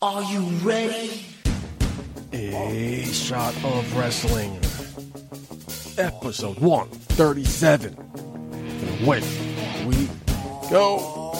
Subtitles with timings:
[0.00, 1.26] Are you ready?
[2.32, 4.54] A shot of wrestling.
[5.98, 7.98] Episode 137.
[7.98, 9.22] And away
[9.88, 10.08] we
[10.70, 11.34] go.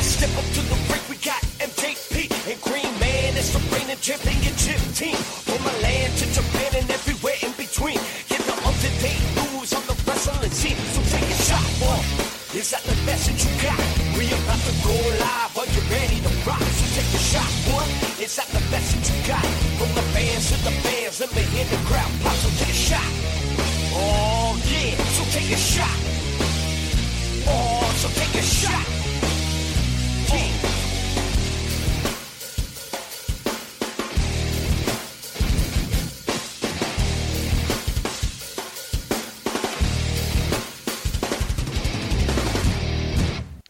[0.00, 3.36] Step up to the break, we got MJP and Green Man.
[3.36, 5.16] It's the reigning championship team.
[5.44, 8.00] From Milan to Japan and everywhere in between.
[8.32, 10.76] Get the up-to-date news on the wrestling scene.
[10.96, 12.56] So take a shot, boy.
[12.56, 13.76] Is that the message you got?
[14.16, 15.47] We about to go live.
[18.28, 19.40] Is that the message you got?
[19.80, 22.34] From the fans to the fans, let me hear the crowd pop.
[22.34, 23.00] So take a shot.
[23.94, 25.98] Oh yeah, so take a shot.
[27.48, 28.84] Oh, so take a shot.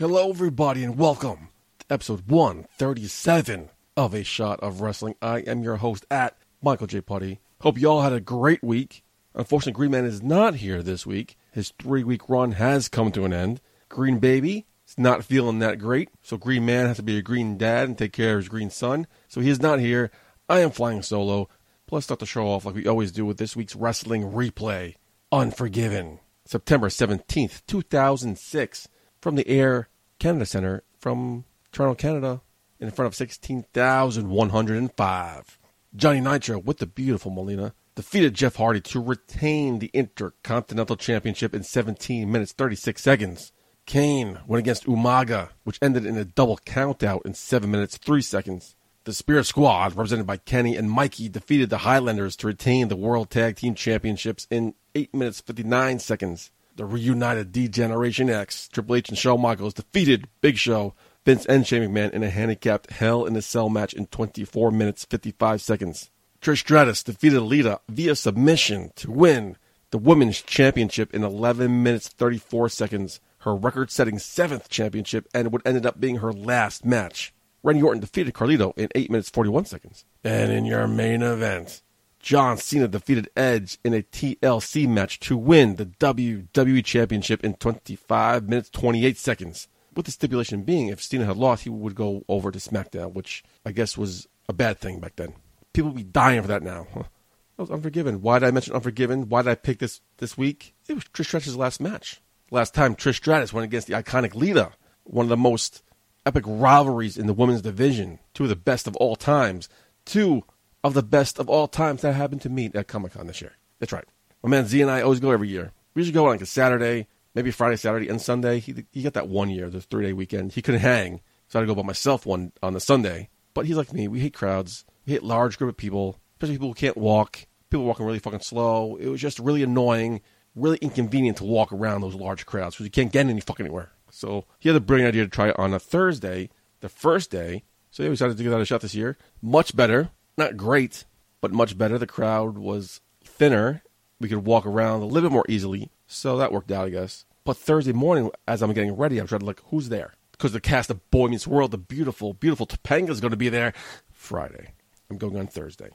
[0.00, 1.48] Hello, everybody, and welcome
[1.78, 5.16] to episode 137 of A Shot of Wrestling.
[5.20, 7.00] I am your host at Michael J.
[7.00, 7.40] Putty.
[7.62, 9.02] Hope you all had a great week.
[9.34, 11.36] Unfortunately, Green Man is not here this week.
[11.50, 13.60] His three week run has come to an end.
[13.88, 17.58] Green Baby is not feeling that great, so Green Man has to be a green
[17.58, 19.08] dad and take care of his green son.
[19.26, 20.12] So he is not here.
[20.48, 21.48] I am flying solo.
[21.88, 24.94] Plus, start the show off like we always do with this week's wrestling replay
[25.32, 26.20] Unforgiven.
[26.44, 28.88] September 17th, 2006
[29.20, 29.88] from the Air
[30.20, 32.42] Canada Center from Toronto, Canada,
[32.80, 35.58] in front of 16,105.
[35.96, 41.64] Johnny Nitro with the beautiful Melina defeated Jeff Hardy to retain the Intercontinental Championship in
[41.64, 43.52] 17 minutes 36 seconds.
[43.86, 48.76] Kane went against Umaga, which ended in a double countout in 7 minutes 3 seconds.
[49.04, 53.30] The Spirit Squad, represented by Kenny and Mikey, defeated the Highlanders to retain the World
[53.30, 56.50] Tag Team Championships in 8 minutes 59 seconds.
[56.76, 60.94] The reunited D Generation X, Triple H and Shawn Michaels defeated Big Show,
[61.28, 65.04] Vince and Shane McMahon in a handicapped Hell in a Cell match in 24 minutes
[65.04, 66.10] 55 seconds.
[66.40, 69.58] Trish Stratus defeated Lita via submission to win
[69.90, 75.60] the Women's Championship in 11 minutes 34 seconds, her record setting seventh championship, and what
[75.66, 77.34] ended up being her last match.
[77.62, 80.06] Randy Orton defeated Carlito in 8 minutes 41 seconds.
[80.24, 81.82] And in your main event,
[82.20, 88.48] John Cena defeated Edge in a TLC match to win the WWE Championship in 25
[88.48, 89.68] minutes 28 seconds.
[89.98, 93.42] With the stipulation being, if Cena had lost, he would go over to SmackDown, which
[93.66, 95.34] I guess was a bad thing back then.
[95.72, 96.86] People would be dying for that now.
[96.94, 97.08] That
[97.56, 98.22] was Unforgiven.
[98.22, 99.28] Why did I mention Unforgiven?
[99.28, 100.76] Why did I pick this this week?
[100.88, 102.20] It was Trish Stratus' last match.
[102.52, 104.70] Last time Trish Stratus went against the iconic Lita,
[105.02, 105.82] one of the most
[106.24, 109.68] epic rivalries in the women's division, two of the best of all times,
[110.04, 110.44] two
[110.84, 113.56] of the best of all times that happened to meet at Comic Con this year.
[113.80, 114.06] That's right.
[114.44, 115.72] My man Z and I always go every year.
[115.94, 118.58] We usually go on like a Saturday, maybe Friday, Saturday, and Sunday.
[118.58, 120.52] He he got that one year, the three day weekend.
[120.52, 123.28] He couldn't hang, so I had to go by myself one on the Sunday.
[123.54, 124.08] But he's like me.
[124.08, 124.84] We hate crowds.
[125.06, 127.46] We hate large group of people, especially people who can't walk.
[127.70, 128.96] People walking really fucking slow.
[128.96, 130.20] It was just really annoying,
[130.56, 133.92] really inconvenient to walk around those large crowds because you can't get any fucking anywhere.
[134.10, 136.50] So he had the brilliant idea to try it on a Thursday,
[136.80, 137.62] the first day.
[137.90, 139.16] So he decided to give that a shot this year.
[139.40, 140.10] Much better.
[140.36, 141.04] Not great,
[141.40, 141.98] but much better.
[141.98, 143.82] The crowd was thinner.
[144.18, 145.90] We could walk around a little bit more easily.
[146.06, 147.26] So that worked out, I guess.
[147.48, 150.12] But Thursday morning, as I'm getting ready, I'm trying to look who's there.
[150.32, 153.48] Because the cast of Boy Meets World, the beautiful, beautiful Topanga is going to be
[153.48, 153.72] there
[154.12, 154.74] Friday.
[155.08, 155.88] I'm going on Thursday.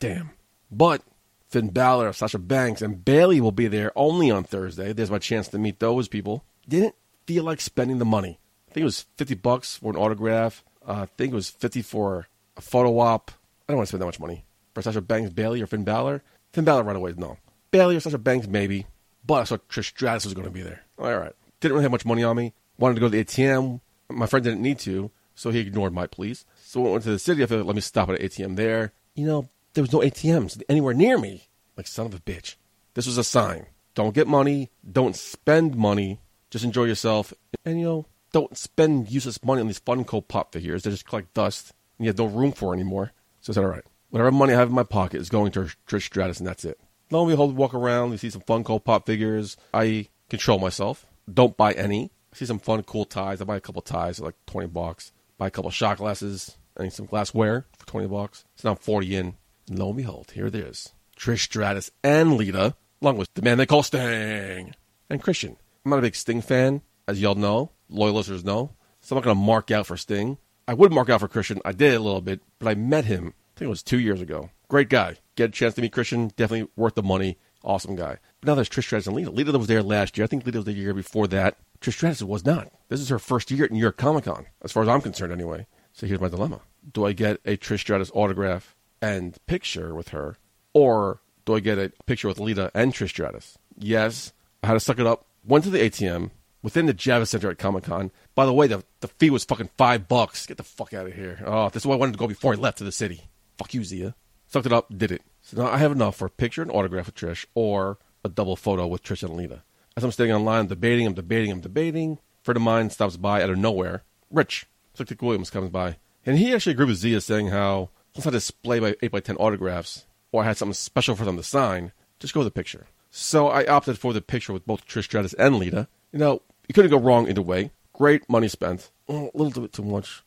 [0.00, 0.30] Damn.
[0.68, 1.02] But
[1.46, 4.92] Finn Balor, Sasha Banks, and Bayley will be there only on Thursday.
[4.92, 6.44] There's my chance to meet those people.
[6.68, 6.96] Didn't
[7.28, 8.40] feel like spending the money.
[8.68, 10.64] I think it was 50 bucks for an autograph.
[10.84, 13.30] Uh, I think it was 50 for a photo op.
[13.30, 14.44] I don't want to spend that much money.
[14.74, 16.24] For Sasha Banks, Bayley, or Finn Balor?
[16.52, 17.36] Finn Balor right away, no.
[17.70, 18.86] Bayley or Sasha Banks, maybe.
[19.24, 20.82] But I saw Trish Stratus was going to be there.
[20.98, 21.32] All right.
[21.60, 22.52] Didn't really have much money on me.
[22.78, 23.80] Wanted to go to the ATM.
[24.08, 26.44] My friend didn't need to, so he ignored my pleas.
[26.62, 27.42] So I went to the city.
[27.42, 28.92] I figured, let me stop at an ATM there.
[29.14, 31.48] You know, there was no ATMs anywhere near me.
[31.76, 32.56] Like, son of a bitch.
[32.94, 33.66] This was a sign.
[33.94, 34.70] Don't get money.
[34.90, 36.20] Don't spend money.
[36.50, 37.32] Just enjoy yourself.
[37.64, 40.82] And, you know, don't spend useless money on these Funko Pop figures.
[40.82, 43.12] They just collect dust and you have no room for anymore.
[43.40, 45.70] So I said, all right, whatever money I have in my pocket is going to
[45.86, 46.78] Trish Stratus, and that's it.
[47.10, 49.56] Lo and behold, we walk around, we see some Funko Pop figures.
[49.72, 51.06] I control myself.
[51.32, 52.10] Don't buy any.
[52.32, 53.40] I see some fun, cool ties.
[53.40, 55.12] I buy a couple ties, like 20 bucks.
[55.38, 56.56] Buy a couple shot glasses.
[56.78, 58.44] I need some glassware for 20 bucks.
[58.56, 59.34] So now I'm 40 in.
[59.68, 60.92] And lo and behold, here it is.
[61.18, 64.74] Trish Stratus and Lita, along with the man they call Sting,
[65.08, 65.56] and Christian.
[65.84, 68.72] I'm not a big Sting fan, as y'all know, loyal listeners know.
[69.00, 70.38] So I'm not going to mark out for Sting.
[70.68, 71.60] I would mark out for Christian.
[71.64, 74.20] I did a little bit, but I met him, I think it was two years
[74.20, 74.50] ago.
[74.68, 75.16] Great guy.
[75.36, 77.38] Get a chance to meet Christian, definitely worth the money.
[77.62, 78.18] Awesome guy.
[78.46, 79.30] Now there's Trish Stratus and Lita.
[79.30, 80.24] Lita was there last year.
[80.24, 81.56] I think Lita was the year before that.
[81.80, 82.70] Trish Stratus was not.
[82.88, 85.32] This is her first year at New York Comic Con, as far as I'm concerned,
[85.32, 85.66] anyway.
[85.92, 86.60] So here's my dilemma.
[86.92, 90.36] do I get a Trish Stratus autograph and picture with her,
[90.72, 93.58] or do I get a picture with Lita and Trish Stratus?
[93.76, 94.32] Yes,
[94.62, 95.26] I had to suck it up.
[95.44, 96.30] Went to the ATM
[96.62, 98.12] within the Javits Center at Comic Con.
[98.36, 100.46] By the way, the, the fee was fucking five bucks.
[100.46, 101.42] Get the fuck out of here.
[101.44, 103.22] Oh, this is why I wanted to go before I left to the city.
[103.58, 104.14] Fuck you, Zia.
[104.46, 105.22] Sucked it up, did it.
[105.42, 108.56] So now I have enough for a picture and autograph with Trish or a double
[108.56, 109.62] photo with Trish and Lita.
[109.96, 112.18] As I'm standing online, debating, I'm debating, I'm debating.
[112.42, 114.02] Friend of mine stops by out of nowhere.
[114.30, 115.96] Rich, Dick Williams comes by.
[116.26, 120.42] And he actually agreed with Zia saying how, let's not display my 8x10 autographs, or
[120.42, 122.86] I had something special for them to sign, just go with the picture.
[123.10, 125.88] So I opted for the picture with both Trish Stratus and Lita.
[126.12, 127.70] You know, you couldn't go wrong either way.
[127.94, 128.90] Great money spent.
[129.08, 130.22] Mm, a little bit too much.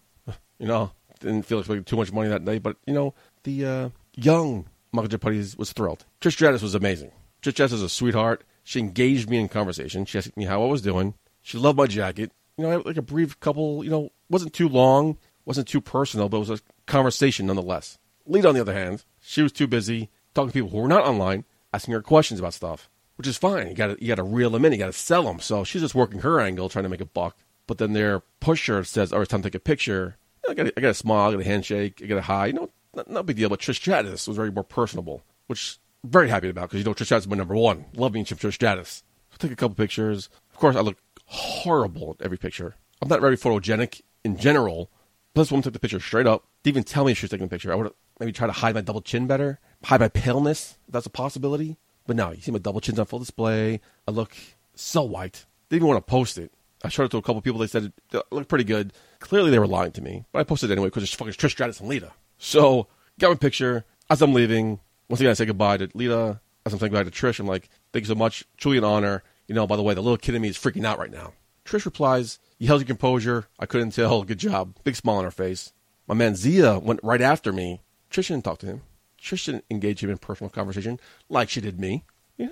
[0.58, 3.14] You know, didn't feel like too much money that day, but, you know,
[3.44, 5.18] the uh, young Michael J.
[5.18, 6.06] Putty was thrilled.
[6.22, 7.12] Trish Stratus was amazing.
[7.42, 8.44] Trish Stratus is a sweetheart.
[8.64, 10.06] She engaged me in conversation.
[10.06, 11.16] She asked me how I was doing.
[11.42, 12.32] She loved my jacket.
[12.58, 15.82] You know, I had like a brief couple, you know, wasn't too long, wasn't too
[15.82, 17.98] personal, but it was a conversation nonetheless.
[18.26, 21.06] Lita, on the other hand, she was too busy talking to people who were not
[21.06, 23.68] online, asking her questions about stuff, which is fine.
[23.68, 24.74] You got you to reel them in.
[24.74, 25.40] You got to sell them.
[25.40, 27.38] So she's just working her angle, trying to make a buck.
[27.66, 30.82] But then their pusher says, "Oh, it's time to take a picture." I got I
[30.82, 32.48] got a smile, I got a handshake, I got a hi.
[32.48, 33.50] You know, not, not a big deal.
[33.50, 37.06] But Trish Stratus was very more personable, which very happy about because you know Trish
[37.06, 37.86] Stratus is my number one.
[37.94, 39.04] Love me Trish Stratus.
[39.38, 40.30] Take a couple pictures.
[40.52, 42.76] Of course, I look horrible at every picture.
[43.02, 44.92] I'm not very photogenic in general.
[45.34, 46.46] Plus, woman took the picture straight up.
[46.64, 47.72] Didn't even tell me she was taking the picture.
[47.72, 50.78] I would maybe try to hide my double chin better, hide my paleness.
[50.88, 51.78] If that's a possibility.
[52.06, 53.80] But no, you see my double chin's on full display.
[54.08, 54.36] I look
[54.76, 55.46] so white.
[55.70, 56.52] Didn't even want to post it.
[56.84, 57.60] I showed it to a couple people.
[57.60, 58.92] They said it looked pretty good.
[59.20, 61.52] Clearly, they were lying to me, but I posted it anyway because it's fucking Trish
[61.52, 62.12] Stratus and Lita.
[62.38, 62.88] So,
[63.20, 63.86] got my picture.
[64.10, 64.80] As I'm leaving,
[65.10, 66.40] once again, I say goodbye to Lita.
[66.66, 68.46] As I'm saying goodbye to Trish, I'm like, thank you so much.
[68.58, 69.24] Truly an honor.
[69.48, 71.34] You know, by the way, the little kid in me is freaking out right now.
[71.66, 73.48] Trish replies, You held your composure.
[73.60, 74.24] I couldn't tell.
[74.26, 74.76] Good job.
[74.84, 75.74] Big smile on her face.
[76.08, 77.82] My man Zia went right after me.
[78.12, 78.82] Trish didn't talk to him.
[79.22, 82.06] Trish didn't engage him in personal conversation like she did me.
[82.38, 82.48] Yeah,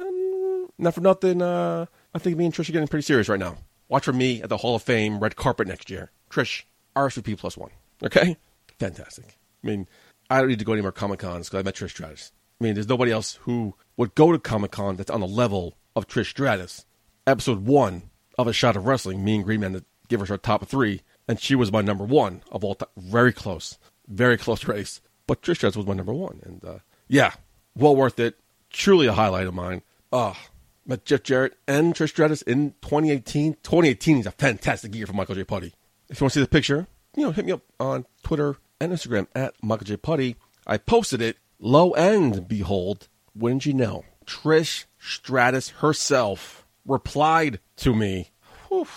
[0.77, 1.41] not for nothing.
[1.41, 3.57] Uh, I think me and Trish are getting pretty serious right now.
[3.89, 6.11] Watch for me at the Hall of Fame red carpet next year.
[6.29, 6.63] Trish,
[6.95, 7.71] RSVP plus one.
[8.03, 8.37] Okay?
[8.79, 9.37] Fantastic.
[9.63, 9.87] I mean,
[10.29, 12.31] I don't need to go any more Comic Cons because I met Trish Stratus.
[12.59, 15.77] I mean, there's nobody else who would go to Comic Con that's on the level
[15.95, 16.85] of Trish Stratus.
[17.25, 20.67] Episode one of A Shot of Wrestling, me and Green Man give her our top
[20.67, 22.89] three, and she was my number one of all time.
[22.97, 23.77] Very close.
[24.07, 25.01] Very close race.
[25.27, 26.39] But Trish Stratus was my number one.
[26.43, 27.33] And uh, yeah,
[27.75, 28.39] well worth it.
[28.69, 29.81] Truly a highlight of mine.
[30.11, 30.39] Ah,
[30.85, 33.55] met Jeff Jarrett and Trish Stratus in 2018.
[33.55, 35.43] 2018 is a fantastic year for Michael J.
[35.43, 35.73] Putty.
[36.09, 38.93] If you want to see the picture, you know, hit me up on Twitter and
[38.93, 39.97] Instagram at Michael J.
[39.97, 40.37] Putty.
[40.65, 41.37] I posted it.
[41.59, 48.31] Lo and behold, wouldn't you know, Trish Stratus herself replied to me.
[48.69, 48.87] Whew,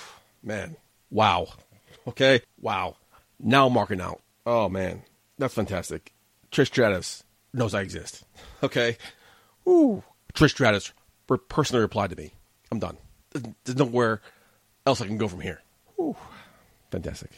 [0.43, 0.77] man,
[1.11, 1.49] wow.
[2.07, 2.97] Okay, wow.
[3.39, 4.21] Now I'm marking out.
[4.45, 5.03] Oh man,
[5.39, 6.13] that's fantastic.
[6.51, 8.25] Trish Stratus knows I exist.
[8.63, 8.99] Okay,
[9.67, 10.03] Ooh.
[10.35, 10.93] Trish Stratus
[11.49, 12.33] personally replied to me.
[12.71, 12.99] I'm done.
[13.31, 14.21] There's nowhere
[14.87, 15.63] else I can go from here.
[15.99, 16.17] Ooh.
[16.91, 17.31] Fantastic.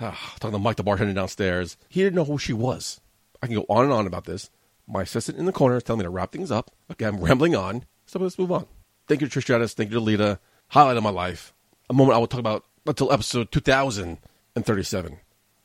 [0.00, 1.76] Ah, talking to Mike, the bartender downstairs.
[1.88, 3.00] He didn't know who she was.
[3.42, 4.50] I can go on and on about this.
[4.88, 6.70] My assistant in the corner is telling me to wrap things up.
[6.90, 7.84] Okay, I'm rambling on.
[8.06, 8.66] So let's move on.
[9.06, 9.74] Thank you Trish Stratus.
[9.74, 10.40] Thank you Lita.
[10.68, 11.52] Highlight of my life.
[11.90, 15.18] A moment I will talk about until episode 2037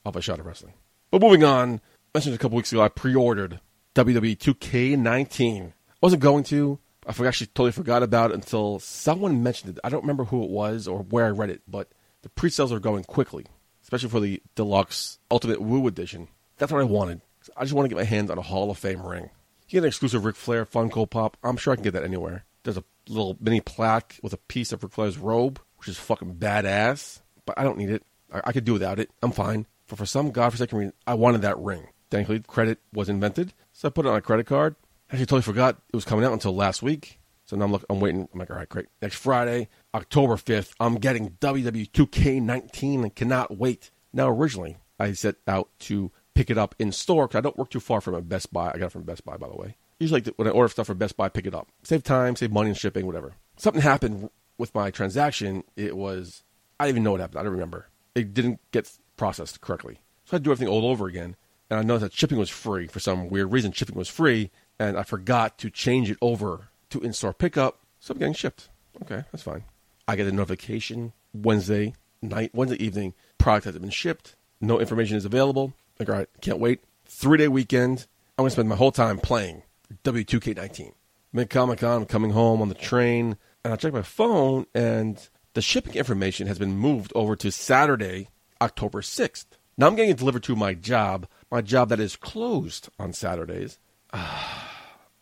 [0.05, 0.73] of A Shot of Wrestling.
[1.09, 3.59] But moving on, I mentioned a couple weeks ago I pre-ordered
[3.95, 5.67] WWE 2K19.
[5.67, 6.79] I wasn't going to.
[7.05, 9.81] I forgot, actually totally forgot about it until someone mentioned it.
[9.83, 11.89] I don't remember who it was or where I read it, but
[12.21, 13.45] the pre-sales are going quickly,
[13.83, 16.29] especially for the deluxe Ultimate Woo edition.
[16.57, 17.21] That's what I wanted.
[17.55, 19.29] I just want to get my hands on a Hall of Fame ring.
[19.67, 21.37] You get an exclusive Ric Flair Funko Pop.
[21.43, 22.45] I'm sure I can get that anywhere.
[22.63, 26.35] There's a little mini plaque with a piece of Ric Flair's robe, which is fucking
[26.35, 27.21] badass.
[27.45, 28.03] But I don't need it.
[28.31, 29.09] I, I could do without it.
[29.21, 29.65] I'm fine.
[29.87, 31.87] But for some godforsaken reason, I wanted that ring.
[32.09, 34.75] Thankfully, credit was invented, so I put it on a credit card.
[35.09, 37.19] Actually totally forgot it was coming out until last week.
[37.45, 38.29] So now I'm look, I'm waiting.
[38.31, 38.85] I'm like, all right, great.
[39.01, 43.91] Next Friday, October 5th, I'm getting WW2K19 and cannot wait.
[44.13, 47.69] Now, originally, I set out to pick it up in store because I don't work
[47.69, 48.71] too far from a Best Buy.
[48.73, 49.75] I got it from Best Buy, by the way.
[49.99, 51.67] Usually, like when I order stuff from Best Buy, pick it up.
[51.83, 53.33] Save time, save money and shipping, whatever.
[53.57, 55.63] Something happened with my transaction.
[55.75, 56.43] It was,
[56.79, 57.39] I didn't even know what happened.
[57.39, 57.87] I don't remember.
[58.15, 59.99] It didn't get processed correctly.
[60.25, 61.35] So I had to do everything all over again.
[61.69, 63.71] And I noticed that shipping was free for some weird reason.
[63.71, 67.79] Shipping was free, and I forgot to change it over to in store pickup.
[67.99, 68.69] So I'm getting shipped.
[69.01, 69.63] Okay, that's fine.
[70.07, 74.35] I get a notification Wednesday night, Wednesday evening, product hasn't been shipped.
[74.61, 75.73] No information is available.
[75.99, 76.81] Like, all right, can't wait.
[77.05, 78.07] Three day weekend.
[78.37, 79.63] I'm going to spend my whole time playing
[80.03, 80.93] W2K19.
[81.31, 85.27] Mid Comic Con, I'm coming home on the train, and I check my phone, and
[85.53, 88.29] the shipping information has been moved over to Saturday,
[88.61, 89.45] October 6th.
[89.77, 93.79] Now I'm getting it delivered to my job, my job that is closed on Saturdays.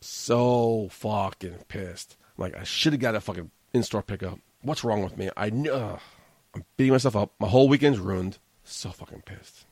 [0.01, 2.17] so fucking pissed.
[2.37, 4.39] Like I should have got a fucking in-store pickup.
[4.61, 5.29] What's wrong with me?
[5.37, 5.99] I know
[6.53, 7.33] I'm beating myself up.
[7.39, 8.37] My whole weekend's ruined.
[8.63, 9.65] So fucking pissed.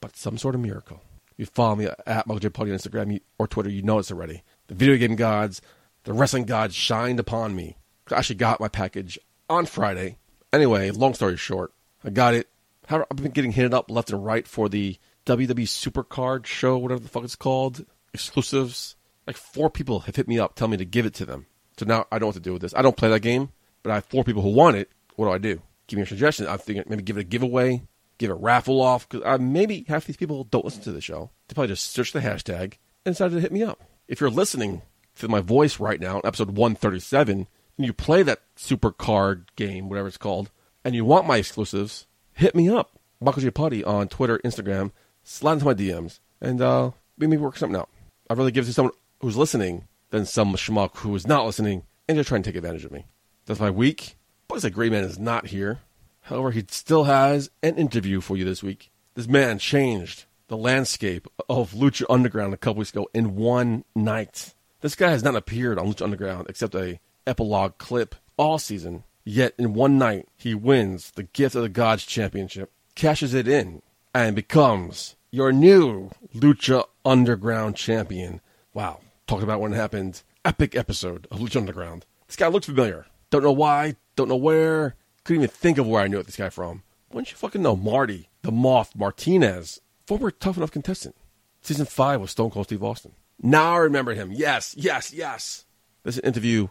[0.00, 1.02] But some sort of miracle.
[1.36, 2.48] You follow me at Michael J.
[2.48, 3.70] Putty on Instagram or Twitter.
[3.70, 4.42] You know it's already.
[4.68, 5.60] The video game gods,
[6.04, 7.76] the wrestling gods shined upon me.
[8.10, 10.16] I actually got my package on Friday.
[10.52, 11.72] Anyway, long story short,
[12.04, 12.48] I got it.
[12.88, 17.08] I've been getting hit up left and right for the WWE Supercard show, whatever the
[17.08, 17.84] fuck it's called,
[18.14, 18.94] exclusives.
[19.26, 21.46] Like four people have hit me up, telling me to give it to them.
[21.78, 22.74] So now I don't know what to do with this.
[22.74, 23.50] I don't play that game,
[23.82, 24.88] but I have four people who want it.
[25.16, 25.60] What do I do?
[25.88, 26.46] Give me a suggestion.
[26.46, 27.82] I'm thinking maybe give it a giveaway,
[28.18, 31.30] give a raffle off, because uh, maybe half these people don't listen to the show.
[31.48, 33.82] They probably just search the hashtag and decided to hit me up.
[34.08, 34.82] If you're listening
[35.16, 37.46] to my voice right now, episode 137,
[37.76, 40.50] and you play that super card game, whatever it's called,
[40.84, 42.98] and you want my exclusives, hit me up.
[43.20, 43.50] Michael J.
[43.50, 44.92] Putty on Twitter, Instagram,
[45.24, 47.88] slide into my DMs, and uh, maybe work something out.
[48.28, 51.84] I'd rather give it to someone who's listening than some schmuck who is not listening
[52.08, 53.06] and just trying to take advantage of me.
[53.46, 54.16] That's my week.
[54.48, 55.80] But a great man is not here.
[56.26, 58.90] However, he still has an interview for you this week.
[59.14, 64.52] This man changed the landscape of Lucha Underground a couple weeks ago in one night.
[64.80, 69.04] This guy has not appeared on Lucha Underground except a epilogue clip all season.
[69.24, 73.82] Yet in one night, he wins the Gift of the Gods Championship, cashes it in,
[74.12, 78.40] and becomes your new Lucha Underground champion.
[78.74, 78.98] Wow.
[79.28, 80.22] Talked about when it happened.
[80.44, 82.04] Epic episode of Lucha Underground.
[82.26, 83.06] This guy looks familiar.
[83.30, 84.96] Don't know why, don't know where.
[85.26, 86.84] Couldn't even think of where I knew this guy from.
[87.08, 91.16] Why don't you fucking know Marty, the Moth Martinez, former Tough Enough contestant.
[91.62, 93.10] Season 5 with Stone Cold Steve Austin.
[93.42, 94.30] Now I remember him.
[94.30, 95.64] Yes, yes, yes.
[96.04, 96.68] This is an interview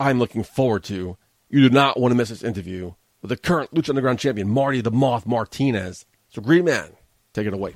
[0.00, 1.18] I'm looking forward to.
[1.50, 4.80] You do not want to miss this interview with the current Lucha Underground champion, Marty
[4.80, 6.06] the Moth Martinez.
[6.30, 6.92] So, Green Man,
[7.34, 7.74] take it away.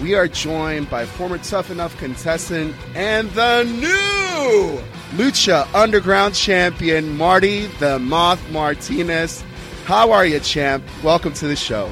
[0.00, 4.82] we are joined by former Tough Enough contestant and the new
[5.16, 9.42] Lucha Underground champion, Marty the Moth Martinez.
[9.84, 10.84] How are you, champ?
[11.02, 11.90] Welcome to the show.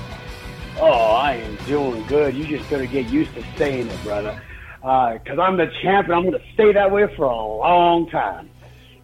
[0.84, 2.34] Oh, I am doing good.
[2.34, 4.42] You just better get used to saying it, brother.
[4.82, 8.10] Uh, because I'm the champ, and I'm going to stay that way for a long
[8.10, 8.50] time.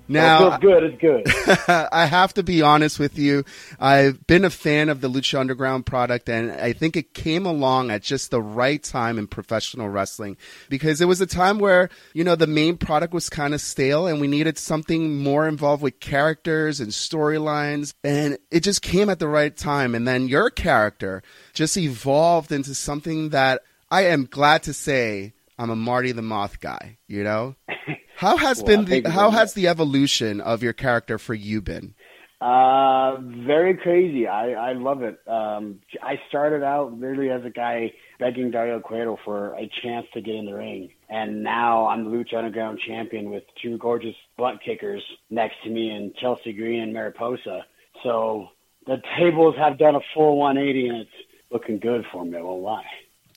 [0.08, 0.82] Now, it good.
[0.84, 1.68] It's good.
[1.92, 3.44] I have to be honest with you.
[3.78, 7.90] I've been a fan of the Lucha Underground product, and I think it came along
[7.90, 10.38] at just the right time in professional wrestling
[10.70, 14.06] because it was a time where, you know, the main product was kind of stale
[14.06, 17.92] and we needed something more involved with characters and storylines.
[18.02, 19.94] And it just came at the right time.
[19.94, 21.22] And then your character
[21.52, 26.60] just evolved into something that I am glad to say I'm a Marty the Moth
[26.60, 27.56] guy, you know?
[28.18, 31.94] How has Well, been the how has the evolution of your character for you been?
[32.40, 34.26] Uh, very crazy.
[34.26, 35.20] I, I love it.
[35.28, 40.20] Um, I started out literally as a guy begging Dario Cueto for a chance to
[40.20, 40.90] get in the ring.
[41.08, 45.90] And now I'm the Lucha Underground champion with two gorgeous butt kickers next to me
[45.90, 47.66] and Chelsea Green and Mariposa.
[48.02, 48.48] So
[48.86, 51.10] the tables have done a full 180 and it's
[51.52, 52.36] looking good for me.
[52.36, 52.82] I won't lie.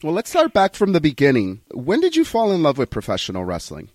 [0.02, 1.62] Well, let's start back from the beginning.
[1.72, 3.90] When did you fall in love with professional wrestling?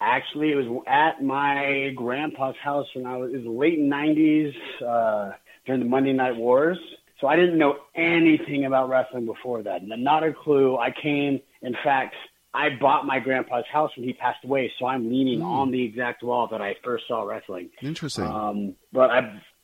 [0.00, 4.54] Actually, it was at my grandpa's house when I was, it was the late 90s
[4.80, 5.32] uh,
[5.66, 6.78] during the Monday Night Wars.
[7.20, 9.80] So I didn't know anything about wrestling before that.
[9.82, 10.76] Not a clue.
[10.78, 12.14] I came, in fact,
[12.54, 16.22] I bought my grandpa's house when he passed away, so I'm leaning on the exact
[16.22, 17.70] wall that I first saw wrestling.
[17.82, 18.24] Interesting.
[18.24, 19.18] Um, but I,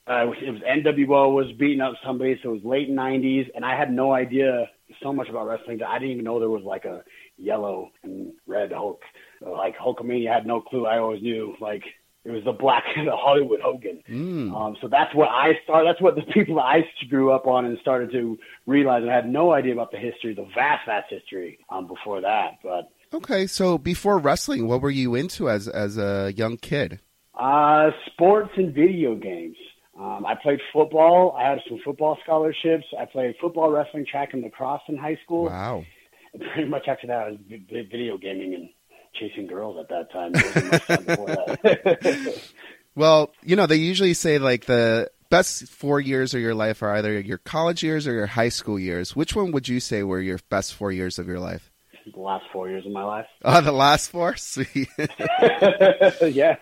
[0.06, 3.76] uh, it was NWO was beating up somebody, so it was late '90s, and I
[3.76, 4.68] had no idea
[5.02, 7.02] so much about wrestling that I didn't even know there was like a
[7.38, 9.00] yellow and red Hulk.
[9.40, 10.86] Like Hulkamania, had no clue.
[10.86, 11.82] I always knew like
[12.24, 14.02] It was the black, the Hollywood Hogan.
[14.10, 14.54] Mm.
[14.54, 15.88] Um, so that's what I started.
[15.88, 19.02] That's what the people that I grew up on and started to realize.
[19.08, 22.58] I had no idea about the history, the vast, vast history um, before that.
[22.62, 27.00] But Okay, so before wrestling, what were you into as as a young kid?
[27.38, 29.56] uh, sports and video games.
[29.98, 31.36] Um, I played football.
[31.38, 32.84] I had some football scholarships.
[32.98, 35.44] I played football, wrestling, track, and lacrosse in high school.
[35.46, 35.84] Wow.
[36.32, 38.68] And pretty much after that, I was vi- vi- video gaming and
[39.14, 40.32] chasing girls at that time.
[40.32, 42.42] There wasn't much time before that.
[42.96, 46.94] Well, you know, they usually say like the best four years of your life are
[46.94, 49.16] either your college years or your high school years.
[49.16, 51.72] Which one would you say were your best four years of your life?
[52.12, 53.26] the last four years of my life.
[53.44, 54.36] Oh, the last four?
[54.36, 54.88] Sweet.
[56.22, 56.56] yeah,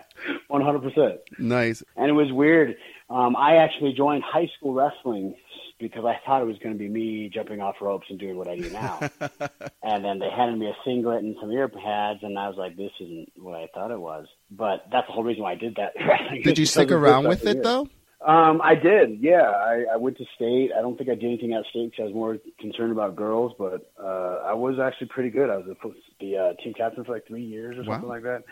[0.48, 1.20] one hundred percent.
[1.38, 1.82] nice.
[1.96, 2.76] And it was weird.
[3.10, 5.34] Um, I actually joined high school wrestling
[5.82, 8.48] because I thought it was going to be me jumping off ropes and doing what
[8.48, 8.98] I do now.
[9.82, 12.76] and then they handed me a singlet and some ear pads, and I was like,
[12.76, 15.76] "This isn't what I thought it was." But that's the whole reason why I did
[15.76, 15.92] that.
[16.44, 17.88] Did you stick around with it though?
[18.26, 19.18] Um, I did.
[19.20, 20.70] Yeah, I, I went to state.
[20.78, 23.52] I don't think I did anything at state because I was more concerned about girls.
[23.58, 25.50] But uh, I was actually pretty good.
[25.50, 28.44] I was the, the uh, team captain for like three years or something like that.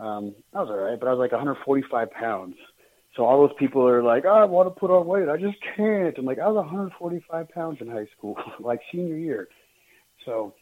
[0.00, 2.56] Um, I was all right, but I was like 145 pounds.
[3.16, 5.28] So all those people are like, oh, I want to put on weight.
[5.28, 6.16] I just can't.
[6.18, 9.48] I'm like, I was 145 pounds in high school, like senior year.
[10.24, 10.54] So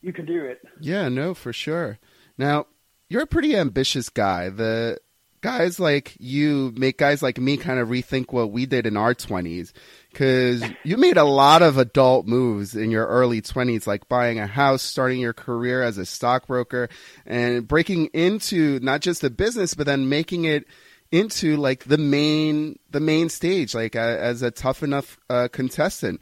[0.00, 0.60] you can do it.
[0.80, 1.98] Yeah, no, for sure.
[2.36, 2.66] Now,
[3.08, 4.48] you're a pretty ambitious guy.
[4.48, 4.98] The
[5.40, 9.14] guys like you make guys like me kind of rethink what we did in our
[9.14, 9.72] 20s
[10.10, 14.46] because you made a lot of adult moves in your early 20s, like buying a
[14.46, 16.88] house, starting your career as a stockbroker,
[17.26, 20.66] and breaking into not just the business, but then making it
[21.10, 26.20] into like the main the main stage like uh, as a tough enough uh, contestant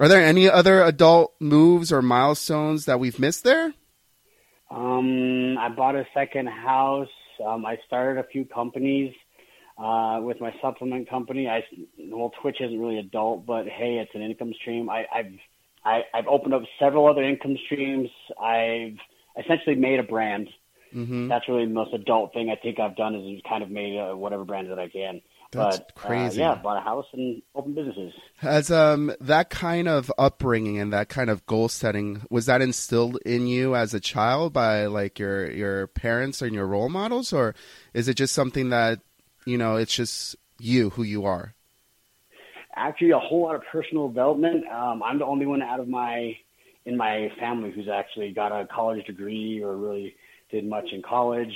[0.00, 3.72] are there any other adult moves or milestones that we've missed there
[4.70, 7.08] Um, I bought a second house.
[7.44, 9.14] Um, I started a few companies
[9.78, 11.48] uh, with my supplement company.
[11.48, 11.62] I
[12.10, 14.88] well, Twitch isn't really adult, but hey, it's an income stream.
[14.90, 15.32] I, I've
[15.84, 18.08] I, I've opened up several other income streams.
[18.42, 18.96] I've
[19.42, 20.48] essentially made a brand.
[20.94, 21.28] Mm-hmm.
[21.28, 24.16] That's really the most adult thing I think I've done is kind of made uh,
[24.16, 25.20] whatever brand that I can.
[25.50, 26.42] That's but crazy.
[26.42, 28.12] Uh, yeah, bought a house and opened businesses.
[28.38, 33.18] Has um that kind of upbringing and that kind of goal setting was that instilled
[33.24, 37.54] in you as a child by like your your parents and your role models, or
[37.92, 39.00] is it just something that
[39.44, 41.54] you know it's just you who you are?
[42.76, 44.64] actually a whole lot of personal development.
[44.68, 46.36] Um, I'm the only one out of my
[46.86, 50.14] in my family who's actually got a college degree or really
[50.50, 51.54] did much in college.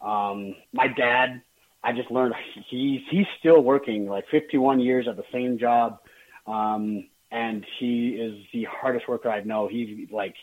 [0.00, 1.42] Um, my dad,
[1.82, 2.34] I just learned
[2.70, 5.98] he's he's still working like 51 years at the same job,
[6.46, 9.68] um, and he is the hardest worker I know.
[9.68, 10.34] He's like,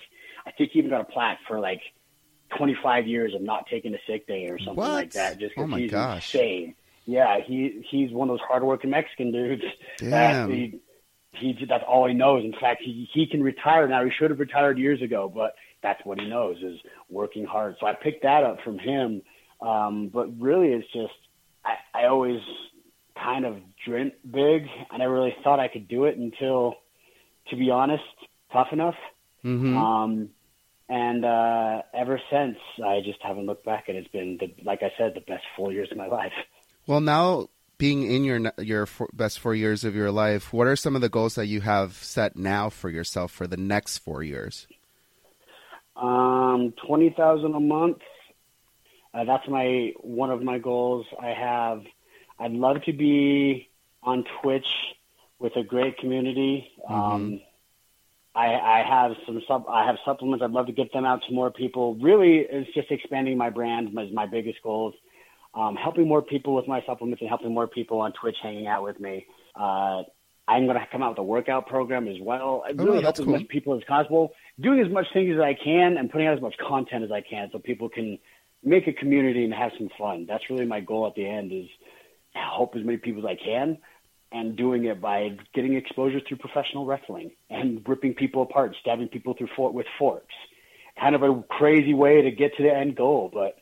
[0.45, 1.81] I think he even got a plaque for like
[2.57, 4.91] 25 years of not taking a sick day or something What?
[4.91, 5.39] like that.
[5.39, 6.35] Just Oh my he's gosh.
[6.35, 6.75] insane.
[7.05, 9.63] Yeah, he he's one of those hardworking Mexican dudes.
[9.99, 10.49] Damn.
[10.49, 10.79] That he,
[11.33, 12.43] he that's all he knows.
[12.43, 14.03] In fact, he he can retire now.
[14.05, 17.75] He should have retired years ago, but that's what he knows is working hard.
[17.79, 19.21] So I picked that up from him.
[19.61, 21.13] Um, but really, it's just
[21.63, 22.41] I, I always
[23.15, 24.67] kind of dreamt big.
[24.89, 26.75] I never really thought I could do it until,
[27.49, 28.03] to be honest,
[28.51, 28.95] tough enough.
[29.43, 29.77] Mm-hmm.
[29.77, 30.29] Um,
[30.89, 34.91] and uh, ever since, I just haven't looked back, and it's been, the, like I
[34.97, 36.33] said, the best four years of my life.
[36.85, 40.75] Well, now being in your your four, best four years of your life, what are
[40.75, 44.21] some of the goals that you have set now for yourself for the next four
[44.21, 44.67] years?
[45.95, 47.99] Um, twenty thousand a month.
[49.13, 51.05] Uh, that's my one of my goals.
[51.19, 51.83] I have.
[52.39, 53.69] I'd love to be
[54.01, 54.67] on Twitch
[55.39, 56.71] with a great community.
[56.87, 57.41] Um,
[58.33, 59.65] I, I have some sub.
[59.67, 60.43] I have supplements.
[60.43, 61.95] I'd love to get them out to more people.
[61.95, 64.93] Really, it's just expanding my brand is my biggest goals.
[65.53, 68.83] Um, helping more people with my supplements and helping more people on Twitch hanging out
[68.83, 69.25] with me.
[69.53, 70.03] Uh,
[70.47, 72.63] I'm going to come out with a workout program as well.
[72.65, 73.35] I Oh, really that's help cool.
[73.35, 76.35] as much people as possible, doing as much things as I can, and putting out
[76.35, 78.17] as much content as I can, so people can
[78.63, 80.25] make a community and have some fun.
[80.27, 81.67] That's really my goal at the end: is
[82.33, 83.77] help as many people as I can,
[84.31, 89.33] and doing it by getting exposure through professional wrestling and ripping people apart, stabbing people
[89.35, 90.33] through with forks.
[90.99, 93.57] Kind of a crazy way to get to the end goal, but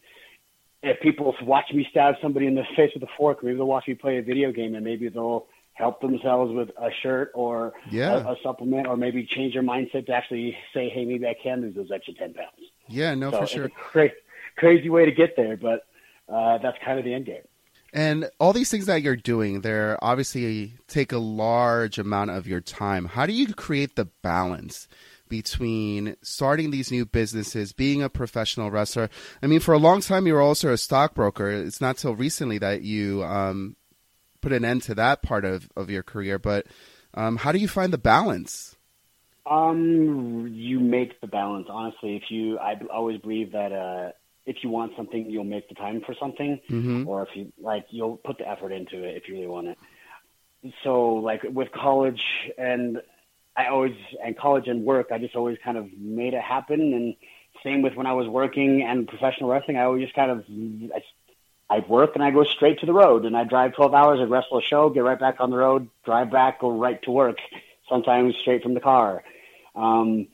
[0.82, 3.88] if people watch me stab somebody in the face with a fork, maybe they'll watch
[3.88, 5.46] me play a video game and maybe they'll
[5.80, 8.18] help themselves with a shirt or Yeah.
[8.28, 11.62] a, a supplement or maybe change their mindset to actually say, hey, maybe I can
[11.62, 12.50] lose those extra 10 pounds.
[12.90, 13.70] Yeah, no, so for sure.
[13.70, 14.10] cra-
[14.58, 15.86] crazy way to get there, but
[16.28, 17.44] uh, that's kind of the end game.
[17.94, 22.62] And all these things that you're doing, they're obviously take a large amount of your
[22.62, 23.06] time.
[23.06, 24.88] How do you create the balance
[25.28, 29.10] between starting these new businesses, being a professional wrestler?
[29.42, 31.50] I mean, for a long time, you were also a stockbroker.
[31.50, 33.76] It's not till recently that you um,
[34.42, 36.40] put an end to that part of, of your career.
[36.40, 36.68] But
[37.14, 38.76] um, how do you find the balance?
[39.46, 41.68] Um, you make the balance.
[41.70, 44.12] Honestly, if you, I always believe that uh,
[44.46, 47.08] if you want something, you'll make the time for something, Mhm.
[47.08, 49.78] or if you like, you'll put the effort into it if you really want it.
[50.84, 52.22] So, like with college
[52.58, 53.02] and
[53.56, 56.80] I always and college and work, I just always kind of made it happen.
[56.94, 57.16] And
[57.64, 60.46] same with when I was working and professional wrestling, I always just kind of
[60.96, 61.02] I,
[61.70, 64.30] I'd work and I go straight to the road and I drive 12 hours, I'd
[64.30, 67.38] wrestle a show, get right back on the road, drive back, go right to work.
[67.90, 69.24] Sometimes straight from the car.
[69.76, 70.28] Um,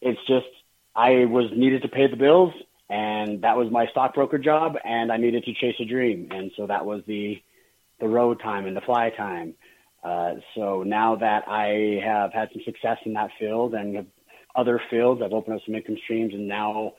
[0.00, 0.46] it's just
[0.94, 2.52] I was needed to pay the bills,
[2.88, 6.66] and that was my stockbroker job, and I needed to chase a dream, and so
[6.66, 7.42] that was the
[8.00, 9.54] the road time and the fly time.
[10.02, 14.06] Uh, so now that I have had some success in that field and
[14.54, 16.94] other fields, I've opened up some income streams, and now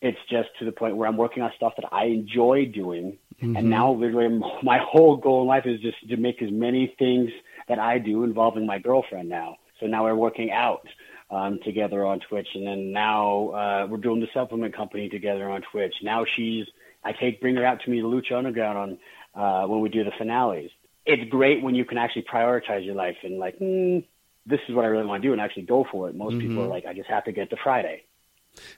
[0.00, 3.18] it's just to the point where I'm working on stuff that I enjoy doing.
[3.40, 7.30] And now, literally, my whole goal in life is just to make as many things
[7.68, 9.56] that I do involving my girlfriend now.
[9.80, 10.86] So now we're working out
[11.30, 15.62] um, together on Twitch, and then now uh, we're doing the supplement company together on
[15.70, 15.94] Twitch.
[16.02, 16.66] Now she's
[17.04, 18.98] I take bring her out to me to Lucha Underground
[19.34, 20.70] on uh, when we do the finales.
[21.04, 24.04] It's great when you can actually prioritize your life and like, mm,
[24.44, 26.16] this is what I really want to do, and actually go for it.
[26.16, 28.04] Most people are like, I just have to get to Friday.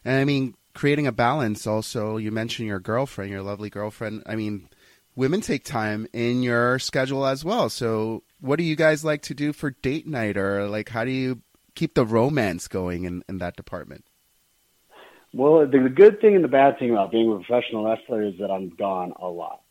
[0.04, 4.22] And I mean, creating a balance also, you mentioned your girlfriend, your lovely girlfriend.
[4.26, 4.68] I mean,
[5.16, 7.68] women take time in your schedule as well.
[7.68, 11.10] So, what do you guys like to do for date night or like how do
[11.10, 11.42] you
[11.74, 14.04] keep the romance going in, in that department?
[15.34, 18.52] Well, the, good thing and the bad thing about being a professional wrestler is that
[18.52, 19.62] I'm gone a lot.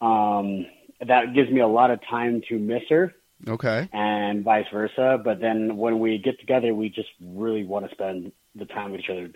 [0.00, 0.66] Um,
[1.06, 3.14] that gives me a lot of time to miss her
[3.46, 3.88] Okay.
[3.92, 5.20] and vice versa.
[5.24, 9.02] But then when we get together, we just really want to spend the time with
[9.02, 9.30] each other,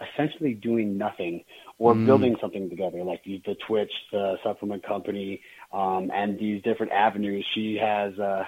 [0.00, 1.44] essentially doing nothing
[1.78, 5.40] or building something together, like the, the Twitch, the supplement company,
[5.72, 7.46] um, and these different avenues.
[7.54, 8.44] She has uh,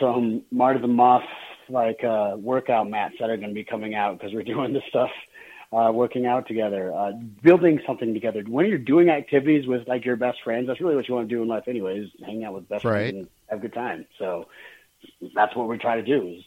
[0.00, 1.22] some Marty the Moth
[1.68, 4.82] like uh, workout mats that are going to be coming out because we're doing this
[4.88, 5.10] stuff.
[5.72, 7.10] Uh, working out together, uh,
[7.42, 8.44] building something together.
[8.46, 11.34] When you're doing activities with like your best friends, that's really what you want to
[11.34, 12.06] do in life, anyways.
[12.24, 13.10] Hang out with best Right.
[13.10, 14.06] friends and have a good time.
[14.16, 14.46] So
[15.34, 16.44] that's what we try to do is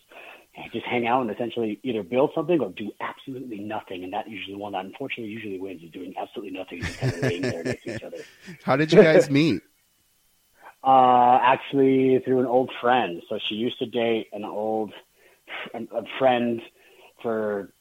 [0.71, 4.03] just hang out and essentially either build something or do absolutely nothing.
[4.03, 7.21] And that usually one that unfortunately usually wins is doing absolutely nothing, just kind of
[7.21, 8.17] laying there next to each other.
[8.63, 9.61] How did you guys meet?
[10.83, 13.21] Uh, actually through an old friend.
[13.29, 14.93] So she used to date an old
[15.73, 16.61] a a friend
[17.21, 17.73] for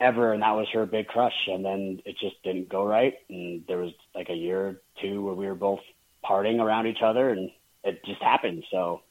[0.00, 1.48] ever, and that was her big crush.
[1.48, 5.22] And then it just didn't go right, and there was like a year or two
[5.22, 5.80] where we were both
[6.24, 7.50] partying around each other, and
[7.84, 8.64] it just happened.
[8.70, 9.02] So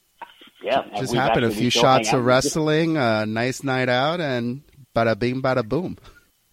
[0.64, 1.44] yeah, Just happened.
[1.44, 4.62] A few shots of wrestling, a nice night out, and
[4.96, 5.98] bada bing, bada boom.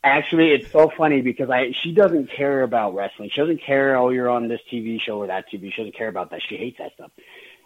[0.04, 3.30] Actually, it's so funny because I she doesn't care about wrestling.
[3.34, 3.96] She doesn't care.
[3.96, 5.72] Oh, you're on this TV show or that TV.
[5.72, 6.42] She doesn't care about that.
[6.48, 7.12] She hates that stuff.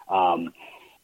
[0.10, 0.54] Um,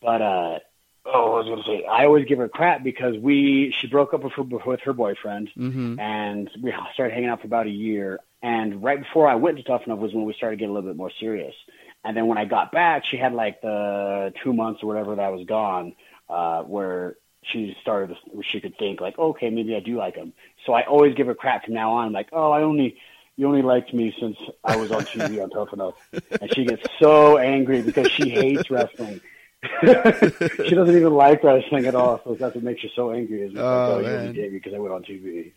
[0.02, 0.60] but uh,
[1.06, 4.24] oh, I was gonna say I always give her crap because we she broke up
[4.24, 8.20] with her with her boyfriend hmm and we started hanging out for about a year.
[8.44, 10.90] And right before I went to Tough Enough was when we started getting a little
[10.90, 11.56] bit more serious.
[12.04, 15.24] And then when I got back, she had like the two months or whatever that
[15.24, 15.94] I was gone,
[16.30, 20.34] uh, where she started, she could think like, okay, maybe I do like him.
[20.66, 22.98] So I always give her crap from now on, like, oh, I only,
[23.38, 25.96] you only liked me since I was on TV on Tough Enough.
[26.40, 29.22] And she gets so angry because she hates wrestling.
[29.82, 33.42] she doesn't even like wrestling at all, so that's what makes her so angry.
[33.44, 34.20] Is like, Oh, oh, you man.
[34.20, 35.52] only did because I went on TV.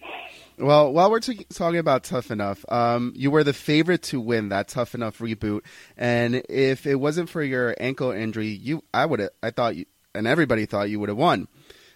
[0.57, 4.51] Well, while we're t- talking about Tough Enough, um, you were the favorite to win
[4.51, 5.63] that Tough Enough reboot,
[5.97, 10.29] and if it wasn't for your ankle injury, you, I would, I thought, you, and
[10.29, 11.49] everybody thought you would have won.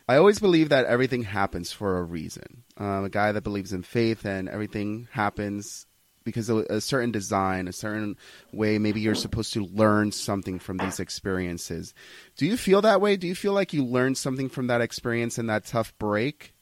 [0.09, 2.65] I always believe that everything happens for a reason.
[2.79, 5.87] Um, a guy that believes in faith, and everything happens
[6.25, 8.17] because of a certain design, a certain
[8.53, 8.79] way.
[8.79, 11.95] Maybe you're supposed to learn something from these experiences.
[12.37, 13.17] Do you feel that way?
[13.17, 16.55] Do you feel like you learned something from that experience and that tough break?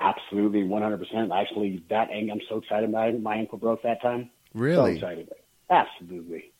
[0.00, 1.30] Absolutely, 100%.
[1.34, 4.30] Actually, that ang- I'm so excited my my ankle broke that time.
[4.52, 4.94] So Really?
[4.94, 5.28] excited.
[5.70, 6.52] Absolutely.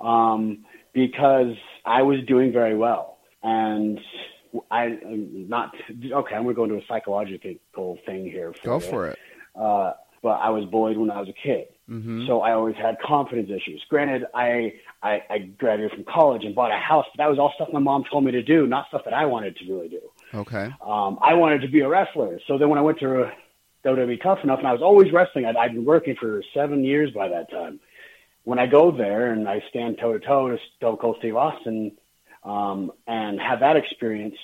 [0.00, 3.18] Um, because I was doing very well.
[3.42, 3.98] And
[4.70, 8.52] I, I'm not, okay, I'm going to go into a psychological thing here.
[8.52, 9.18] For Go for it.
[9.56, 9.92] Uh,
[10.22, 11.66] but I was bullied when I was a kid.
[11.88, 13.82] hmm So I always had confidence issues.
[13.88, 17.52] Granted, I, I I graduated from college and bought a house, but that was all
[17.56, 20.00] stuff my mom told me to do, not stuff that I wanted to really do.
[20.34, 20.70] Okay.
[20.84, 22.38] Um, I wanted to be a wrestler.
[22.46, 23.30] So then when I went to
[23.84, 27.10] WWE Tough Enough, and I was always wrestling, I'd, I'd been working for seven years
[27.10, 27.80] by that time.
[28.44, 31.92] When I go there and I stand toe to toe to Stone Cold Steve Austin
[32.42, 34.34] um, and have that experience,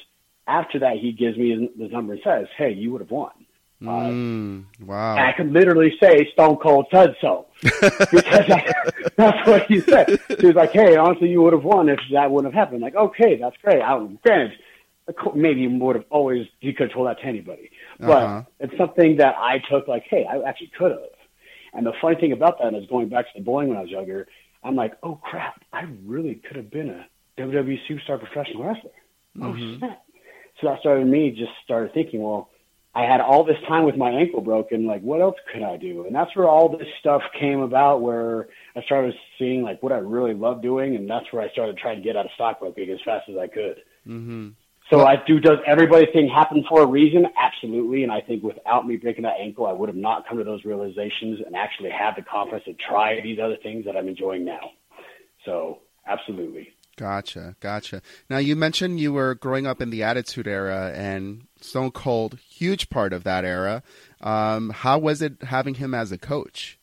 [0.46, 3.32] after that, he gives me his number and says, "Hey, you would have won."
[3.80, 5.16] Uh, Mm, wow.
[5.16, 8.72] I could literally say Stone Cold said so because I,
[9.16, 10.20] that's what he said.
[10.40, 12.96] He was like, "Hey, honestly, you would have won if that wouldn't have happened." like,
[12.96, 13.80] okay, that's great.
[13.82, 14.58] I, granted,
[15.34, 18.42] maybe would have always he could have told that to anybody, but Uh-huh.
[18.60, 21.00] it's something that I took like, "Hey, I actually could have."
[21.74, 23.90] And the funny thing about that is going back to the bowling when I was
[23.90, 24.26] younger,
[24.62, 28.90] I'm like, "Oh crap, I really could have been a WWE superstar professional wrestler."
[29.40, 30.02] Oh snap!
[30.60, 32.50] So that started me just started thinking, well.
[32.94, 34.86] I had all this time with my ankle broken.
[34.86, 36.06] Like, what else could I do?
[36.06, 38.00] And that's where all this stuff came about.
[38.00, 41.76] Where I started seeing like what I really love doing, and that's where I started
[41.78, 43.76] trying to get out of stockbroking as fast as I could.
[44.04, 44.48] hmm
[44.90, 45.38] So I do.
[45.38, 47.26] Does everybody thing happen for a reason?
[47.38, 48.04] Absolutely.
[48.04, 50.64] And I think without me breaking that ankle, I would have not come to those
[50.64, 54.70] realizations and actually had the confidence to try these other things that I'm enjoying now.
[55.44, 56.70] So absolutely.
[56.96, 58.02] Gotcha, gotcha.
[58.28, 62.90] Now you mentioned you were growing up in the Attitude Era, and Stone Cold, huge
[62.90, 63.84] part of that era.
[64.20, 66.76] Um, how was it having him as a coach?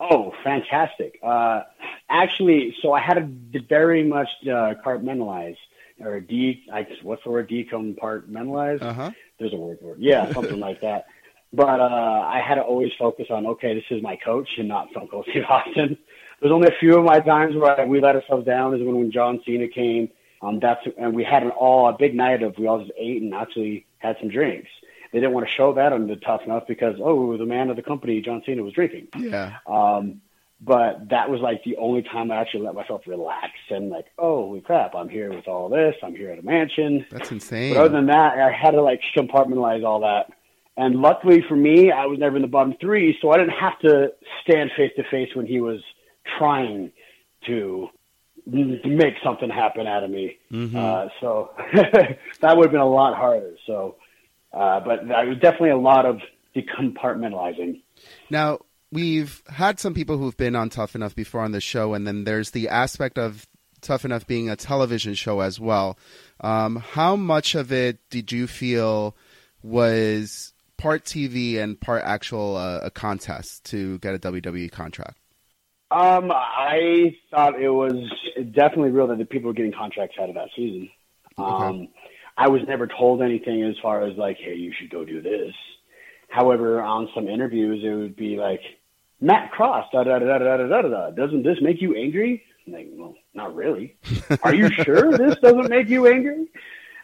[0.00, 1.20] Oh, fantastic.
[1.22, 1.62] Uh,
[2.10, 3.14] actually, so I had
[3.52, 5.56] to very much uh, compartmentalize
[6.02, 8.82] or de, I guess, what's the word, decompartmentalize?
[8.82, 9.10] Uh huh.
[9.38, 10.00] There's a word for it.
[10.00, 11.06] Yeah, something like that.
[11.52, 14.88] But uh, I had to always focus on, okay, this is my coach and not
[14.94, 15.98] Cold Steve Austin.
[16.40, 18.96] There's only a few of my times where I, we let ourselves down is when,
[18.96, 20.10] when John Cena came.
[20.40, 23.22] Um, that's and we had an all a big night of we all just ate
[23.22, 24.68] and actually had some drinks.
[25.12, 27.76] They didn't want to show that on the tough enough because oh the man of
[27.76, 29.08] the company John Cena was drinking.
[29.16, 29.58] Yeah.
[29.68, 30.20] Um,
[30.64, 34.46] but that was like the only time I actually let myself relax and like, oh,
[34.46, 35.96] holy crap, I'm here with all this.
[36.04, 37.04] I'm here at a mansion.
[37.10, 37.74] That's insane.
[37.74, 40.26] But other than that, I had to like compartmentalize all that.
[40.76, 43.78] And luckily for me, I was never in the bottom three, so I didn't have
[43.80, 45.80] to stand face to face when he was
[46.38, 46.92] trying
[47.46, 47.88] to
[48.46, 50.36] make something happen out of me.
[50.52, 50.76] Mhm.
[50.76, 53.56] Uh, so that would have been a lot harder.
[53.66, 53.96] So,
[54.52, 56.20] uh, but there was definitely a lot of
[56.54, 57.82] decompartmentalizing.
[58.30, 58.60] Now,
[58.92, 62.24] we've had some people who've been on Tough Enough before on the show, and then
[62.24, 63.46] there's the aspect of
[63.80, 65.98] Tough Enough being a television show as well.
[66.40, 69.16] Um, how much of it did you feel
[69.62, 75.18] was part TV and part actual uh, a contest to get a WWE contract?
[75.90, 77.92] Um, I thought it was
[78.52, 80.88] definitely real that the people were getting contracts out of that season.
[81.36, 81.88] Um,
[82.36, 85.52] I was never told anything as far as like, hey, you should go do this.
[86.30, 88.60] However, on some interviews, it would be like,
[89.22, 91.10] Matt Cross, da da da da da da da.
[91.10, 92.42] Doesn't this make you angry?
[92.66, 93.96] I'm like, well, not really.
[94.42, 96.48] Are you sure this doesn't make you angry?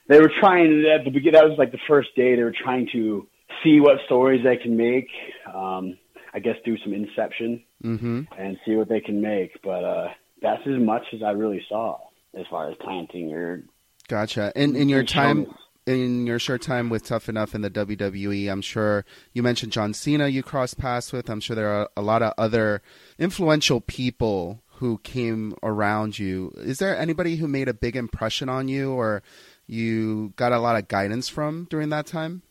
[0.09, 1.41] They were trying at the beginning.
[1.41, 2.35] That was like the first day.
[2.35, 3.27] They were trying to
[3.63, 5.09] see what stories they can make.
[5.47, 5.97] Um,
[6.35, 8.23] I guess do some inception mm-hmm.
[8.37, 9.63] and see what they can make.
[9.63, 10.09] But uh,
[10.43, 11.99] that's as much as I really saw
[12.39, 13.63] as far as planting or.
[14.09, 14.53] Gotcha.
[14.57, 15.47] And in your time,
[15.89, 19.95] in your short time with Tough Enough in the WWE, I'm sure you mentioned John
[19.95, 21.31] Cena you crossed paths with.
[21.31, 22.83] I'm sure there are a lot of other
[23.19, 26.53] influential people who came around you.
[26.59, 29.23] Is there anybody who made a big impression on you or
[29.67, 32.43] you got a lot of guidance from during that time?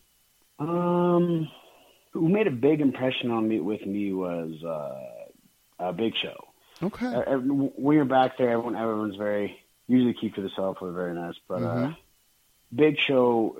[0.60, 1.47] Um,
[2.12, 6.36] who made a big impression on me with me was uh, a Big Show.
[6.82, 7.06] Okay.
[7.06, 9.56] Uh, uh, when you're back there, everyone everyone's very
[9.88, 10.80] usually keep to themselves.
[10.82, 11.97] We're very nice, but uh, Mhm.
[12.75, 13.58] Big Show,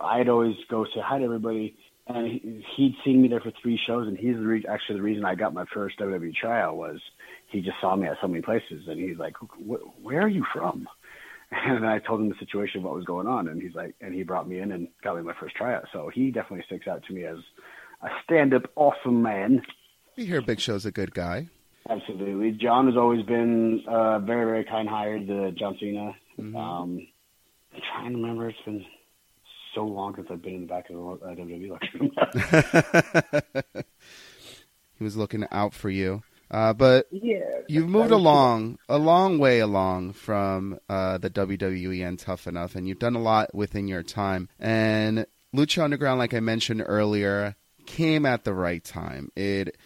[0.00, 3.78] I'd always go say hi to everybody, and he, he'd seen me there for three
[3.78, 7.00] shows, and he's the re- actually the reason I got my first WWE tryout was
[7.48, 9.36] he just saw me at so many places, and he's like,
[10.02, 10.88] "Where are you from?"
[11.50, 14.22] And I told him the situation, what was going on, and he's like, and he
[14.22, 15.86] brought me in and got me my first tryout.
[15.94, 17.38] So he definitely sticks out to me as
[18.02, 19.62] a stand-up awesome man.
[20.14, 21.46] We hear Big Show's a good guy.
[21.88, 22.50] Absolutely.
[22.50, 26.14] John has always been uh, very, very kind-hearted to John Cena.
[26.38, 26.54] Mhm.
[26.54, 27.06] Um,
[27.78, 28.48] I'm trying to remember.
[28.48, 28.84] It's been
[29.74, 33.84] so long since I've been in the back of the uh, WWE locker room.
[34.98, 36.22] he was looking out for you.
[36.50, 37.40] Uh, but yeah.
[37.68, 42.88] You've moved along a long way along from uh, the WWE and Tough Enough, and
[42.88, 44.48] you've done a lot within your time.
[44.58, 49.30] And Lucha Underground, like I mentioned earlier, came at the right time.
[49.36, 49.76] It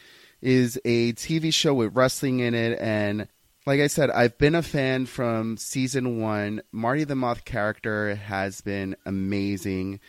[0.40, 3.26] is a TV show with wrestling in it, and
[3.66, 6.62] like I said, I've been a fan from season one.
[6.72, 10.00] Marty the Moth character has been amazing.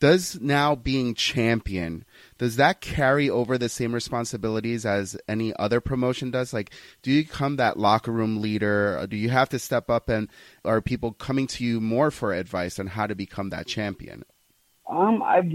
[0.00, 2.04] Does now being champion
[2.38, 6.52] does that carry over the same responsibilities as any other promotion does?
[6.52, 9.06] Like, do you become that locker room leader?
[9.08, 10.28] Do you have to step up and
[10.64, 14.24] are people coming to you more for advice on how to become that champion?
[14.90, 15.48] Um, I've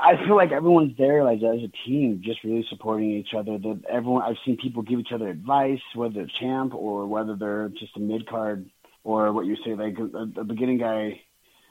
[0.00, 3.58] I feel like everyone's there, like as a team, just really supporting each other.
[3.58, 7.68] That everyone, I've seen people give each other advice, whether they're champ or whether they're
[7.68, 8.70] just a mid card
[9.02, 11.20] or what you say, like a, beginning guy.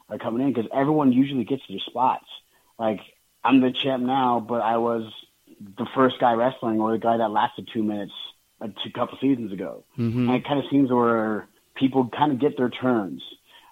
[0.09, 2.25] are coming in because everyone usually gets their spots.
[2.77, 2.99] Like
[3.43, 5.11] I'm the champ now, but I was
[5.77, 8.13] the first guy wrestling or the guy that lasted two minutes
[8.59, 9.85] a couple seasons ago.
[9.97, 10.29] Mm-hmm.
[10.29, 13.21] And it kind of seems where people kind of get their turns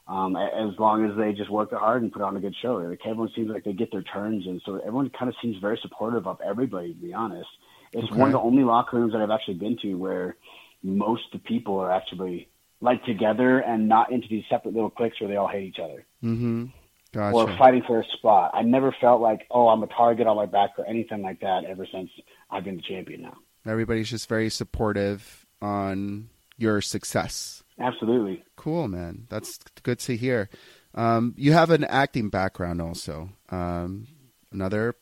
[0.07, 2.75] um, as long as they just work hard and put on a good show.
[2.75, 5.79] Like everyone seems like they get their turns, and so everyone kind of seems very
[5.81, 6.93] supportive of everybody.
[6.93, 7.47] To be honest,
[7.91, 8.19] it's Okay.
[8.19, 10.35] one of the only locker rooms that I've actually been to where
[10.83, 12.47] most of the people are actually
[12.81, 16.05] like together and not into these separate little cliques where they all hate each other
[16.23, 16.65] Mm-hmm.
[17.13, 17.35] Gotcha.
[17.35, 18.51] or fighting for a spot.
[18.53, 21.63] I never felt like, oh, I'm a target on my back or anything like that
[21.63, 22.09] ever since
[22.51, 23.37] I've been the champion now.
[23.65, 27.63] Everybody's just very supportive on your success.
[27.79, 28.43] Absolutely.
[28.55, 29.27] Cool, man.
[29.29, 30.49] That's good to hear.
[30.93, 33.29] Um, you have an acting background also.
[33.49, 34.07] Um,
[34.51, 34.95] another,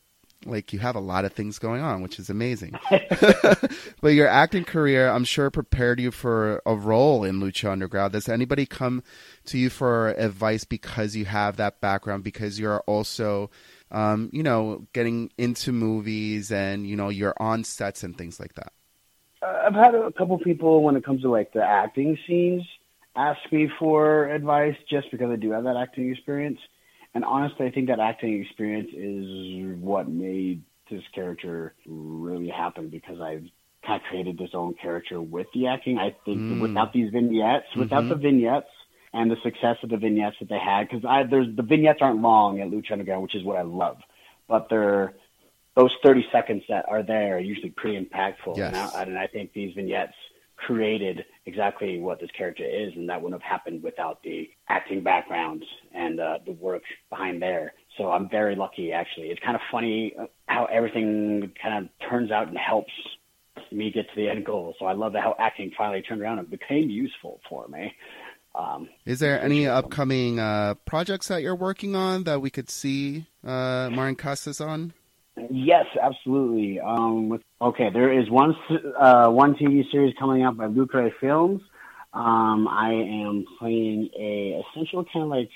[0.44, 2.76] like, you have a lot of things going on, which is amazing.
[4.00, 8.12] but your acting career, I'm sure, prepared you for a role in Lucha Underground.
[8.12, 9.04] Does anybody come
[9.46, 13.50] to you for advice because you have that background, because you're also,
[13.92, 18.54] um, you know, getting into movies and, you know, you're on sets and things like
[18.54, 18.72] that?
[19.44, 22.62] I've had a couple people when it comes to like the acting scenes
[23.16, 26.58] ask me for advice just because I do have that acting experience.
[27.14, 33.20] And honestly, I think that acting experience is what made this character really happen because
[33.20, 33.44] I've
[33.86, 35.98] kind of created this own character with the acting.
[35.98, 36.60] I think Mm.
[36.60, 38.08] without these vignettes, without Mhm.
[38.08, 38.70] the vignettes
[39.12, 42.20] and the success of the vignettes that they had, because I there's the vignettes aren't
[42.20, 43.98] long at Lucha Underground, which is what I love,
[44.48, 45.12] but they're
[45.76, 48.56] those 30 seconds that are there are usually pretty impactful.
[48.56, 48.68] Yes.
[48.68, 50.14] And, I, and I think these vignettes
[50.56, 55.64] created exactly what this character is, and that wouldn't have happened without the acting background
[55.92, 57.74] and uh, the work behind there.
[57.98, 59.28] So I'm very lucky, actually.
[59.28, 62.92] It's kind of funny uh, how everything kind of turns out and helps
[63.70, 64.74] me get to the end goal.
[64.78, 67.92] So I love how acting finally turned around and became useful for me.
[68.54, 73.26] Um, Is there any upcoming uh, projects that you're working on that we could see
[73.42, 74.92] uh, Martin Casaus on?
[75.50, 76.80] Yes, absolutely.
[76.80, 78.54] Um, with, okay, there is one
[78.98, 81.60] uh, one TV series coming out by Lucre Films.
[82.12, 85.50] Um, I am playing a essential kind of like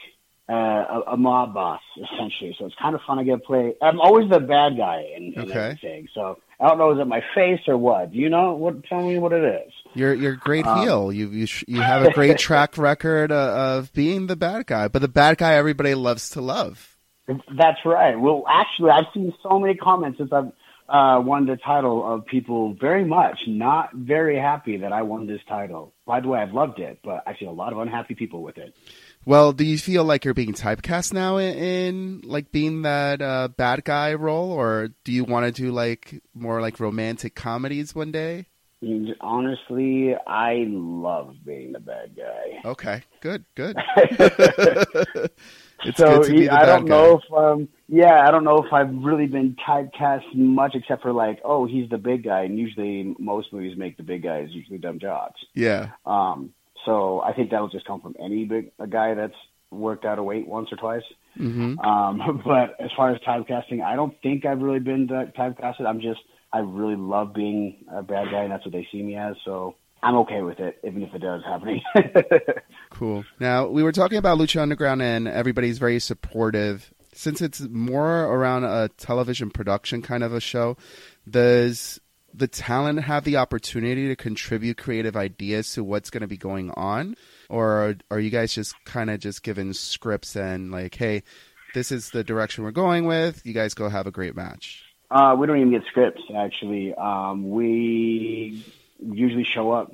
[0.49, 2.57] uh, a, a mob boss, essentially.
[2.59, 3.21] So it's kind of fun.
[3.21, 3.75] I get to play.
[3.81, 5.59] I'm always the bad guy in, in Okay.
[5.59, 6.09] everything.
[6.13, 8.11] So I don't know is it my face or what?
[8.11, 8.55] Do you know?
[8.55, 8.83] What?
[8.85, 9.73] Tell me what it is.
[9.95, 11.13] You're you're a great Um, heel.
[11.13, 14.89] You you sh- you have a great track record uh, of being the bad guy,
[14.89, 16.97] but the bad guy everybody loves to love.
[17.29, 18.19] That's right.
[18.19, 20.53] Well, actually, I've seen so many comments since I've
[20.89, 25.41] uh, won the title of people very much not very happy that I won this
[25.47, 25.93] title.
[26.07, 28.57] By the way, I've loved it, but I've seen a lot of unhappy people with
[28.57, 28.75] it.
[29.27, 33.49] Well, do you feel like you're being typecast now in, in like being that uh,
[33.49, 38.11] bad guy role, or do you want to do like more like romantic comedies one
[38.11, 38.47] day?
[39.21, 42.69] Honestly, I love being the bad guy.
[42.71, 43.77] Okay, good, good.
[45.85, 46.89] it's so good to be the I don't guy.
[46.89, 51.13] know if um yeah, I don't know if I've really been typecast much except for
[51.13, 54.79] like, oh, he's the big guy, and usually most movies make the big guys usually
[54.79, 55.37] dumb jobs.
[55.55, 56.53] Yeah, Um,
[56.85, 59.35] so I think that'll just come from any big a guy that's
[59.71, 61.03] worked out a weight once or twice.
[61.37, 65.87] hmm Um, but as far as typecasting, I don't think I've really been typecasted.
[65.87, 66.21] I'm just
[66.53, 69.35] I really love being a bad guy, and that's what they see me as.
[69.45, 71.81] So I'm okay with it, even if it does happen.
[72.91, 73.25] Cool.
[73.39, 76.93] Now we were talking about Lucha Underground, and everybody's very supportive.
[77.15, 80.77] Since it's more around a television production kind of a show,
[81.29, 82.01] does
[82.33, 86.71] the talent have the opportunity to contribute creative ideas to what's going to be going
[86.73, 87.17] on,
[87.49, 91.23] or are, are you guys just kind of just given scripts and like, hey,
[91.75, 93.45] this is the direction we're going with.
[93.45, 94.85] You guys go have a great match.
[95.11, 96.95] uh, we don't even get scripts actually.
[96.95, 98.65] Um, we
[99.01, 99.91] usually show up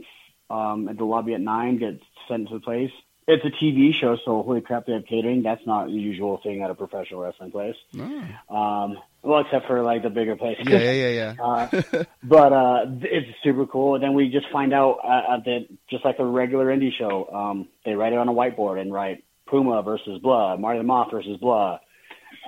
[0.55, 2.91] um, at the lobby at nine, get sent to the place.
[3.27, 5.43] It's a TV show, so holy crap, they have catering.
[5.43, 7.77] That's not the usual thing at a professional wrestling place.
[7.99, 8.55] Oh.
[8.55, 10.67] Um, well, except for like the bigger places.
[10.69, 11.35] Yeah, yeah, yeah, yeah.
[11.41, 13.95] Uh, but uh, it's super cool.
[13.95, 17.69] And then we just find out uh, that just like a regular indie show, um,
[17.87, 21.39] they write it on a whiteboard and write Puma versus blah, Marty the Moth versus
[21.41, 21.79] blah.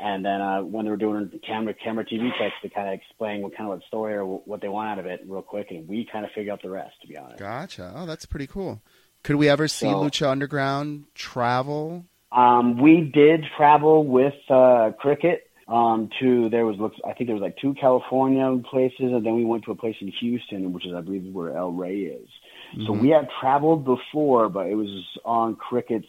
[0.02, 3.42] And then uh, when they were doing camera camera TV checks, they kind of explain
[3.42, 5.86] what kind of what story or what they want out of it real quick, and
[5.88, 6.94] we kind of figure out the rest.
[7.02, 7.92] To be honest, Gotcha.
[7.96, 8.80] Oh, that's pretty cool.
[9.22, 12.04] Could we ever see So- Lucha Underground travel?
[12.32, 17.34] Um, we did travel with uh, Cricket um, to there was looks I think there
[17.34, 20.86] was like two California places, and then we went to a place in Houston, which
[20.86, 22.28] is I believe where El Rey is.
[22.86, 23.00] So Mhm.
[23.00, 24.88] we have traveled before, but it was
[25.24, 26.08] on Cricket's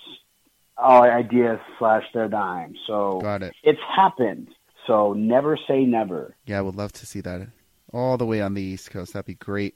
[0.78, 2.76] uh, ideas slash their dime.
[2.86, 3.54] So Got it.
[3.64, 4.50] it's happened.
[4.86, 6.36] So never say never.
[6.46, 7.48] Yeah, I would love to see that
[7.94, 9.14] all the way on the East Coast.
[9.14, 9.76] That'd be great.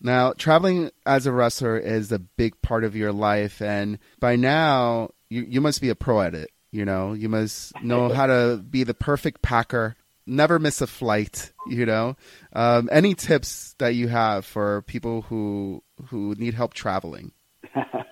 [0.00, 5.10] Now, traveling as a wrestler is a big part of your life, and by now
[5.28, 6.50] you you must be a pro at it.
[6.70, 9.96] You know, you must know how to be the perfect packer.
[10.26, 11.52] Never miss a flight.
[11.66, 12.16] You know,
[12.52, 17.32] um, any tips that you have for people who who need help traveling?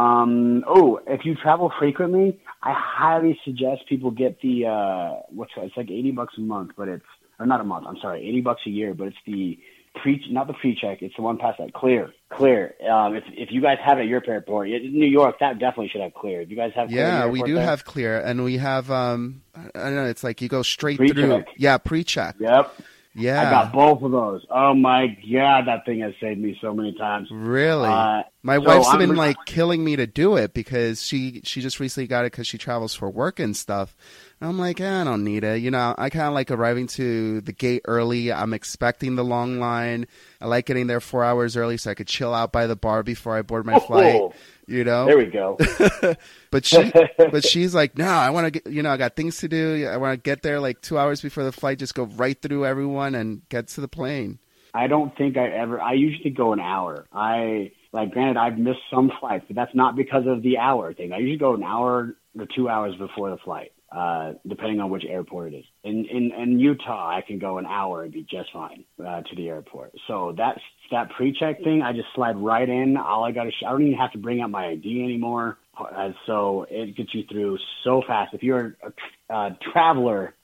[0.00, 5.76] Um, oh, if you travel frequently, I highly suggest people get the uh, what's it's
[5.76, 7.04] like eighty bucks a month, but it's
[7.38, 7.86] or not a month.
[7.88, 9.58] I'm sorry, eighty bucks a year, but it's the
[10.02, 11.02] pre not the pre check.
[11.02, 12.74] It's the one past that clear, clear.
[12.90, 15.88] Um, if if you guys have it at your airport, in New York, that definitely
[15.88, 16.44] should have clear.
[16.44, 16.88] Do you guys have?
[16.88, 17.64] Clear Yeah, we do there?
[17.64, 20.06] have clear, and we have um, I don't know.
[20.06, 21.16] It's like you go straight Pre-check.
[21.16, 21.44] through.
[21.56, 22.36] Yeah, pre-check.
[22.38, 22.74] Yep,
[23.14, 24.46] Yeah, I got both of those.
[24.50, 27.28] Oh my god, that thing has saved me so many times.
[27.30, 27.88] Really?
[27.88, 31.40] Uh, My so wife's I'm been re- like killing me to do it because she
[31.42, 33.96] she just recently got it because she travels for work and stuff.
[34.42, 35.60] I'm like, eh, I don't need it.
[35.60, 38.32] You know, I kind of like arriving to the gate early.
[38.32, 40.06] I'm expecting the long line.
[40.40, 43.02] I like getting there four hours early so I could chill out by the bar
[43.02, 44.14] before I board my flight.
[44.14, 44.32] Oh,
[44.66, 45.58] You know, there we go.
[46.50, 48.66] but she but she's like, no, I want to get.
[48.72, 49.86] You know, I got things to do.
[49.86, 51.78] I want to get there like two hours before the flight.
[51.78, 54.38] Just go right through everyone and get to the plane.
[54.72, 55.80] I don't think I ever.
[55.80, 57.06] I usually go an hour.
[57.12, 61.12] I like, granted, I've missed some flights, but that's not because of the hour thing.
[61.12, 65.04] I usually go an hour or two hours before the flight, uh, depending on which
[65.08, 65.64] airport it is.
[65.82, 69.36] In in in Utah, I can go an hour and be just fine uh, to
[69.36, 69.92] the airport.
[70.06, 70.60] So that's
[70.90, 71.82] that pre-check thing.
[71.82, 72.96] I just slide right in.
[72.96, 73.50] All I got to.
[73.50, 75.58] Sh- I don't even have to bring out my ID anymore.
[75.76, 78.34] Uh, so it gets you through so fast.
[78.34, 80.34] If you're a tr- uh, traveler,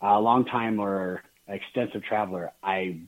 [0.00, 3.00] a long time or extensive traveler, I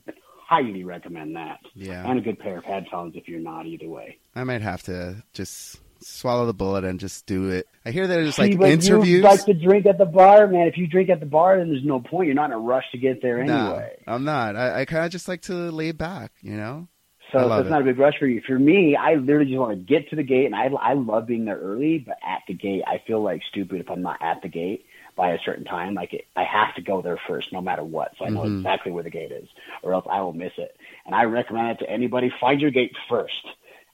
[0.47, 1.59] highly recommend that.
[1.73, 2.09] Yeah.
[2.09, 4.17] And a good pair of headphones if you're not either way.
[4.35, 7.67] I might have to just swallow the bullet and just do it.
[7.85, 9.17] I hear there's See, like but interviews.
[9.17, 10.67] You like to drink at the bar, man.
[10.67, 12.27] If you drink at the bar, then there's no point.
[12.27, 13.95] You're not in a rush to get there No, anyway.
[14.07, 14.55] I'm not.
[14.55, 16.87] I, I kind of just like to lay back, you know.
[17.31, 18.41] So, so it's not a big rush for you.
[18.45, 21.27] For me, I literally just want to get to the gate, and I I love
[21.27, 21.99] being there early.
[21.99, 24.85] But at the gate, I feel like stupid if I'm not at the gate
[25.15, 25.93] by a certain time.
[25.93, 28.13] Like it, I have to go there first, no matter what.
[28.17, 28.57] So I know Mhm.
[28.59, 29.47] exactly where the gate is,
[29.83, 30.75] or else I will miss it.
[31.05, 33.45] And I recommend it to anybody: find your gate first,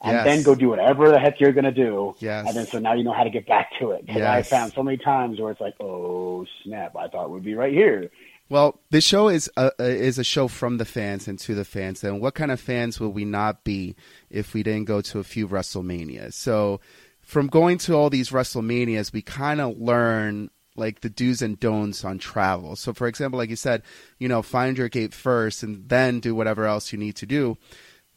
[0.01, 0.25] and Yes.
[0.25, 2.15] then go do whatever the heck you're gonna do.
[2.19, 2.47] Yes.
[2.47, 4.05] And then so now you know how to get back to it.
[4.05, 6.95] Because I found so many times where it's like, oh snap!
[6.95, 8.09] I thought we'd be right here.
[8.47, 12.03] Well, this show is a, is a show from the fans and to the fans.
[12.03, 13.95] And what kind of fans will we not be
[14.29, 16.33] if we didn't go to a few WrestleManias?
[16.33, 16.79] So,
[17.21, 22.05] from going to all these WrestleManias, we kind of learn like the do's and don'ts
[22.05, 22.75] on travel.
[22.75, 23.81] So, for example, like you said,
[24.19, 27.57] you know, find your gate first and then do whatever else you need to do.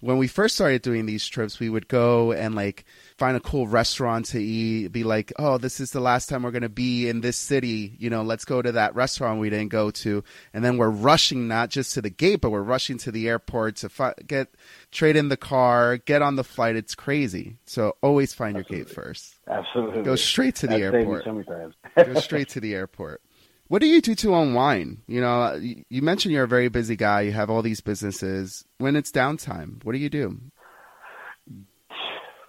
[0.01, 2.85] When we first started doing these trips, we would go and like
[3.17, 6.53] find a cool restaurant to eat, be like, oh, this is the last time we're
[6.53, 7.97] going to be in this city.
[7.99, 10.23] You know, let's go to that restaurant we didn't go to.
[10.55, 13.77] And then we're rushing not just to the gate, but we're rushing to the airport
[13.77, 14.55] to fi- get,
[14.93, 16.77] trade in the car, get on the flight.
[16.77, 17.57] It's crazy.
[17.67, 19.35] So always find your gate first.
[19.49, 20.03] Absolutely.
[20.03, 21.25] Go straight to the me airport.
[21.25, 21.73] So.
[22.05, 23.21] Go straight to the airport.
[23.69, 25.03] What do you do to unwind?
[25.07, 27.23] You know, you you mentioned you're a very busy guy.
[27.23, 28.65] You have all these businesses.
[28.79, 30.41] When it's downtime, what do you do?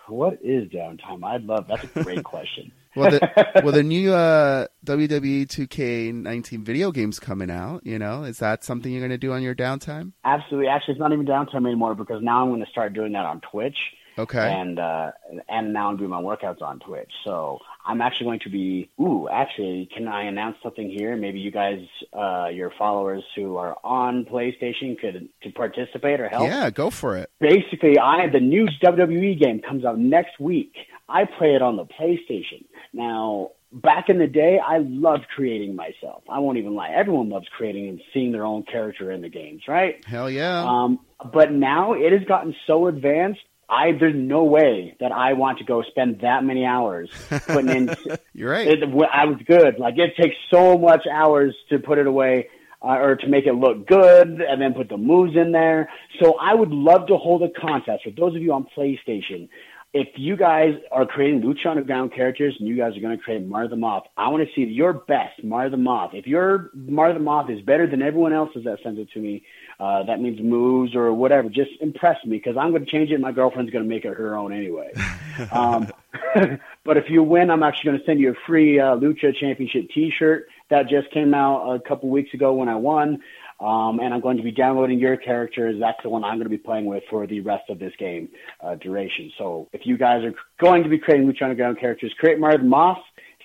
[0.08, 1.24] What is downtime?
[1.24, 1.68] I'd love.
[1.68, 2.72] That's a great question.
[2.96, 7.86] Well, the, well, the new uh, WWE 2K19 video game's coming out.
[7.86, 10.14] You know, is that something you're going to do on your downtime?
[10.26, 10.68] Absolutely.
[10.68, 13.42] Actually, it's not even downtime anymore because now I'm going to start doing that on
[13.42, 13.78] Twitch.
[14.18, 14.52] Okay.
[14.52, 15.12] And uh,
[15.48, 17.12] and now I'm doing my workouts on Twitch.
[17.24, 17.60] So
[17.90, 18.88] I'm actually going to be.
[19.02, 21.16] Ooh, actually, can I announce something here?
[21.16, 21.80] Maybe you guys,
[22.14, 26.44] uh, your followers who are on PlayStation, could could participate or help.
[26.44, 27.32] Yeah, go for it.
[27.40, 30.76] basically I the new WWE game comes out next week.
[31.10, 32.66] I play it on the PlayStation.
[32.94, 36.22] Now, back in the day, I loved creating myself.
[36.30, 36.92] I won't even lie.
[36.92, 40.06] Everyone loves creating and seeing their own character in the games, right?
[40.06, 40.64] Hell yeah.
[40.64, 41.00] Um,
[41.34, 43.42] but now it has gotten so advanced.
[43.70, 47.10] I there's no way that I want to go spend that many hours
[47.48, 47.96] putting in
[48.34, 48.68] You're right.
[48.68, 49.80] it, I was good.
[49.80, 52.48] Like it takes so much hours to put it away
[52.82, 55.90] uh, or to make it look good, and then put the moves in there.
[56.22, 59.50] So I would love to hold a contest for those of you on PlayStation.
[59.92, 63.44] If you guys are creating Lucha Underground characters and you guys are going to create
[63.46, 66.12] Marty the Moth, I want to see your best Marty the Moth.
[66.14, 69.44] If your Marty the Moth is better than everyone else's that sends it to me,
[69.80, 71.50] uh, that means moves or whatever.
[71.50, 73.16] Just impress me because I'm going to change it.
[73.16, 74.92] and My girlfriend's going to make it her own anyway.
[75.52, 75.90] um,
[76.84, 79.90] but if you win, I'm actually going to send you a free uh, Lucha Championship
[79.94, 83.22] T-shirt that just came out a couple weeks ago when I won.
[83.62, 85.78] Um, and I'm going to be downloading your characters.
[85.82, 88.30] That's the one I'm going to be playing with for the rest of this game
[88.62, 89.34] uh, duration.
[89.38, 93.00] So if you guys are going to be creating Lucha Underground characters, create Marty Moth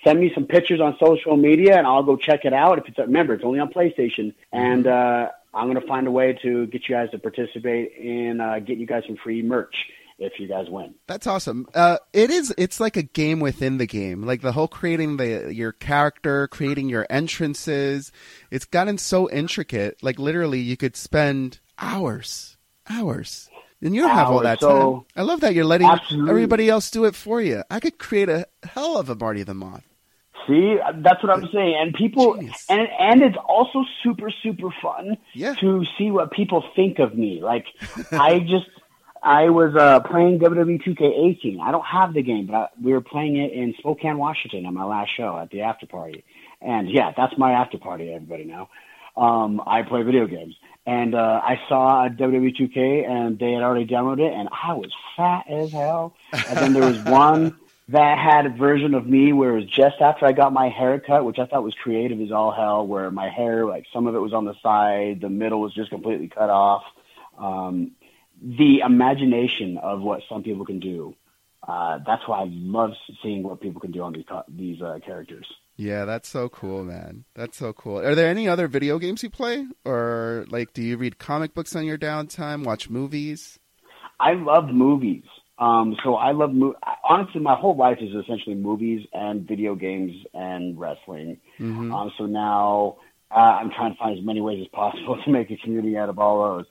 [0.05, 2.79] Send me some pictures on social media, and I'll go check it out.
[2.79, 6.39] If it's remember, it's only on PlayStation, and uh, I'm going to find a way
[6.43, 9.75] to get you guys to participate in uh, get you guys some free merch.
[10.19, 10.95] if you guys win.
[11.07, 11.67] That's awesome.
[11.75, 12.55] Uh, it is.
[12.57, 14.23] It's like a game within the game.
[14.23, 18.13] Like the whole creating the your character, creating your entrances.
[18.51, 20.03] It's gotten so intricate.
[20.03, 22.57] Like literally, you could spend hours,
[22.89, 23.49] hours,
[23.83, 25.05] and you don't have all that so- time.
[25.17, 26.31] I love that you're letting Absolutely.
[26.31, 27.63] everybody else do it for you.
[27.71, 29.85] I could create a hell of a Marty the Moth.
[30.47, 31.77] See, that's what I'm saying.
[31.81, 35.55] And people, and and it's also super super fun Yeah.
[35.55, 37.41] to see what people think of me.
[37.43, 37.67] Like,
[38.13, 38.67] I just,
[39.23, 41.61] I was uh, playing WWE 2K18.
[41.61, 44.75] I don't have the game, but I, we were playing it in Spokane, Washington, on
[44.75, 46.25] my last show at the after party.
[46.61, 48.13] And yeah, that's my after party.
[48.13, 48.69] Everybody know.
[49.17, 53.63] Um, I play video games, and uh, I saw a WWE 2K, and they had
[53.63, 56.17] already demoed it, and I was fat as hell.
[56.33, 57.57] And then there was one
[57.89, 61.25] that had a version of me where it was just after I got my haircut,
[61.25, 64.21] which I thought was creative as all hell, where my hair, like some of it
[64.21, 66.83] was on the side, the middle was just completely cut off.
[67.39, 67.93] Um,
[68.43, 71.15] the imagination of what some people can do.
[71.67, 72.91] Uh, that's why I love
[73.23, 75.47] seeing what people can do on these these uh, characters.
[75.77, 77.25] Yeah, that's so cool, man.
[77.35, 77.99] That's so cool.
[77.99, 81.75] Are there any other video games you play, or like, do you read comic books
[81.75, 82.65] on your downtime?
[82.65, 83.59] Watch movies?
[84.21, 85.25] I love movies.
[85.59, 86.75] Um, so I love mo-
[87.09, 91.39] honestly, my whole life is essentially movies and video games and wrestling.
[91.61, 91.93] Mm-hmm.
[91.95, 92.97] Um, so now
[93.31, 96.09] uh, I'm trying to find as many ways as possible to make a community out
[96.09, 96.67] of all those.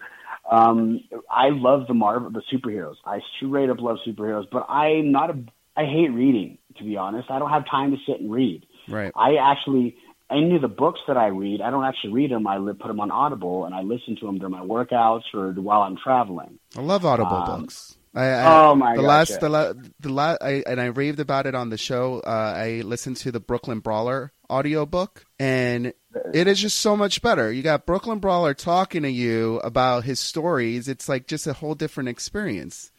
[0.52, 1.00] Um,
[1.32, 2.96] I love the Marvel, the superheroes.
[3.06, 5.40] I straight up love superheroes, but I'm not a.
[5.76, 7.32] I hate reading, to be honest.
[7.32, 8.66] I don't have time to sit and read.
[8.90, 9.12] Right.
[9.16, 9.96] I actually,
[10.30, 12.46] any of the books that I read, I don't actually read them.
[12.46, 15.52] I li- put them on Audible and I listen to them during my workouts or
[15.54, 16.60] while I'm traveling.
[16.78, 17.96] I love Audible Um, books.
[18.16, 21.20] I, I, oh my the gosh, last the la, the la, I, and I raved
[21.20, 22.20] about it on the show.
[22.20, 25.93] Uh, I listened to the Brooklyn Brawler audiobook and
[26.34, 27.51] it is just so much better.
[27.51, 30.88] You got Brooklyn Brawler talking to you about his stories.
[30.88, 32.91] It's like just a whole different experience.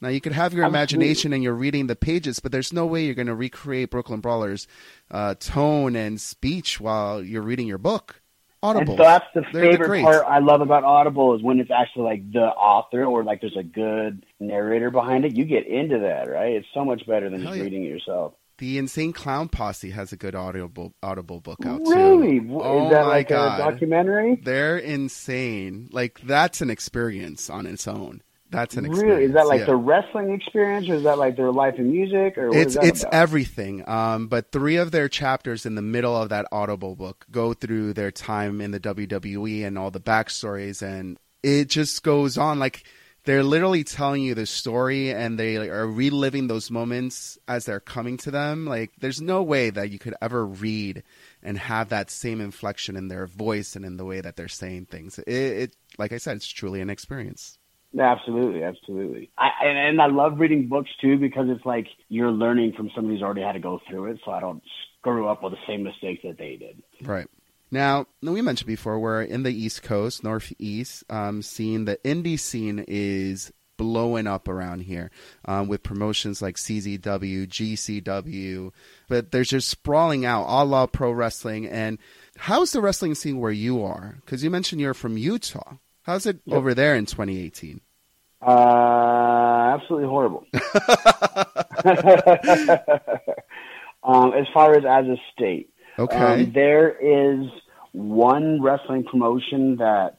[0.00, 3.04] Now you could have your imagination and you're reading the pages, but there's no way
[3.04, 4.68] you're going to recreate Brooklyn Brawler's
[5.10, 8.20] uh, tone and speech while you're reading your book.
[8.62, 8.94] Audible.
[8.94, 10.04] And that's the They're favorite greats.
[10.04, 13.56] part I love about Audible is when it's actually like the author or like there's
[13.56, 15.36] a good narrator behind it.
[15.36, 16.52] You get into that, right?
[16.54, 17.64] It's so much better than Hell just yeah.
[17.64, 18.34] reading it yourself.
[18.58, 22.40] The Insane Clown Posse has a good audible audible book out Really?
[22.40, 22.46] too.
[22.48, 24.40] W- Oh is that my like god, a documentary?
[24.42, 25.88] they're insane.
[25.92, 28.22] Like that's an experience on its own.
[28.50, 29.12] That's an experience.
[29.12, 29.24] Really?
[29.24, 29.66] Is that like yeah.
[29.66, 33.02] the wrestling experience or is that like their life in music or what it's it's
[33.02, 33.14] about?
[33.14, 33.88] everything.
[33.88, 37.92] Um, but three of their chapters in the middle of that Audible book go through
[37.92, 42.58] their time in the WWE and all the backstories, and it just goes on.
[42.58, 42.84] Like
[43.24, 48.16] they're literally telling you the story, and they are reliving those moments as they're coming
[48.18, 48.64] to them.
[48.64, 51.02] Like there's no way that you could ever read
[51.42, 54.86] and have that same inflection in their voice and in the way that they're saying
[54.86, 55.18] things.
[55.18, 57.58] It, it like I said, it's truly an experience.
[57.98, 59.30] Absolutely, absolutely.
[59.38, 63.14] I, and, and I love reading books too because it's like you're learning from somebody
[63.14, 64.62] who's already had to go through it, so I don't
[64.98, 66.82] screw up with the same mistakes that they did.
[67.02, 67.26] Right.
[67.70, 72.84] Now, we mentioned before, we're in the East Coast, Northeast, um, seeing the indie scene
[72.88, 75.10] is blowing up around here
[75.44, 78.72] um, with promotions like CZW, GCW,
[79.08, 81.66] but there's just sprawling out all out pro wrestling.
[81.66, 81.98] And
[82.36, 84.18] how's the wrestling scene where you are?
[84.24, 85.76] Because you mentioned you're from Utah.
[86.08, 87.82] How's it over there in 2018?
[88.40, 90.46] Uh, absolutely horrible.
[94.02, 96.16] um, as far as as a state, Okay.
[96.16, 97.46] um, there is
[97.92, 100.16] one wrestling promotion that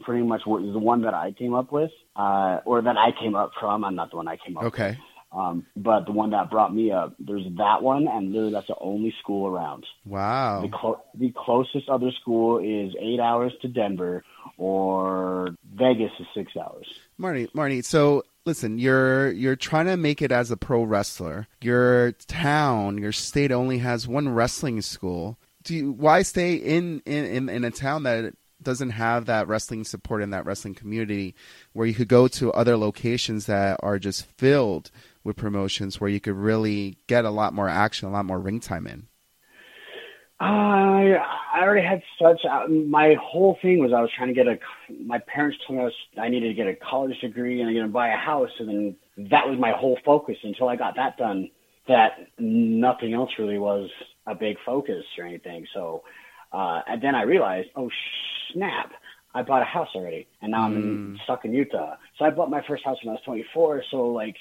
[0.00, 3.34] pretty much was the one that I came up with, uh, or that I came
[3.34, 3.84] up from.
[3.84, 4.96] I'm not the one I came up with.
[5.32, 8.76] Um, but the one that brought me up, there's that one, and literally that's the
[8.80, 9.84] only school around.
[10.04, 10.62] Wow.
[10.62, 14.24] The, clo- the closest other school is eight hours to Denver,
[14.56, 16.86] or Vegas is six hours.
[17.18, 17.82] Marty, Marty.
[17.82, 21.48] So listen, you're you're trying to make it as a pro wrestler.
[21.60, 25.38] Your town, your state only has one wrestling school.
[25.64, 29.84] Do you, why stay in, in in in a town that doesn't have that wrestling
[29.84, 31.34] support in that wrestling community,
[31.72, 34.90] where you could go to other locations that are just filled
[35.26, 38.60] with promotions, where you could really get a lot more action, a lot more ring
[38.60, 39.08] time in.
[40.38, 41.16] I
[41.54, 42.40] I already had such.
[42.44, 44.58] uh, My whole thing was I was trying to get a.
[45.04, 47.74] My parents told me I, was, I needed to get a college degree and I'm
[47.74, 48.96] going to buy a house, and then
[49.30, 51.50] that was my whole focus until I got that done.
[51.88, 53.88] That nothing else really was
[54.26, 55.66] a big focus or anything.
[55.72, 56.02] So,
[56.52, 57.90] uh, and then I realized, oh
[58.52, 58.92] snap!
[59.34, 61.96] I bought a house already, and now I'm in, stuck in Utah.
[62.18, 63.84] So I bought my first house when I was 24.
[63.90, 64.36] So like.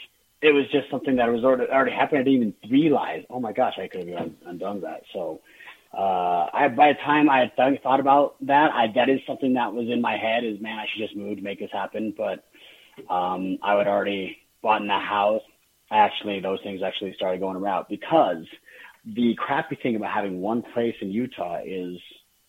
[0.46, 2.20] It was just something that was already, already happened.
[2.20, 3.24] I didn't even realize.
[3.32, 5.02] Oh my gosh, I could have un- undone that.
[5.12, 5.42] So,
[5.92, 9.54] uh, I by the time I had th- thought about that, I that is something
[9.54, 10.44] that was in my head.
[10.44, 12.14] Is man, I should just move to make this happen.
[12.16, 12.46] But
[13.12, 15.42] um, I would already bought in a house,
[15.92, 18.46] actually those things actually started going around because
[19.06, 21.98] the crappy thing about having one place in Utah is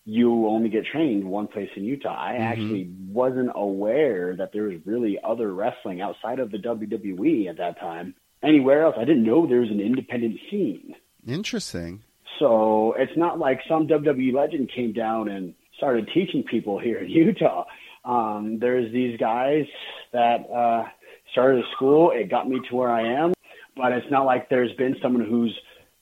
[0.09, 2.15] you only get trained one place in Utah.
[2.17, 2.43] I Mm-hmm.
[2.43, 7.77] actually wasn't aware that there was really other wrestling outside of the WWE at that
[7.77, 8.15] time.
[8.41, 10.95] Anywhere else, I didn't know there was an independent scene.
[11.27, 12.03] Interesting.
[12.39, 17.09] So it's not like some WWE legend came down and started teaching people here in
[17.25, 17.65] Utah.
[18.05, 19.65] Um, there's these guys
[20.13, 20.85] that uh,
[21.33, 22.11] started a school.
[22.11, 23.33] It got me to where I am,
[23.75, 25.53] but it's not like there's been someone who's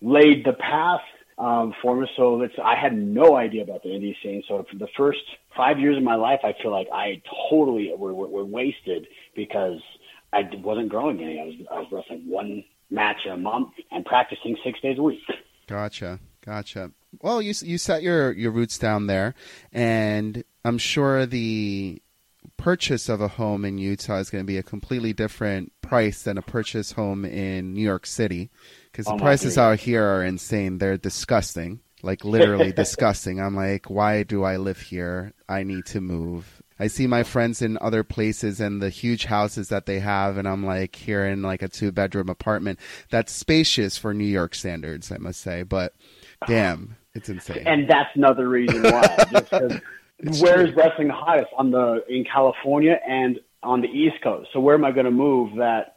[0.01, 1.01] laid the path
[1.38, 2.08] um, for me.
[2.16, 4.44] So it's I had no idea about the indie scene.
[4.48, 5.20] So for the first
[5.56, 9.80] five years of my life, I feel like I totally were, were, were wasted because
[10.34, 11.40] I wasn't growing any.
[11.40, 15.20] I was I was wrestling one match a month and practicing six days a week.
[15.68, 16.20] Gotcha.
[16.46, 16.92] Gotcha.
[17.22, 19.34] Well, you you set your your roots down there,
[19.72, 22.02] and I'm sure the
[22.58, 26.38] purchase of a home in Utah is going to be a completely different price than
[26.38, 28.52] a purchase home in New York City,
[28.96, 30.78] because the prices out here are insane.
[30.78, 33.41] They're disgusting, like literally disgusting.
[33.41, 35.34] I'm like, why do I live here?
[35.50, 36.62] I need to move.
[36.80, 40.48] I see my friends in other places and the huge houses that they have, and
[40.48, 42.80] I'm like here in like a two bedroom apartment
[43.10, 45.64] that's spacious for New York standards, I must say.
[45.64, 45.93] But
[46.48, 47.64] damn, it's insane.
[47.66, 49.82] and that's another reason why.
[50.39, 54.50] Where is wrestling the hottest on the in California and on the East Coast?
[54.54, 55.95] So where am I going to move that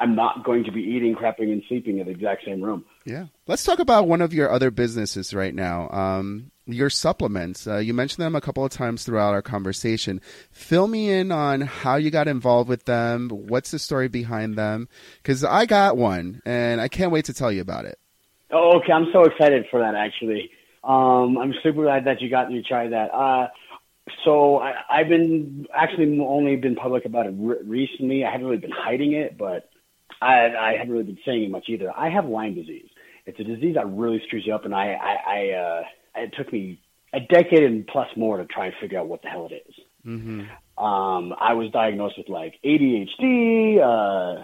[0.00, 2.86] I'm not going to be eating, crapping, and sleeping in the exact same room?
[3.04, 3.26] Yeah.
[3.46, 5.90] Let's talk about one of your other businesses right now.
[5.90, 7.66] Um, your supplements.
[7.66, 10.20] Uh, you mentioned them a couple of times throughout our conversation.
[10.50, 13.28] Fill me in on how you got involved with them.
[13.28, 14.88] What's the story behind them?
[15.22, 17.98] Because I got one, and I can't wait to tell you about it.
[18.50, 18.92] Oh, okay.
[18.92, 19.94] I'm so excited for that.
[19.94, 20.50] Actually,
[20.82, 23.12] um, I'm super glad that you got me to try that.
[23.12, 23.48] Uh,
[24.24, 28.24] so I, I've been actually only been public about it re- recently.
[28.24, 29.69] I haven't really been hiding it, but
[30.20, 31.92] I, I haven't really been saying it much either.
[31.96, 32.88] I have Lyme disease.
[33.26, 35.82] It's a disease that really screws you up, and I, I, I uh,
[36.16, 36.80] it took me
[37.12, 39.74] a decade and plus more to try and figure out what the hell it is.
[40.06, 40.82] Mm-hmm.
[40.82, 44.42] Um, I was diagnosed with like ADHD, uh,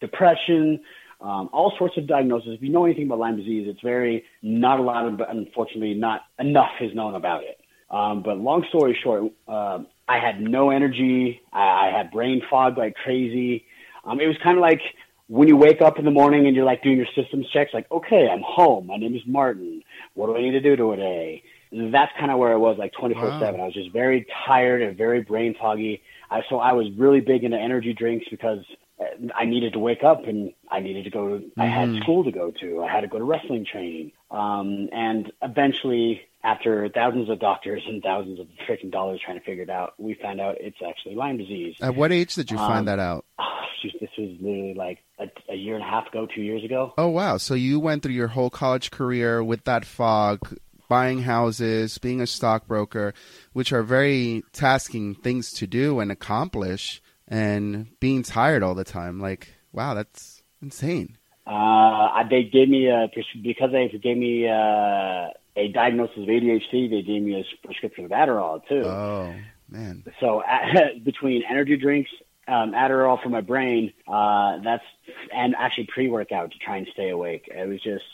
[0.00, 0.80] depression,
[1.20, 2.50] um, all sorts of diagnoses.
[2.54, 5.94] If you know anything about Lyme disease, it's very not a lot of, but unfortunately,
[5.94, 7.60] not enough is known about it.
[7.90, 11.40] Um, but long story short, um, I had no energy.
[11.52, 13.64] I, I had brain fog like crazy.
[14.04, 14.80] Um, it was kind of like
[15.28, 17.90] when you wake up in the morning and you're like doing your systems checks, like,
[17.90, 18.86] okay, I'm home.
[18.86, 19.82] My name is Martin.
[20.14, 21.42] What do I need to do today?
[21.72, 23.60] That's kind of where I was, like 24 seven.
[23.60, 26.02] I was just very tired and very brain foggy.
[26.30, 28.64] I, so I was really big into energy drinks because
[29.00, 29.04] uh,
[29.34, 31.38] I needed to wake up and I needed to go.
[31.38, 32.84] To, I had school to go to.
[32.84, 34.12] I had to go to wrestling training.
[34.30, 39.62] Um, and eventually, after thousands of doctors and thousands of freaking dollars trying to figure
[39.64, 41.74] it out, we found out it's actually Lyme disease.
[41.80, 43.24] At what age did you Um, find that out?
[43.82, 46.92] Oh, this was literally like a, a year and a half ago, two years ago.
[46.98, 47.36] Oh, wow.
[47.36, 50.40] So you went through your whole college career with that fog,
[50.88, 53.14] buying houses, being a stockbroker,
[53.52, 59.20] which are very tasking things to do and accomplish, and being tired all the time.
[59.20, 61.15] Like, wow, that's insane.
[61.46, 63.08] Uh, they gave me a
[63.42, 66.90] because they gave me uh, a diagnosis of ADHD.
[66.90, 68.84] They gave me a prescription of Adderall too.
[68.84, 69.34] Oh,
[69.68, 70.04] man.
[70.20, 72.10] So uh, between energy drinks,
[72.48, 74.84] um, Adderall for my brain, uh, that's
[75.32, 77.48] and actually pre-workout to try and stay awake.
[77.48, 78.04] It was just,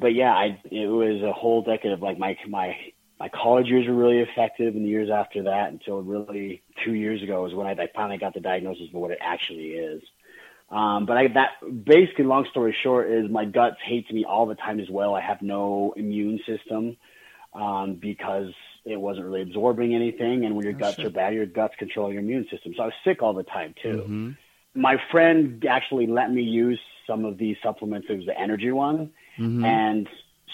[0.00, 2.76] but yeah, I it was a whole decade of like my my
[3.18, 7.22] my college years were really effective, and the years after that until really two years
[7.22, 10.02] ago was when I, I finally got the diagnosis for what it actually is.
[10.68, 14.56] Um, but I, that basically, long story short, is my guts hates me all the
[14.56, 15.14] time as well.
[15.14, 16.96] I have no immune system
[17.54, 18.52] um, because
[18.84, 20.44] it wasn't really absorbing anything.
[20.44, 21.06] And when your Oh, guts shit.
[21.06, 22.72] are bad, your guts control your immune system.
[22.76, 24.02] So I was sick all the time too.
[24.02, 24.30] hmm
[24.74, 28.08] My friend actually let me use some of these supplements.
[28.10, 30.08] It was the energy one, hmm and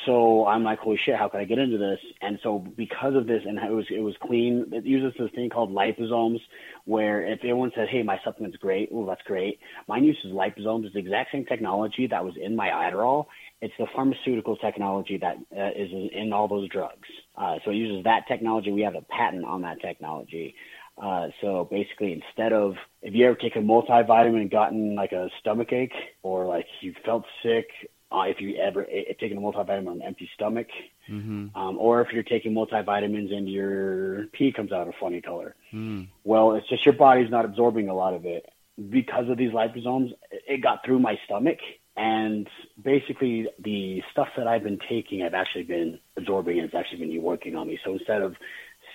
[0.06, 1.98] so I'm like, holy shit, how can I get into this?
[2.22, 4.66] And so because of this, and it was it was clean.
[4.72, 6.40] It uses this thing called liposomes,
[6.86, 9.60] where if everyone says, hey, my supplement's great, well, that's great.
[9.88, 10.86] Mine uses liposomes.
[10.86, 13.26] It's the exact same technology that was in my Adderall.
[13.60, 17.08] It's the pharmaceutical technology that uh, is in, all those drugs.
[17.36, 18.72] Uh, so it uses that technology.
[18.72, 20.54] We have a patent on that technology.
[21.00, 25.28] Uh, so basically, instead of if you ever take a multivitamin and gotten like a
[25.40, 27.66] stomach ache or like you felt sick,
[28.12, 30.68] uh, if you ever uh, taken a multivitamin on an empty stomach,
[31.06, 35.54] hmm um, or if you're taking multivitamins and your pee comes out a funny color,
[35.72, 38.48] mm well, it's just your body's not absorbing a lot of it.
[38.88, 40.12] Because of these liposomes.
[40.30, 41.58] It got through my stomach,
[41.96, 42.48] and
[42.82, 47.22] basically the stuff that I've been taking, I've actually been absorbing, and it's actually been
[47.22, 47.78] working on me.
[47.84, 48.34] So instead of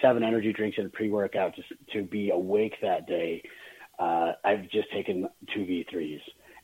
[0.02, 3.44] seven energy drinks and a pre-workout just to be awake that day,
[4.00, 6.22] uh, I've just taken two V3s,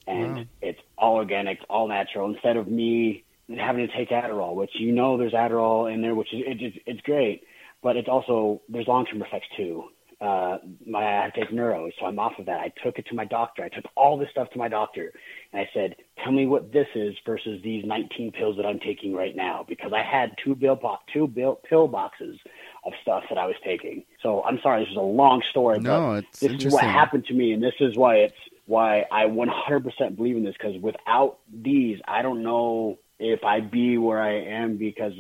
[0.08, 0.44] and Wow.
[0.62, 2.30] it's all organic, all natural.
[2.32, 6.34] Instead of me having to take Adderall, which you know there's Adderall in there, which
[6.34, 7.44] is it, it's it's great,
[7.82, 9.86] but it's also there's long term effects too.
[10.22, 12.60] Uh, my I have to take neuro, so I'm off of that.
[12.62, 13.64] I took it to my doctor.
[13.64, 15.12] I took all this stuff to my doctor,
[15.52, 19.14] and I said, "Tell me what this is versus these 19 pills that I'm taking
[19.14, 22.40] right now," because I had two bill bo- two bill pill boxes
[22.86, 24.04] of stuff that I was taking.
[24.22, 25.80] So I'm sorry, this is a long story.
[25.82, 29.06] No, but it's this is what happened to me, and this is why it's why
[29.12, 30.56] I 100% believe in this.
[30.58, 35.14] Because without these, I don't know if I'd be where I am because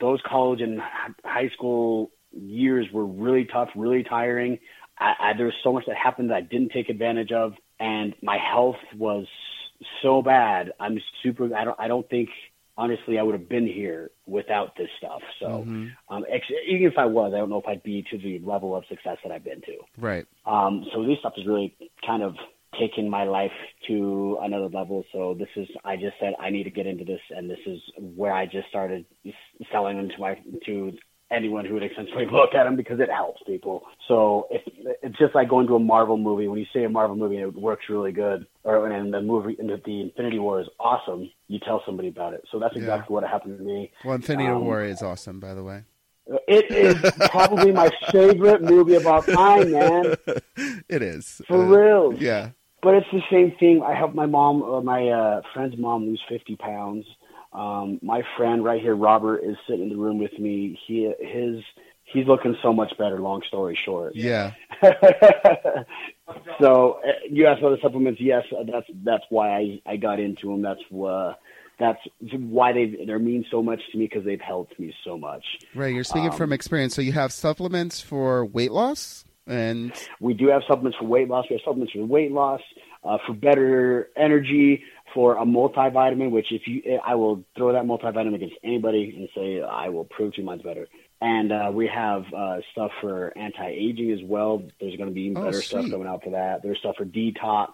[0.00, 0.80] those college and
[1.24, 4.58] high school years were really tough, really tiring.
[4.98, 8.14] I, I, there was so much that happened that I didn't take advantage of, and
[8.22, 9.26] my health was
[10.02, 10.72] so bad.
[10.80, 11.54] I'm super.
[11.54, 11.78] I don't.
[11.78, 12.30] I don't think
[12.76, 15.20] honestly I would have been here without this stuff.
[15.40, 16.14] So Mm-hmm.
[16.14, 18.74] um, ex- even if I was, I don't know if I'd be to the level
[18.76, 19.76] of success that I've been to.
[19.96, 20.26] Right.
[20.46, 21.76] Um, so this stuff is really
[22.06, 22.34] kind of
[22.78, 23.52] taken my life
[23.86, 25.04] to another level.
[25.12, 27.80] So this is, I just said I need to get into this, and this is
[27.96, 29.04] where I just started
[29.72, 30.92] selling them to my to
[31.30, 33.82] anyone who would essentially look at them because it helps people.
[34.06, 34.62] So if,
[35.02, 36.48] it's just like going to a Marvel movie.
[36.48, 39.56] When you say a Marvel movie, and it works really good, or and the movie,
[39.58, 41.30] and the Infinity War is awesome.
[41.48, 42.44] You tell somebody about it.
[42.50, 42.82] So that's Yeah.
[42.82, 43.90] exactly what happened to me.
[44.04, 45.82] Well, Infinity Um, War is awesome, by the way.
[46.46, 50.14] It is probably my favorite movie of all time, man.
[50.88, 51.40] It is.
[51.48, 52.14] For Uh, real.
[52.20, 52.50] Yeah.
[52.82, 53.82] But it's the same thing.
[53.82, 57.06] I helped my mom, or my uh, friend's mom, lose 50 pounds.
[57.52, 60.78] Um, my friend right here, Robert, is sitting in the room with me.
[60.86, 61.64] He his
[62.04, 63.18] he's looking so much better.
[63.18, 64.14] Long story short.
[64.14, 64.52] Yeah.
[66.60, 68.20] so uh, you asked about the supplements.
[68.20, 70.62] Yes, uh, that's that's why I I got into them.
[70.62, 71.34] That's uh,
[71.78, 72.00] that's
[72.32, 75.44] why they they mean so much to me because they've helped me so much.
[75.74, 75.94] Right.
[75.94, 76.94] You're speaking Um, from experience.
[76.94, 81.46] So you have supplements for weight loss and We do have supplements for weight loss.
[81.50, 82.60] We have supplements for weight loss,
[83.04, 84.82] uh, for better energy,
[85.14, 86.30] for a multivitamin.
[86.30, 90.34] Which, if you, I will throw that multivitamin against anybody and say I will prove
[90.34, 90.86] to you mine's better.
[91.20, 94.62] And uh, we have uh, stuff for anti-aging as well.
[94.80, 96.62] There's going to be even Oh, better stuff coming out for that.
[96.62, 97.70] There's stuff for detox.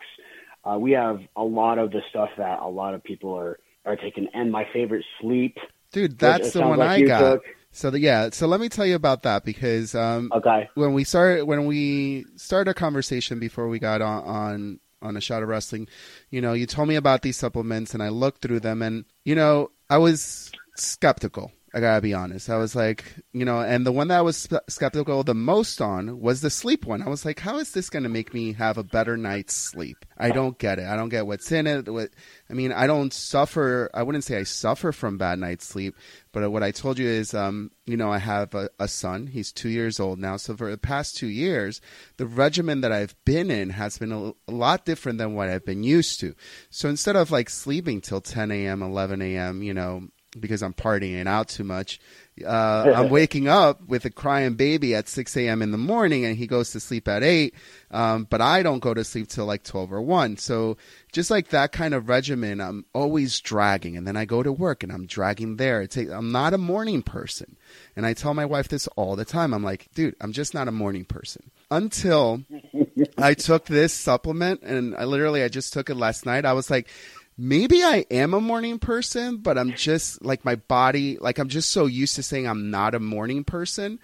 [0.65, 3.97] Uh, we have a lot of the stuff that a lot of people are are
[3.97, 4.29] taking.
[4.33, 5.59] And my favorite, sleep.
[5.93, 7.19] dude, that's the one like I got.
[7.33, 7.43] took.
[7.75, 10.71] So the, yeah, so let me tell you about that because um, Okay.
[10.75, 15.21] when we started when we started a conversation before we got on on on a
[15.21, 15.89] shot of wrestling,
[16.31, 19.35] you know, you told me about these supplements and I looked through them and you
[19.35, 21.51] know, I was skeptical.
[21.75, 22.49] I gotta be honest.
[22.49, 26.21] I was like, you know, and the one that I was skeptical the most on
[26.21, 27.03] was the sleep one.
[27.03, 30.07] I was like, how is this to make me have a better night's sleep?
[30.17, 30.87] I don't get it.
[30.87, 31.89] I don't get what's in it.
[31.89, 32.11] What
[32.49, 33.91] I mean, I don't suffer.
[33.93, 35.97] I wouldn't say I suffer from bad night's sleep,
[36.31, 39.27] but what I told you is, um, you know, I have a, a son.
[39.27, 40.37] He's two years old now.
[40.37, 41.81] So for the past two years,
[42.19, 45.65] the regimen that I've been in has been a, a lot different than what I've
[45.65, 46.37] been used to.
[46.71, 50.09] So instead of like sleeping till 10 a.m., 11 a.m., you know,
[50.39, 52.01] because I'm partying out too much.
[52.45, 55.63] Uh, I'm waking up with a crying baby at 6 a.m.
[55.63, 57.55] in the morning, and he goes to sleep at 8.
[57.91, 60.37] Um, but I don't go to sleep till like 12 or 1.
[60.39, 60.77] So
[61.13, 63.97] just like that kind of regimen, I'm always dragging.
[63.97, 65.83] And then I go to work and I'm dragging there.
[65.83, 67.57] It take, I'm not a morning person.
[67.95, 69.55] And I tell my wife this all the time.
[69.55, 71.51] I'm like, dude, I'm just not a morning person.
[71.71, 72.43] Until
[73.19, 76.45] I took this supplement, and I literally, I just took it last night.
[76.45, 76.89] I was like,
[77.37, 81.71] maybe I am a morning person, but I'm just like my body, like I'm just
[81.71, 83.99] so used to saying I'm not a morning person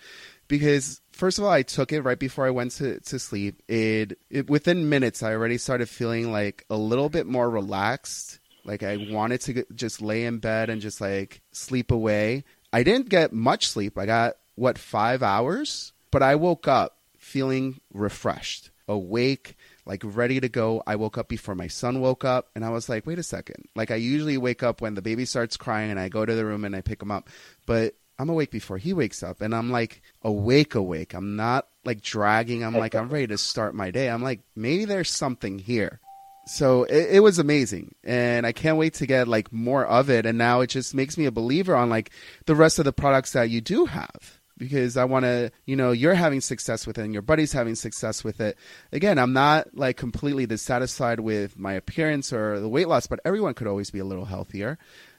[0.49, 3.63] because first of all, I took it right before I went to, to sleep.
[3.69, 8.39] It, it within minutes, I already started feeling like a little bit more relaxed.
[8.65, 12.45] Like I wanted to just lay in bed and just like sleep away.
[12.73, 13.99] I didn't get much sleep.
[13.99, 19.57] I got what five hours, but I woke up feeling refreshed, awake,
[19.87, 20.83] like ready to go.
[20.87, 23.69] I woke up before my son woke up and I was like, wait a second.
[23.75, 26.45] Like I usually wake up when the baby starts crying and I go to the
[26.45, 27.29] room and I pick him up.
[27.67, 31.15] But I'm awake before he wakes up and I'm like awake, awake.
[31.15, 32.63] I'm not like dragging.
[32.63, 34.11] I'm like, I'm ready to start my day.
[34.11, 36.01] I'm like, maybe there's something here.
[36.47, 40.27] So it, it was amazing and I can't wait to get like more of it.
[40.27, 42.11] And now it just makes me a believer on like
[42.47, 45.91] the rest of the products that you do have because I want to, you know,
[45.91, 48.59] you're having success with it and your buddy's having success with it.
[48.93, 53.55] Again, I'm not like completely dissatisfied with my appearance or the weight loss, but everyone
[53.55, 54.79] could always be a little healthier,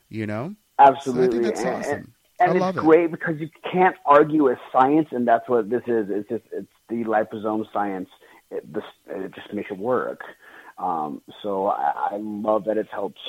[0.10, 0.56] you know?
[0.78, 1.39] Absolutely.
[1.39, 2.14] that's and, awesome.
[2.39, 2.82] And, and I it's it.
[2.82, 6.08] great because you can't argue with science, and that's what this is.
[6.10, 8.10] It's just it's the liposome science.
[8.52, 10.22] It, this, it just makes it work.
[10.78, 13.20] Um, so I, I love that it helps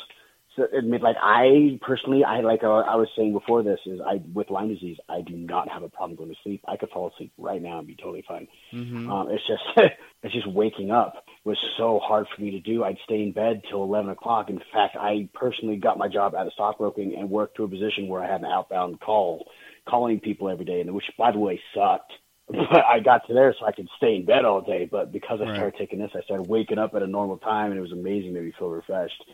[0.57, 4.21] so admit like I personally I like uh, I was saying before this is I
[4.33, 6.63] with Lyme disease I do not have a problem going to sleep.
[6.69, 8.49] I could fall asleep right now and be totally fine.
[8.73, 9.11] Mm-hmm.
[9.11, 9.63] Um, it's just
[10.23, 12.85] it's just waking up was so hard for me to do.
[12.85, 14.51] I'd stay in bed till eleven o'clock.
[14.51, 18.09] In fact, I personally got my job out of stockbroking and worked to a position
[18.09, 19.47] where I had an outbound call,
[19.89, 22.13] calling people every day, and which by the way sucked.
[22.49, 24.87] But I got to there so I could stay in bed all day.
[24.91, 25.55] But because I Right.
[25.55, 28.35] started taking this, I started waking up at a normal time, and it was amazing.
[28.35, 29.25] Made me feel refreshed.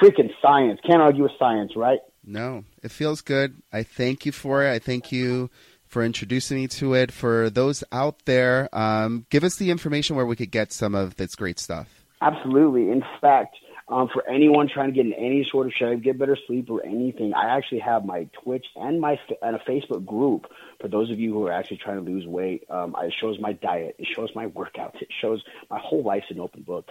[0.00, 0.80] Freaking science!
[0.86, 2.00] Can't argue with science, right?
[2.24, 3.62] No, it feels good.
[3.72, 4.70] I thank you for it.
[4.70, 5.50] I thank you
[5.86, 7.12] for introducing me to it.
[7.12, 11.16] For those out there, um, give us the information where we could get some of
[11.16, 11.88] this great stuff.
[12.20, 12.90] Absolutely.
[12.90, 13.56] In fact,
[13.88, 16.84] um, for anyone trying to get in any sort of shape, get better sleep or
[16.84, 20.46] anything, I actually have my Twitch and my and a Facebook group
[20.80, 22.64] for those of you who are actually trying to lose weight.
[22.70, 26.40] Um, it shows my diet, it shows my workouts, it shows my whole life's an
[26.40, 26.88] open book.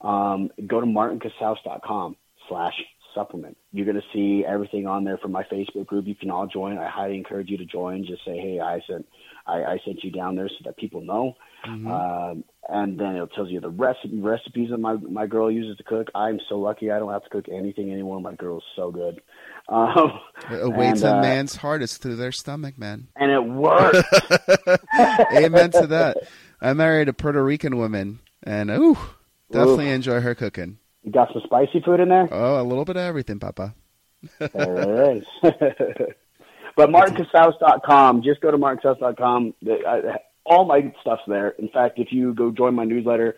[0.00, 2.16] Um, go to martincasaus.com
[2.48, 2.74] slash
[3.14, 3.56] supplement.
[3.72, 6.06] You're going to see everything on there from my Facebook group.
[6.06, 6.78] You can all join.
[6.78, 8.04] I highly encourage you to join.
[8.04, 9.06] Just say, hey, I sent
[9.46, 11.36] I, I sent you down there so that people know.
[11.66, 15.82] Um, and then it tells you the recipe, recipes that my my girl uses to
[15.82, 16.08] cook.
[16.14, 18.20] I'm so lucky I don't have to cook anything anymore.
[18.20, 19.20] My girl's so good.
[19.66, 20.20] Um,
[20.50, 23.08] A way and, to uh, a man's heart is through their stomach, man.
[23.16, 23.98] and it works.
[25.32, 26.18] Amen to that.
[26.60, 28.98] I married a Puerto Rican woman, and ooh,
[29.50, 30.80] definitely enjoy her cooking.
[31.04, 32.28] You got some spicy food in there.
[32.30, 33.74] Oh, a little bit of everything, Papa.
[34.38, 35.24] There it is.
[36.76, 39.54] but martincasaus.com, just go to martincasaus.com.
[40.46, 41.50] All my stuff's there.
[41.58, 43.36] In fact, if you go join my newsletter,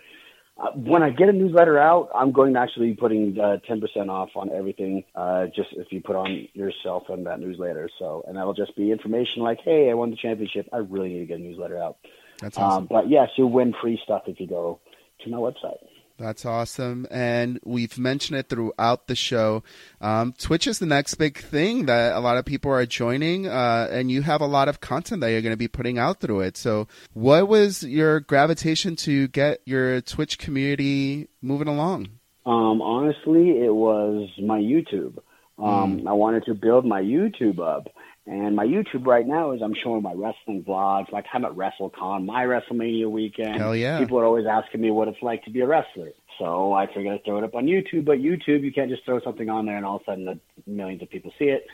[0.58, 4.08] uh, when I get a newsletter out, I'm going to actually be putting uh, 10%
[4.08, 7.90] off on everything, uh, just if you put on yourself in that newsletter.
[7.98, 10.68] So, and that'll just be information like, hey, I won the championship.
[10.72, 11.98] I really need to get a newsletter out.
[12.38, 12.82] That's awesome.
[12.82, 14.80] Um, but yes, you'll win free stuff if you go
[15.24, 15.78] to my website.
[16.18, 17.06] That's awesome.
[17.10, 19.62] And we've mentioned it throughout the show.
[20.00, 23.88] Um, Twitch is the next big thing that a lot of people are joining, uh,
[23.90, 26.40] and you have a lot of content that you're going to be putting out through
[26.40, 26.56] it.
[26.56, 32.08] So, what was your gravitation to get your Twitch community moving along?
[32.46, 35.18] Um, honestly, it was my YouTube.
[35.58, 37.88] Um, I wanted to build my YouTube up.
[38.26, 42.24] And my YouTube right now is I'm showing my wrestling vlogs, my time at WrestleCon,
[42.24, 43.56] my WrestleMania weekend.
[43.56, 44.00] Hell yeah.
[44.00, 46.10] People are always asking me what it's like to be a wrestler.
[46.38, 48.04] So I figured I'd throw it up on YouTube.
[48.04, 51.02] But YouTube, you can't just throw something on there and all of a sudden millions
[51.02, 51.66] of people see it.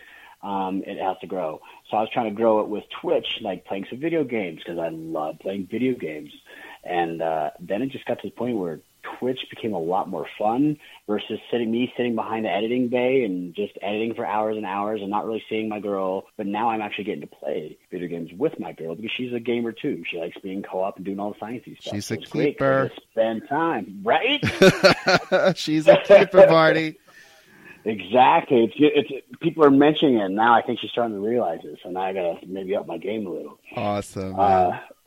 [0.42, 1.60] Um, it has to grow.
[1.90, 4.78] So I was trying to grow it with Twitch, like playing some video games because
[4.78, 6.32] I love playing video games.
[6.84, 8.80] And uh, then it just got to the point where
[9.18, 13.54] Twitch became a lot more fun versus sitting me sitting behind the editing bay and
[13.54, 16.24] just editing for hours and hours and not really seeing my girl.
[16.36, 19.40] But now I'm actually getting to play video games with my girl because she's a
[19.40, 20.02] gamer too.
[20.10, 21.94] She likes being co-op and doing all the sciencey stuff.
[21.94, 23.02] She's So a it's great 'cause I keeper.
[23.12, 24.40] Spend time, right?
[25.56, 26.96] She's a keeper, Marty.
[27.84, 28.64] exactly.
[28.64, 30.54] It's, it's people are mentioning it now.
[30.54, 31.78] I think she's starting to realize it.
[31.82, 33.58] So now I gotta maybe up my game a little.
[33.76, 34.38] Awesome.
[34.38, 34.78] Uh,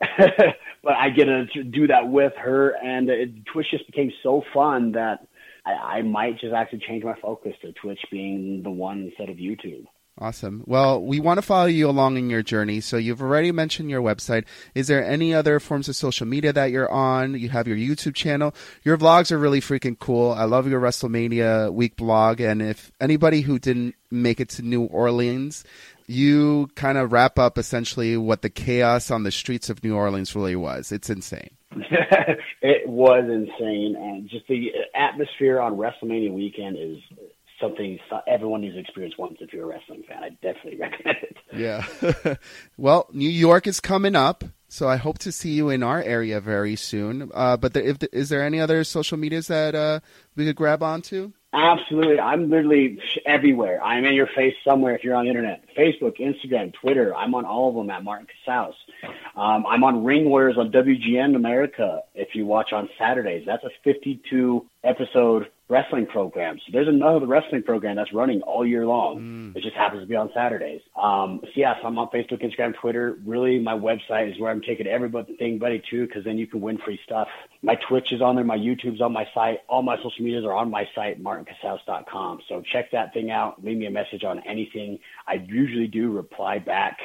[0.82, 4.92] but I get to do that with her, and it, Twitch just became so fun
[4.92, 5.26] that
[5.64, 9.36] I, I might just actually change my focus to Twitch being the one instead of
[9.36, 9.86] YouTube.
[10.18, 10.64] Awesome.
[10.66, 12.80] Well, we want to follow you along in your journey.
[12.80, 14.46] So you've already mentioned your website.
[14.74, 17.38] Is there any other forms of social media that you're on?
[17.38, 18.54] You have your YouTube channel.
[18.82, 20.32] Your vlogs are really freaking cool.
[20.32, 22.40] I love your WrestleMania week blog.
[22.40, 25.64] And if anybody who didn't make it to New Orleans,
[26.06, 30.34] you kind of wrap up essentially what the chaos on the streets of New Orleans
[30.34, 30.92] really was.
[30.92, 31.50] It's insane.
[32.62, 36.98] it was insane, and just the atmosphere on WrestleMania weekend is
[37.60, 40.22] something everyone needs to experience once if you're a wrestling fan.
[40.22, 41.36] I definitely recommend it.
[41.54, 42.36] Yeah.
[42.76, 46.40] well, New York is coming up, so I hope to see you in our area
[46.40, 47.30] very soon.
[47.32, 50.00] Uh, but there, if, is there any other social medias that uh,
[50.34, 51.32] we could grab onto?
[51.52, 52.20] Absolutely.
[52.20, 53.82] I'm literally everywhere.
[53.82, 55.64] I'm in your face somewhere if you're on the internet.
[55.76, 57.14] Facebook, Instagram, Twitter.
[57.14, 58.74] I'm on all of them at Martin Casaus.
[59.36, 63.44] Um, I'm on Ring Warriors on WGN America if you watch on Saturdays.
[63.46, 66.58] That's a 52 episode wrestling program.
[66.58, 69.18] So there's another wrestling program that's running all year long.
[69.56, 70.80] It just happens to be on Saturdays.
[71.00, 73.18] Um, so yes, I'm on Facebook, Instagram, Twitter.
[73.24, 76.78] Really, my website is where I'm taking everything buddy too, because then you can win
[76.78, 77.28] free stuff.
[77.62, 78.44] My Twitch is on there.
[78.44, 79.58] My YouTube's on my site.
[79.68, 82.40] All my social medias are on my site, martincasaus.com.
[82.48, 83.62] So check that thing out.
[83.64, 85.00] Leave me a message on anything.
[85.26, 86.98] I usually do reply back.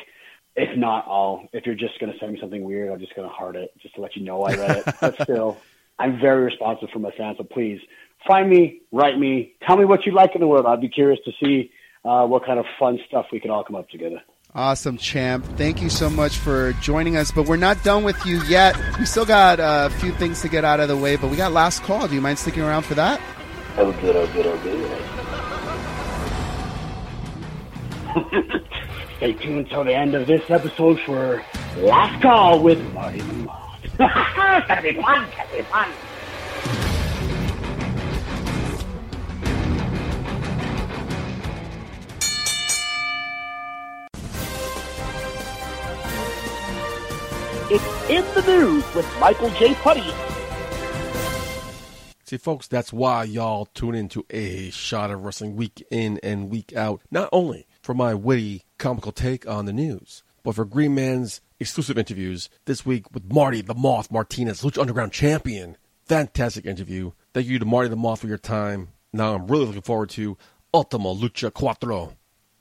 [0.56, 3.28] If not, I'll, if you're just going to send me something weird, I'm just going
[3.28, 4.96] to heart it just to let you know I read it.
[5.00, 5.58] but still,
[5.98, 7.38] I'm very responsive for my fans.
[7.38, 7.80] So please
[8.28, 10.66] find me, write me, tell me what you like in the world.
[10.66, 11.72] I'd be curious to see
[12.04, 14.22] uh, what kind of fun stuff we can all come up together.
[14.54, 15.46] Awesome, champ.
[15.56, 17.32] Thank you so much for joining us.
[17.32, 18.78] But we're not done with you yet.
[19.00, 21.38] We still got uh, a few things to get out of the way, but we
[21.38, 22.10] got last call.
[22.10, 23.22] Do you mind sticking around for that?
[23.78, 25.02] Oh, good, oh, good, oh, good.
[29.22, 31.46] Stay tuned till the end of this episode for
[31.78, 33.80] Last Call with Marty Moth.
[33.84, 35.26] it's gonna be fun.
[35.26, 35.90] It's gonna be fun.
[47.70, 49.76] It's in the news with Michael J.
[49.76, 50.02] Putty.
[52.24, 56.76] See, folks, that's why y'all tune into a shot of wrestling week in and week
[56.76, 57.02] out.
[57.12, 61.98] Not only for my witty, comical take on the news, but for Green Man's exclusive
[61.98, 65.78] interviews this week with Marty the Moth Martinez, Lucha Underground champion.
[66.06, 67.12] Fantastic interview.
[67.34, 68.90] Thank you to Marty the Moth for your time.
[69.14, 70.38] Now I'm really looking forward to
[70.74, 72.14] Ultima Lucha Cuatro.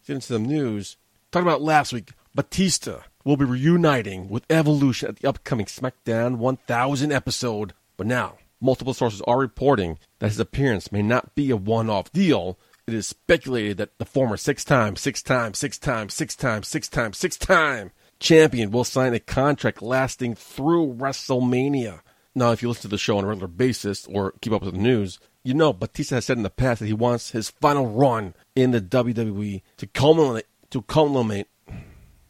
[0.07, 0.97] Get into some news.
[1.31, 7.13] Talking about last week, Batista will be reuniting with Evolution at the upcoming SmackDown 1000
[7.13, 7.73] episode.
[7.97, 12.13] But now, multiple sources are reporting that his appearance may not be a one off
[12.13, 12.59] deal.
[12.87, 16.89] It is speculated that the former six time, six time, six time, six time, six
[16.89, 22.01] time, six time champion will sign a contract lasting through WrestleMania.
[22.35, 24.75] Now, if you listen to the show on a regular basis or keep up with
[24.75, 27.87] the news, you know Batista has said in the past that he wants his final
[27.87, 31.49] run in the WWE to culminate, to culminate,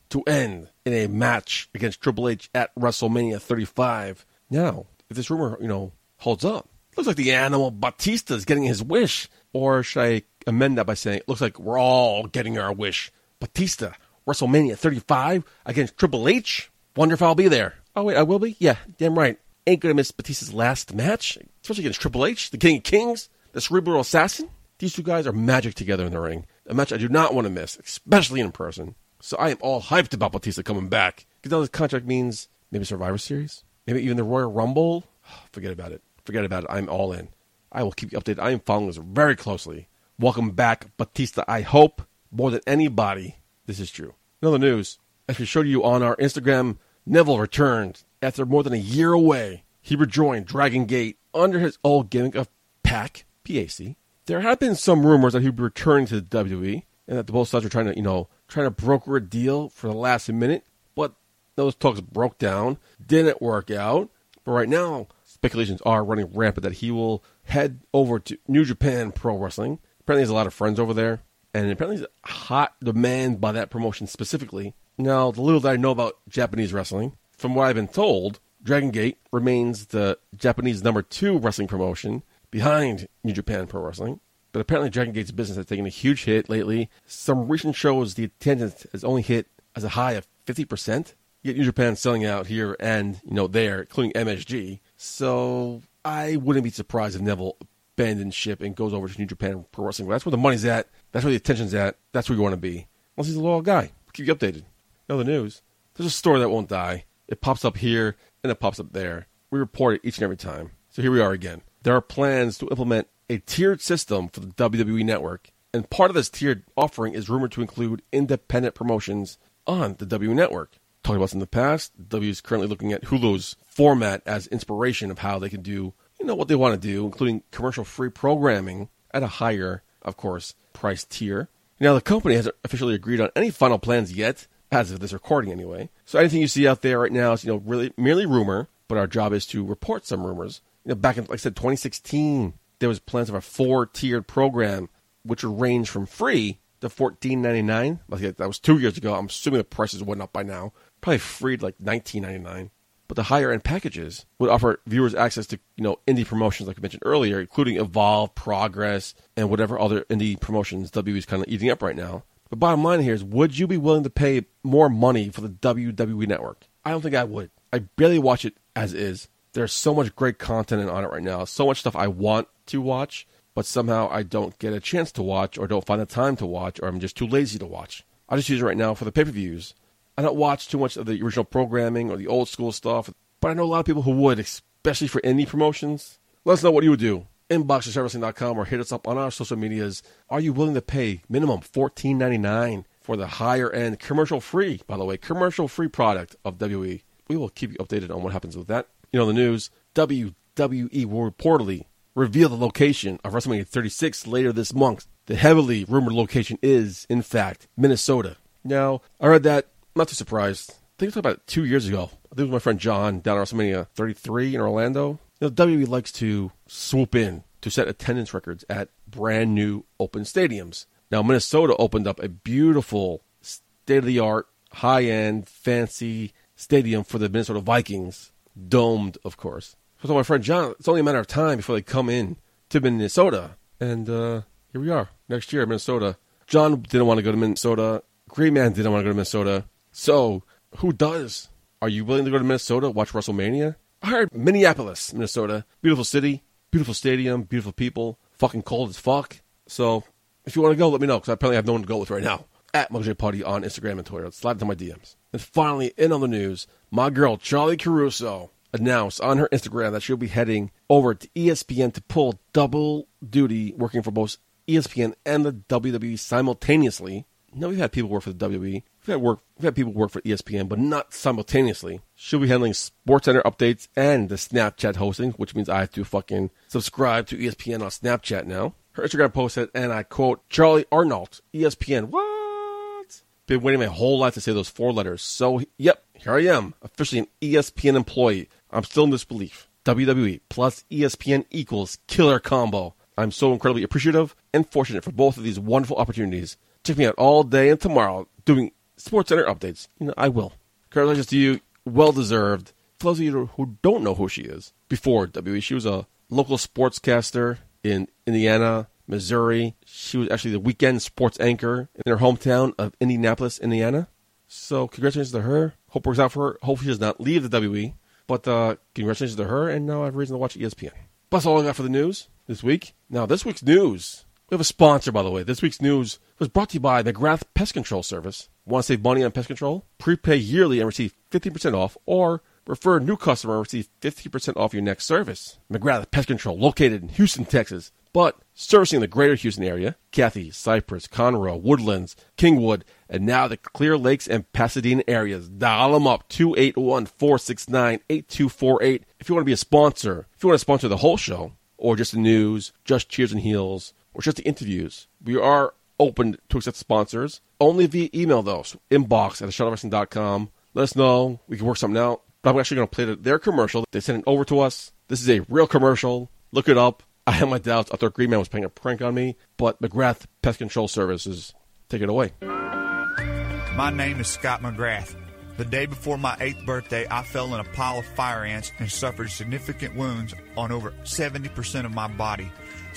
[0.08, 4.24] to end in a match against Triple H at WrestleMania 35.
[4.48, 8.64] Now, if this rumor, you know, holds up, looks like the animal Batista is getting
[8.64, 9.28] his wish.
[9.52, 13.12] Or should I amend that by saying it looks like we're all getting our wish?
[13.40, 13.92] Batista,
[14.26, 16.70] WrestleMania 35 against Triple H.
[16.96, 17.74] Wonder if I'll be there.
[17.96, 18.56] Oh wait, I will be.
[18.58, 19.38] Yeah, damn right.
[19.66, 23.60] Ain't gonna miss Batista's last match, especially against Triple H, the King of Kings, the
[23.60, 24.50] Cerebral Assassin.
[24.78, 26.46] These two guys are magic together in the ring.
[26.66, 28.94] A match I do not want to miss, especially in person.
[29.20, 31.26] So I am all hyped about Batista coming back.
[31.40, 35.04] Because now this contract means maybe Survivor Series, maybe even the Royal Rumble.
[35.52, 36.02] Forget about it.
[36.24, 36.70] Forget about it.
[36.70, 37.28] I'm all in.
[37.70, 38.40] I will keep you updated.
[38.40, 39.88] I am following this very closely.
[40.20, 41.44] Welcome back, Batista.
[41.48, 44.16] I hope more than anybody this is true.
[44.42, 48.74] In other news, as we showed you on our Instagram, Neville returned after more than
[48.74, 49.64] a year away.
[49.80, 52.50] He rejoined Dragon Gate under his old gimmick of
[52.82, 53.96] PAC, PAC.
[54.26, 57.32] There have been some rumors that he'd be returning to the WWE and that the
[57.32, 60.28] both sides are trying to, you know, trying to broker a deal for the last
[60.28, 61.14] minute, but
[61.56, 64.10] those talks broke down, didn't work out.
[64.44, 69.12] But right now, speculations are running rampant that he will head over to New Japan
[69.12, 69.78] Pro Wrestling.
[70.10, 71.22] Apparently, has a lot of friends over there,
[71.54, 74.74] and apparently, there's a hot demand by that promotion specifically.
[74.98, 78.90] Now, the little that I know about Japanese wrestling, from what I've been told, Dragon
[78.90, 84.18] Gate remains the Japanese number two wrestling promotion behind New Japan Pro Wrestling.
[84.50, 86.90] But apparently, Dragon Gate's business has taken a huge hit lately.
[87.06, 89.46] Some recent shows, the attendance has only hit
[89.76, 91.14] as a high of 50%.
[91.44, 94.80] Yet New Japan selling out here and, you know, there, including MSG.
[94.96, 97.56] So I wouldn't be surprised if Neville
[98.00, 100.08] abandons ship and goes over to New Japan Pro Wrestling.
[100.08, 100.88] That's where the money's at.
[101.12, 101.96] That's where the attention's at.
[102.12, 102.86] That's where you want to be.
[103.16, 103.92] Unless he's a loyal guy.
[104.12, 104.64] Keep you updated.
[105.08, 105.62] In other news,
[105.94, 107.04] there's a story that won't die.
[107.28, 109.26] It pops up here and it pops up there.
[109.50, 110.72] We report it each and every time.
[110.90, 111.62] So here we are again.
[111.82, 116.14] There are plans to implement a tiered system for the WWE network, and part of
[116.14, 120.76] this tiered offering is rumored to include independent promotions on the WWE network.
[121.02, 125.10] Talked about this in the past, W is currently looking at Hulu's format as inspiration
[125.10, 128.88] of how they can do, you know, what they want to do, including commercial-free programming
[129.12, 131.48] at a higher, of course, price tier.
[131.80, 135.50] Now, the company hasn't officially agreed on any final plans yet, as of this recording
[135.50, 135.88] anyway.
[136.04, 138.98] So anything you see out there right now is, you know, really merely rumor, but
[138.98, 140.60] our job is to report some rumors.
[140.84, 144.88] You know, back in, like I said, 2016, there was plans of a four-tiered program,
[145.22, 148.00] which would range from free to $14.99.
[148.08, 149.14] Like that was two years ago.
[149.14, 150.72] I'm assuming the prices went up by now.
[151.00, 152.70] Probably free to like $19.99.
[153.10, 156.78] But the higher end packages would offer viewers access to, you know, indie promotions like
[156.78, 161.48] I mentioned earlier, including Evolve, Progress, and whatever other indie promotions WWE is kind of
[161.48, 162.22] eating up right now.
[162.50, 165.48] The bottom line here is would you be willing to pay more money for the
[165.48, 166.68] WWE network?
[166.84, 167.50] I don't think I would.
[167.72, 169.26] I barely watch it as is.
[169.54, 171.44] There's so much great content on it right now.
[171.46, 175.22] So much stuff I want to watch, but somehow I don't get a chance to
[175.24, 178.04] watch or don't find the time to watch or I'm just too lazy to watch.
[178.28, 179.74] I just use it right now for the pay-per-views.
[180.20, 183.10] I don't watch too much of the original programming or the old school stuff,
[183.40, 186.18] but I know a lot of people who would, especially for indie promotions.
[186.44, 187.26] Let us know what you would do.
[187.48, 190.02] Inbox at wrestling.com or hit us up on our social medias.
[190.28, 195.06] Are you willing to pay minimum $14.99 for the higher end commercial free, by the
[195.06, 197.00] way, commercial free product of WWE?
[197.28, 198.88] We will keep you updated on what happens with that.
[199.12, 204.74] You know, the news WWE will reportedly reveal the location of WrestleMania 36 later this
[204.74, 205.06] month.
[205.24, 208.36] The heavily rumored location is, in fact, Minnesota.
[208.62, 210.70] Now, I read that not too surprised.
[210.70, 212.10] I think it was about two years ago.
[212.32, 215.18] I think it was my friend John down at WrestleMania 33 in Orlando.
[215.40, 220.22] You know, WWE likes to swoop in to set attendance records at brand new open
[220.22, 220.86] stadiums.
[221.10, 227.18] Now, Minnesota opened up a beautiful, state of the art, high end, fancy stadium for
[227.18, 228.32] the Minnesota Vikings,
[228.68, 229.76] domed, of course.
[230.04, 232.36] So my friend John, it's only a matter of time before they come in
[232.70, 233.56] to Minnesota.
[233.80, 236.16] And uh, here we are, next year, Minnesota.
[236.46, 238.02] John didn't want to go to Minnesota.
[238.28, 239.64] Green Man didn't want to go to Minnesota.
[239.92, 240.44] So,
[240.76, 241.48] who does?
[241.82, 243.76] Are you willing to go to Minnesota, watch WrestleMania?
[244.02, 245.64] I heard Minneapolis, Minnesota.
[245.82, 249.40] Beautiful city, beautiful stadium, beautiful people, fucking cold as fuck.
[249.66, 250.04] So,
[250.44, 251.88] if you want to go, let me know, because I apparently have no one to
[251.88, 252.46] go with right now.
[252.72, 254.30] At Mugj Party on Instagram and Twitter.
[254.30, 255.16] Slide into my DMs.
[255.32, 260.02] And finally, in on the news, my girl, Charlie Caruso, announced on her Instagram that
[260.02, 264.36] she'll be heading over to ESPN to pull double duty, working for both
[264.68, 267.26] ESPN and the WWE simultaneously.
[267.54, 268.60] Now, we've had people work for the WWE.
[268.60, 272.00] We've had, work, we've had people work for ESPN, but not simultaneously.
[272.14, 276.04] She'll be handling Sports Center updates and the Snapchat hosting, which means I have to
[276.04, 278.74] fucking subscribe to ESPN on Snapchat now.
[278.92, 282.06] Her Instagram post said, and I quote, Charlie Arnold, ESPN.
[282.10, 283.22] What?
[283.46, 285.22] Been waiting my whole life to say those four letters.
[285.22, 288.48] So, yep, here I am, officially an ESPN employee.
[288.70, 289.68] I'm still in disbelief.
[289.84, 292.94] WWE plus ESPN equals killer combo.
[293.16, 296.56] I'm so incredibly appreciative and fortunate for both of these wonderful opportunities.
[296.84, 299.88] Check me out all day and tomorrow doing Sports Center updates.
[299.98, 300.54] You know, I will.
[300.90, 301.60] Congratulations to you.
[301.84, 302.72] Well deserved.
[302.98, 306.06] For those of you who don't know who she is, before WWE, she was a
[306.28, 309.74] local sportscaster in Indiana, Missouri.
[309.84, 314.08] She was actually the weekend sports anchor in her hometown of Indianapolis, Indiana.
[314.48, 315.74] So congratulations to her.
[315.90, 316.58] Hope works out for her.
[316.62, 317.94] Hope she does not leave the WWE.
[318.26, 320.92] But uh, congratulations to her, and now I have reason to watch ESPN.
[321.30, 322.94] That's all I got for the news this week.
[323.08, 324.24] Now, this week's news.
[324.50, 325.44] We have a sponsor, by the way.
[325.44, 328.48] This week's news was brought to you by McGrath Pest Control Service.
[328.66, 329.86] Want to save money on pest control?
[329.98, 334.74] Prepay yearly and receive 15% off, or refer a new customer and receive 50% off
[334.74, 335.60] your next service.
[335.72, 341.06] McGrath Pest Control, located in Houston, Texas, but servicing the greater Houston area, Katy, Cypress,
[341.06, 345.48] Conroe, Woodlands, Kingwood, and now the Clear Lakes and Pasadena areas.
[345.48, 350.26] Dial them up 281 469 8248 if you want to be a sponsor.
[350.34, 353.42] If you want to sponsor the whole show, or just the news, just cheers and
[353.42, 357.40] heels, or just the interviews, we are open to accept sponsors.
[357.60, 358.62] Only via email, though.
[358.62, 360.50] So inbox at theshuttlewrestling.com.
[360.74, 361.40] Let us know.
[361.46, 362.22] We can work something out.
[362.42, 363.84] But I'm actually going to play their commercial.
[363.92, 364.92] They sent it over to us.
[365.08, 366.30] This is a real commercial.
[366.52, 367.02] Look it up.
[367.26, 367.92] I had my doubts.
[367.92, 371.52] I thought Green Man was playing a prank on me, but McGrath Pest Control Services,
[371.88, 372.32] take it away.
[372.40, 375.14] My name is Scott McGrath.
[375.56, 378.90] The day before my eighth birthday, I fell in a pile of fire ants and
[378.90, 382.50] suffered significant wounds on over 70% of my body.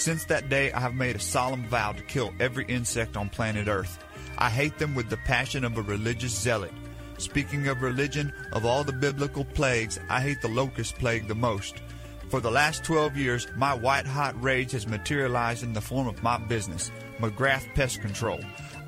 [0.04, 3.70] Since that day, I have made a solemn vow to kill every insect on planet
[3.70, 4.04] Earth.
[4.38, 6.74] I hate them with the passion of a religious zealot.
[7.20, 11.82] Speaking of religion, of all the biblical plagues, I hate the locust plague the most.
[12.28, 16.22] For the last 12 years, my white hot rage has materialized in the form of
[16.22, 18.42] my business, McGrath Pest Control.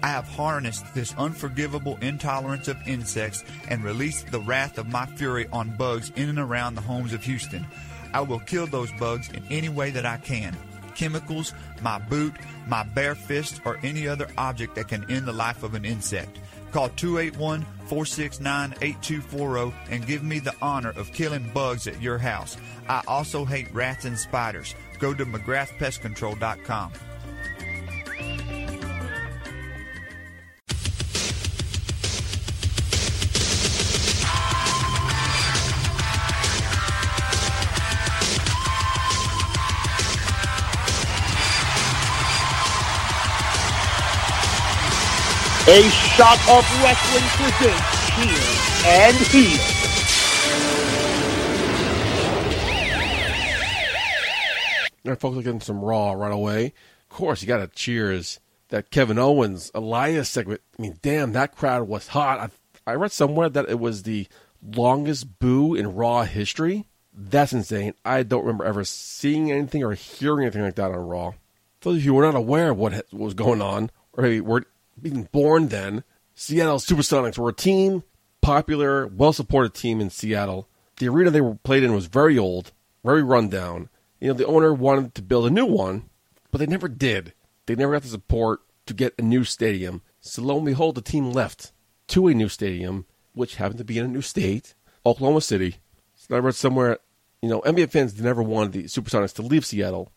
[0.03, 5.47] I have harnessed this unforgivable intolerance of insects and released the wrath of my fury
[5.53, 7.65] on bugs in and around the homes of Houston.
[8.13, 10.57] I will kill those bugs in any way that I can.
[10.95, 12.33] Chemicals, my boot,
[12.67, 16.39] my bare fist, or any other object that can end the life of an insect.
[16.71, 22.57] Call 281 469 8240 and give me the honor of killing bugs at your house.
[22.89, 24.75] I also hate rats and spiders.
[24.99, 26.91] Go to McGrathPestControl.com.
[45.67, 47.81] A shot of wrestling presents
[48.13, 49.85] Cheers and Heels.
[55.03, 56.65] All right, folks, we're getting some Raw right away.
[57.09, 58.39] Of course, you got to cheers
[58.69, 60.61] that Kevin Owens Elias segment.
[60.77, 62.51] I mean, damn, that crowd was hot.
[62.85, 64.27] I, I read somewhere that it was the
[64.61, 66.85] longest boo in Raw history.
[67.11, 67.95] That's insane.
[68.05, 71.31] I don't remember ever seeing anything or hearing anything like that on Raw.
[71.81, 74.41] For those of you who were not aware of what was going on, or maybe
[74.41, 74.63] were
[75.01, 76.03] being born then,
[76.33, 78.03] Seattle Supersonics were a team,
[78.41, 80.67] popular, well supported team in Seattle.
[80.97, 82.71] The arena they were played in was very old,
[83.03, 83.89] very rundown.
[84.19, 86.09] You know, the owner wanted to build a new one,
[86.51, 87.33] but they never did.
[87.65, 90.01] They never got the support to get a new stadium.
[90.21, 91.71] So lo and behold, the team left
[92.07, 94.73] to a new stadium, which happened to be in a new state,
[95.05, 95.77] Oklahoma City.
[96.15, 96.99] So I read somewhere,
[97.41, 100.11] you know, NBA fans never wanted the Supersonics to leave Seattle,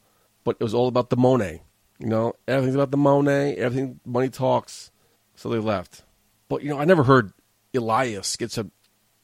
[0.45, 1.63] but it was all about the Monet.
[1.99, 4.91] You know, everything's about the Monet, everything, money talks.
[5.35, 6.03] So they left.
[6.49, 7.33] But, you know, I never heard
[7.75, 8.73] Elias get some,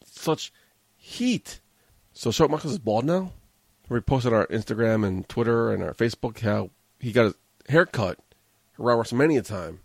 [0.04, 0.52] such
[0.96, 1.60] heat.
[2.12, 3.32] So Shawn Michaels is bald now?
[3.88, 7.34] We posted on our Instagram and Twitter and our Facebook how he got his
[7.68, 8.18] haircut
[8.78, 9.80] around WrestleMania a time,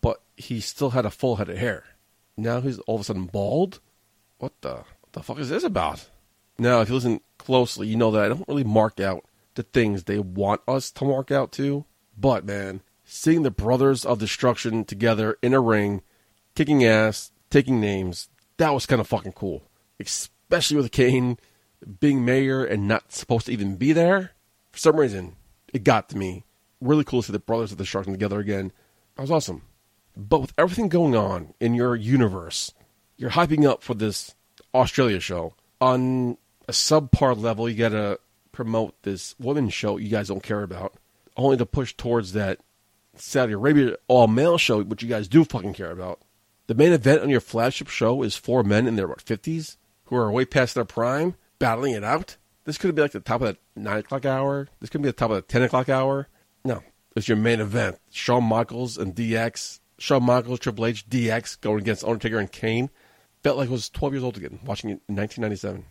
[0.00, 1.84] but he still had a full head of hair.
[2.36, 3.80] Now he's all of a sudden bald.
[4.38, 6.08] What the what the fuck is this about?
[6.58, 9.24] Now, if you listen closely, you know that I don't really mark out
[9.54, 11.84] the things they want us to mark out to.
[12.16, 16.02] But man, seeing the Brothers of Destruction together in a ring,
[16.54, 19.62] kicking ass, taking names, that was kind of fucking cool.
[19.98, 21.38] Especially with Kane
[22.00, 24.32] being mayor and not supposed to even be there.
[24.70, 25.36] For some reason,
[25.72, 26.44] it got to me.
[26.80, 28.72] Really cool to see the Brothers of Destruction together again.
[29.16, 29.62] That was awesome.
[30.16, 32.72] But with everything going on in your universe,
[33.16, 34.34] you're hyping up for this
[34.74, 35.54] Australia show.
[35.80, 36.36] On
[36.68, 38.18] a subpar level, you gotta
[38.52, 40.94] promote this women's show you guys don't care about,
[41.36, 42.58] only to push towards that
[43.16, 46.20] Saudi Arabia all male show, which you guys do fucking care about.
[46.66, 50.16] The main event on your flagship show is four men in their what fifties who
[50.16, 52.36] are way past their prime, battling it out.
[52.64, 54.68] This could be like the top of the nine o'clock hour.
[54.80, 56.28] This could be the top of the ten o'clock hour.
[56.64, 56.82] No,
[57.16, 57.98] it's your main event.
[58.10, 59.80] Shawn Michaels and DX.
[59.98, 62.90] Shawn Michaels, Triple H, DX going against Undertaker and Kane.
[63.42, 65.84] Felt like I was 12 years old again, watching it in 1997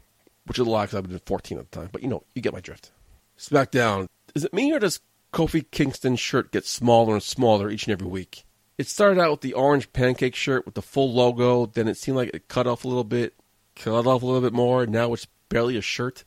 [0.45, 1.89] which is a lot because I've been 14 at the time.
[1.91, 2.91] But you know, you get my drift.
[3.37, 4.07] SmackDown.
[4.35, 4.99] Is it me or does
[5.33, 8.43] Kofi Kingston's shirt gets smaller and smaller each and every week?
[8.77, 11.65] It started out with the orange pancake shirt with the full logo.
[11.67, 13.35] Then it seemed like it cut off a little bit,
[13.75, 14.85] cut off a little bit more.
[14.85, 16.23] Now it's barely a shirt.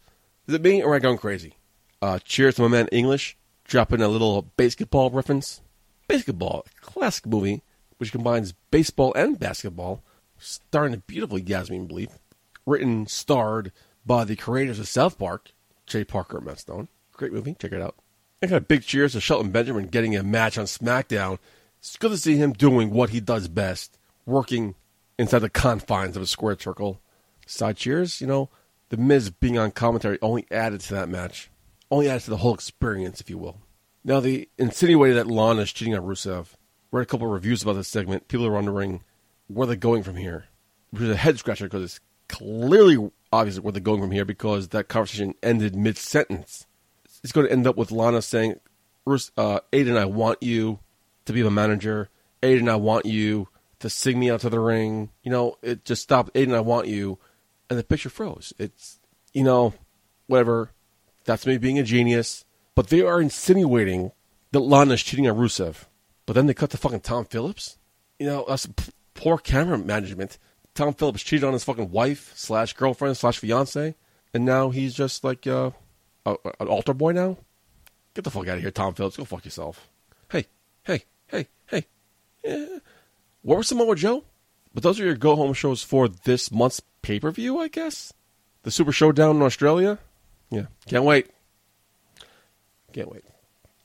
[0.47, 1.55] Is it me or am I going crazy?
[2.01, 5.61] Uh, cheers to my man English, dropping a little BASEketball reference.
[6.09, 7.63] BASEketball, a classic movie
[7.99, 10.03] which combines baseball and basketball,
[10.39, 12.19] starring a beautiful Yasmine Bleeth,
[12.67, 13.73] written, starred,
[14.05, 15.53] by the creators of South Park,
[15.87, 16.89] Trey Parker and Matt Stone.
[17.13, 17.57] Great movie.
[17.59, 17.95] Check it out.
[18.45, 21.39] And kind of big cheers to Shelton Benjamin getting a match on SmackDown.
[21.79, 23.97] It's good to see him doing what he does best,
[24.27, 24.75] working
[25.19, 27.01] inside the confines of a square circle.
[27.47, 28.51] Side cheers, you know,
[28.91, 31.49] The Miz being on commentary only added to that match.
[31.91, 33.63] Only added to the whole experience, if you will.
[34.05, 36.49] Now, they insinuated that Lana is cheating on Rusev.
[36.91, 38.29] Read a couple of reviews about this segment.
[38.29, 39.05] People are wondering
[39.47, 40.49] where they're going from here.
[40.91, 44.69] Which is a head scratcher because it's clearly obvious where they're going from here because
[44.69, 46.67] that conversation ended mid sentence.
[47.25, 48.61] It's going to end up with Lana saying,
[49.07, 50.79] uh, Aiden, I want you
[51.25, 52.11] to be my manager.
[52.43, 53.49] Aiden, I want you
[53.81, 55.11] to sing me out to the ring.
[55.25, 56.35] You know, it just stopped.
[56.35, 57.19] Aiden, I want you.
[57.69, 58.53] And the picture froze.
[58.59, 59.01] It's,
[59.33, 59.75] you know,
[60.27, 60.71] whatever.
[61.25, 62.45] That's me being a genius.
[62.75, 64.13] But they are insinuating
[64.53, 65.87] that Lana's cheating on Rusev.
[66.27, 67.79] But then they cut to fucking Tom Phillips.
[68.19, 68.69] You know, that's
[69.15, 70.39] poor camera management.
[70.75, 73.95] Tom Phillips cheated on his fucking wife slash girlfriend slash fiance,
[74.33, 75.71] and now he's just like uh,
[76.27, 77.39] a, an altar boy now.
[78.15, 79.17] Get the fuck out of here, Tom Phillips.
[79.17, 79.89] Go fuck yourself.
[80.31, 80.47] Hey,
[80.85, 81.87] hey, hey, hey.
[82.45, 82.79] Yeah.
[83.43, 84.25] What was Samoa Joe?
[84.73, 88.13] But those are your go home shows for this month's pay per view, I guess.
[88.63, 89.99] The Super Showdown in Australia.
[90.51, 91.31] Yeah, can't wait.
[92.93, 93.25] Can't wait.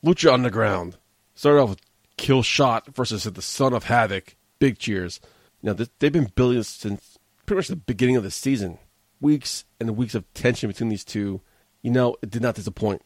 [0.06, 0.98] Lucha Underground
[1.36, 1.82] started off with
[2.18, 4.36] Killshot versus the Son of Havoc.
[4.60, 5.20] Big cheers.
[5.61, 8.78] Now, they've been building since pretty much the beginning of the season.
[9.20, 11.41] Weeks and weeks of tension between these two.
[11.82, 13.02] You know, it did not disappoint.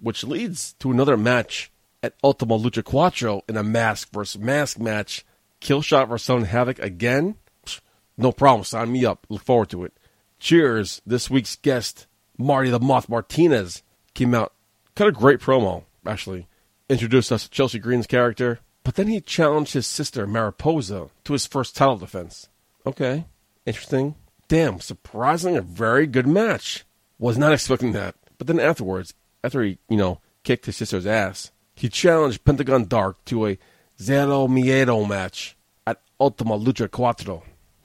[0.00, 1.70] Which leads to another match
[2.02, 5.24] at Ultima Lucha Cuatro in a mask versus mask match.
[5.60, 7.36] Killshot versus Son Havoc again.
[8.16, 8.62] No problem.
[8.62, 9.26] Sign me up.
[9.28, 9.92] Look forward to it.
[10.38, 11.02] Cheers.
[11.04, 12.06] This week's guest,
[12.38, 13.82] Marty the Moth Martinez,
[14.14, 14.52] came out.
[14.94, 16.46] Cut a great promo, actually.
[16.88, 18.60] Introduced us to Chelsea Green's character.
[18.84, 22.48] But then he challenged his sister, Mariposa, to his first title defense.
[22.86, 23.24] Okay,
[23.64, 24.14] interesting.
[24.46, 26.84] Damn, surprisingly a very good match.
[27.18, 28.14] Was not expecting that.
[28.38, 33.24] But then afterwards, after he, you know, kicked his sister's ass, he challenged Pentagon Dark
[33.26, 33.58] to a
[34.00, 37.42] Zero Miedo match at Ultima Lucha Cuatro.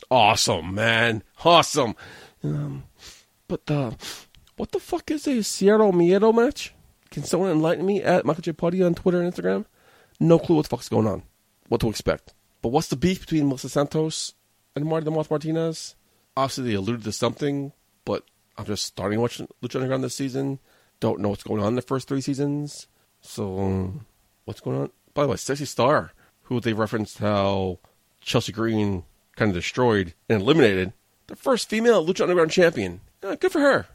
[0.09, 1.23] Awesome, man.
[1.45, 1.95] Awesome.
[2.43, 2.83] Um,
[3.47, 3.91] but uh,
[4.57, 6.73] what the fuck is a Zero Miedo match?
[7.11, 8.53] Can someone enlighten me at Michael J.
[8.53, 9.65] Putty on Twitter and Instagram?
[10.19, 11.23] No clue what the fuck's going on,
[11.67, 12.33] what to expect.
[12.61, 14.33] But what's the beef between Melissa Santos
[14.75, 15.95] and Marty the Moth Martinez?
[16.35, 17.71] Obviously, they alluded to something,
[18.05, 18.23] but
[18.59, 20.59] I'm just starting watching Lucha Underground this season.
[20.99, 22.87] Don't know what's going on in the first three seasons.
[23.21, 23.93] So,
[24.43, 24.89] what's going on?
[25.13, 26.11] By the way, Sexy Star,
[26.43, 27.79] who they referenced how
[28.19, 29.03] Chelsea Green
[29.37, 30.91] kind of destroyed and eliminated,
[31.27, 32.99] the first female Lucha Underground champion.
[33.23, 33.87] Yeah, good for her.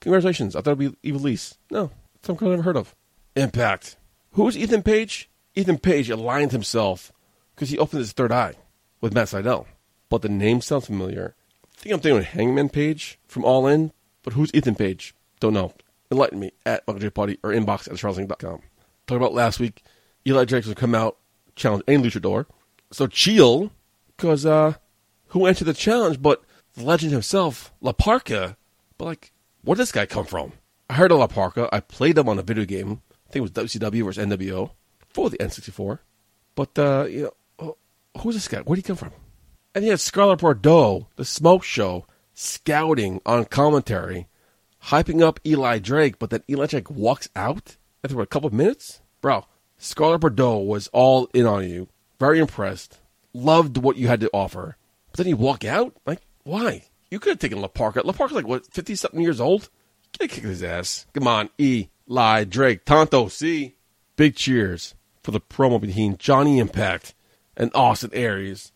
[0.00, 0.56] Congratulations.
[0.56, 1.58] I thought it'd be Ivelisse.
[1.70, 1.90] No,
[2.22, 2.94] some girl I've never heard of.
[3.36, 3.96] Impact.
[4.30, 5.28] Who's Ethan Page?
[5.54, 7.12] Ethan Page aligned himself
[7.54, 8.54] because he opened his third eye
[9.02, 9.66] with Matt Sydal.
[10.08, 11.36] But the name sounds familiar.
[11.82, 13.90] Think I'm thinking of Hangman Page from All In,
[14.22, 15.16] but who's Ethan Page?
[15.40, 15.74] Don't know.
[16.12, 17.10] Enlighten me at Michael J.
[17.10, 18.62] Putty or inbox at charlesing.com.
[19.08, 19.82] Talk about last week,
[20.24, 21.16] Eli will come out,
[21.56, 22.46] challenge any luchador.
[22.92, 23.72] So chill,
[24.16, 24.74] because uh,
[25.28, 26.44] who entered the challenge but
[26.74, 28.56] the legend himself, La Parka.
[28.96, 29.32] But like,
[29.64, 30.52] where did this guy come from?
[30.88, 31.68] I heard of La Parka.
[31.72, 34.70] I played him on a video game I think it was WCW versus NWO.
[35.12, 35.98] for the N64.
[36.54, 37.76] But, uh, you know,
[38.18, 38.60] who's this guy?
[38.60, 39.10] Where'd he come from?
[39.74, 44.28] And he had Scarlett Bordeaux, the smoke show, scouting on commentary,
[44.84, 49.00] hyping up Eli Drake, but then Eli Drake walks out after a couple of minutes?
[49.20, 49.46] Bro,
[49.78, 51.88] Scarlett Bordeaux was all in on you,
[52.18, 52.98] very impressed,
[53.32, 54.76] loved what you had to offer.
[55.10, 55.96] But then you walk out?
[56.06, 56.84] Like, why?
[57.10, 58.02] You could have taken La Parka.
[58.04, 59.68] La Parka's like, what, 50 something years old?
[60.18, 61.06] Get kick his ass.
[61.14, 63.76] Come on, Eli Drake, Tonto, see?
[64.16, 67.14] Big cheers for the promo between Johnny Impact
[67.56, 68.72] and Austin Aries.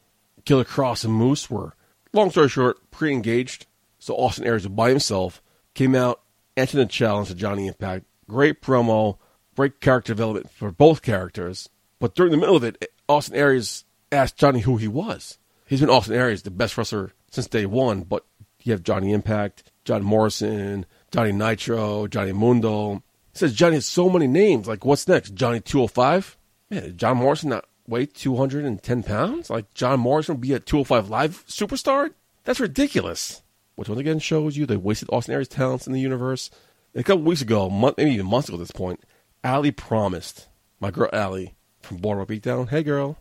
[0.47, 1.75] Killer Kross and Moose were,
[2.13, 3.67] long story short, pre engaged.
[3.99, 5.43] So Austin Aries was by himself,
[5.75, 6.23] came out,
[6.57, 8.07] answered the challenge to Johnny Impact.
[8.29, 9.19] Great promo,
[9.55, 11.69] great character development for both characters.
[11.99, 15.39] But during the middle of it, Austin Aries asked Johnny who he was.
[15.67, 18.25] He's been Austin Aries, the best wrestler since day one, but
[18.63, 23.03] you have Johnny Impact, John Morrison, Johnny Nitro, Johnny Mundo.
[23.33, 24.69] He says Johnny has so many names.
[24.69, 25.35] Like, what's next?
[25.35, 26.37] Johnny 205?
[26.71, 29.51] Man, John Morrison not weigh 210 pounds?
[29.51, 32.11] Like, John Morrison will be a 205 Live superstar?
[32.45, 33.43] That's ridiculous.
[33.75, 36.51] Which once again shows you they wasted Austin Aries' talents in the universe.
[36.95, 39.01] a couple weeks ago, month, maybe even months ago at this point,
[39.45, 40.49] Allie promised,
[40.81, 43.19] my girl Allie from Boardwalk Beatdown, hey girl,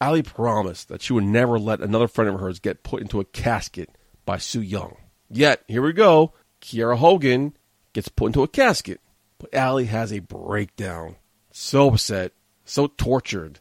[0.00, 3.24] Allie promised that she would never let another friend of hers get put into a
[3.24, 3.90] casket
[4.24, 4.96] by Su Yung.
[5.28, 6.32] Yet, here we go.
[6.62, 7.56] Kiera Hogan
[7.92, 9.00] gets put into a casket.
[9.38, 11.16] But Allie has a breakdown.
[11.50, 12.32] So upset,
[12.64, 13.60] so tortured,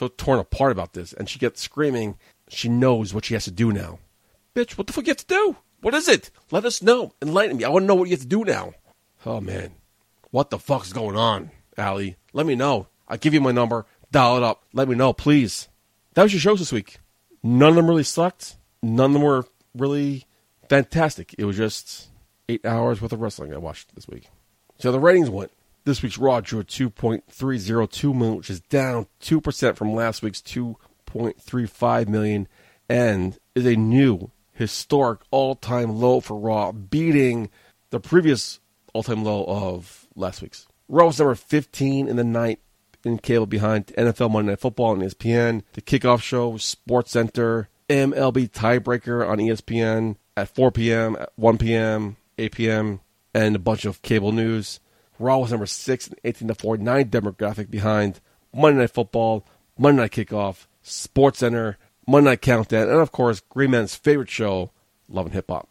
[0.00, 1.12] so torn apart about this.
[1.12, 2.16] And she gets screaming.
[2.48, 3.98] She knows what she has to do now.
[4.54, 5.56] Bitch, what the fuck you have to do?
[5.82, 6.30] What is it?
[6.50, 7.12] Let us know.
[7.20, 7.64] Enlighten me.
[7.64, 8.72] I want to know what you have to do now.
[9.26, 9.72] Oh, man.
[10.30, 12.16] What the fuck's going on, Allie?
[12.32, 12.86] Let me know.
[13.08, 13.84] I'll give you my number.
[14.10, 14.64] Dial it up.
[14.72, 15.68] Let me know, please.
[16.14, 16.98] That was your shows this week.
[17.42, 18.56] None of them really sucked.
[18.82, 19.44] None of them were
[19.76, 20.24] really
[20.70, 21.34] fantastic.
[21.36, 22.08] It was just
[22.48, 24.30] eight hours worth of wrestling I watched this week.
[24.78, 25.52] So the ratings went.
[25.90, 32.06] This week's Raw drew a 2.302 million, which is down 2% from last week's 2.35
[32.06, 32.46] million,
[32.88, 37.50] and is a new historic all-time low for Raw, beating
[37.90, 38.60] the previous
[38.94, 40.68] all-time low of last week's.
[40.86, 42.60] Raw was number 15 in the night
[43.04, 48.48] in cable behind NFL Monday Night Football on ESPN, the kickoff show, Sports Center, MLB
[48.48, 53.00] Tiebreaker on ESPN at 4 p.m., at 1 p.m., 8 p.m.,
[53.34, 54.78] and a bunch of cable news.
[55.20, 58.20] Raw was number 6 in 18 to 49 demographic behind
[58.54, 59.46] Monday Night Football,
[59.78, 61.76] Monday Night Kickoff, Sports Center,
[62.06, 64.70] Monday Night Countdown, and of course, Green Man's favorite show,
[65.08, 65.68] Love and Hip Hop.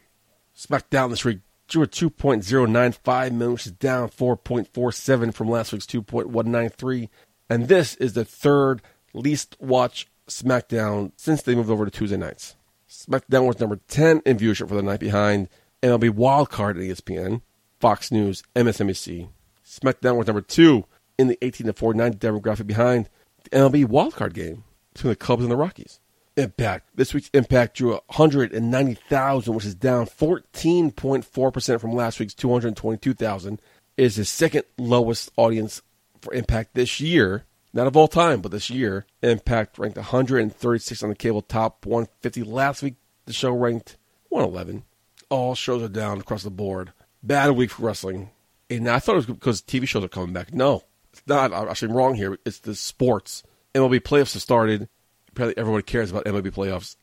[0.55, 7.09] SmackDown this week drew a 2.095 million, which is down 4.47 from last week's 2.193.
[7.49, 8.81] And this is the third
[9.13, 12.55] least watched SmackDown since they moved over to Tuesday nights.
[12.89, 15.49] SmackDown was number 10 in viewership for the night behind
[15.81, 17.41] MLB Wildcard at ESPN,
[17.79, 19.29] Fox News, MSNBC.
[19.69, 20.83] SmackDown was number 2
[21.19, 23.07] in the 18 to 49 demographic behind
[23.43, 24.63] the MLB Wildcard game
[24.93, 25.99] between the Cubs and the Rockies.
[26.35, 26.89] Impact.
[26.95, 33.61] This week's Impact drew 190,000, which is down 14.4% from last week's 222,000.
[33.95, 35.83] It is the second lowest audience
[36.19, 37.45] for Impact this year.
[37.71, 39.05] Not of all time, but this year.
[39.21, 42.41] Impact ranked 136 on the cable top 150.
[42.41, 43.97] Last week, the show ranked
[44.29, 44.83] 111.
[45.29, 46.91] All shows are down across the board.
[47.21, 48.31] Bad week for wrestling.
[48.69, 50.53] And I thought it was because TV shows are coming back.
[50.53, 51.53] No, it's not.
[51.53, 52.37] I'm actually wrong here.
[52.45, 53.43] It's the sports.
[53.73, 54.89] MLB playoffs have started
[55.31, 56.95] apparently everyone cares about MLB playoffs.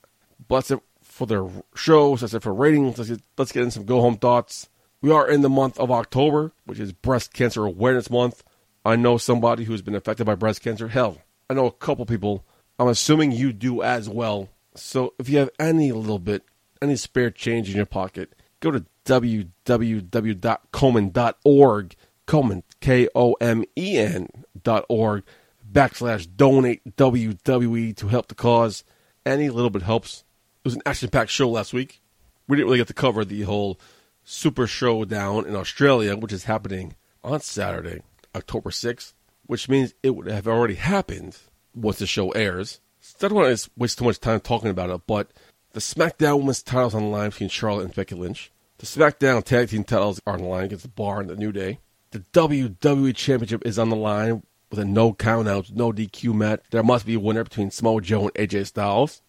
[0.48, 0.70] But
[1.02, 2.20] for their shows.
[2.20, 2.98] That's it for ratings.
[2.98, 4.68] Let's get, let's get in some go home thoughts.
[5.00, 8.42] We are in the month of October, which is Breast Cancer Awareness Month.
[8.84, 10.88] I know somebody who's been affected by breast cancer.
[10.88, 11.18] Hell,
[11.48, 12.44] I know a couple people.
[12.78, 14.48] I'm assuming you do as well.
[14.74, 16.44] So if you have any little bit,
[16.82, 21.96] any spare change in your pocket, go to www.komen.org.
[22.26, 24.28] Komen, K O M E N
[24.60, 25.22] dot org
[25.72, 28.84] backslash donate WWE to help the cause.
[29.24, 30.24] Any little bit helps.
[30.64, 32.02] It was an action packed show last week.
[32.48, 33.78] We didn't really get to cover the whole
[34.24, 38.02] Super Showdown in Australia, which is happening on Saturday,
[38.34, 39.12] October 6th,
[39.46, 41.38] which means it would have already happened
[41.74, 42.80] once the show airs.
[43.00, 45.30] So I don't want to waste too much time talking about it, but
[45.72, 48.50] the SmackDown Women's titles on the line between Charlotte and Becky Lynch.
[48.78, 51.50] The SmackDown Tag Team titles are on the line against the Bar and the New
[51.50, 51.78] Day.
[52.10, 56.60] The WWE Championship is on the line with a no countouts, no DQ match.
[56.70, 59.22] There must be a winner between Samoa Joe and AJ Styles.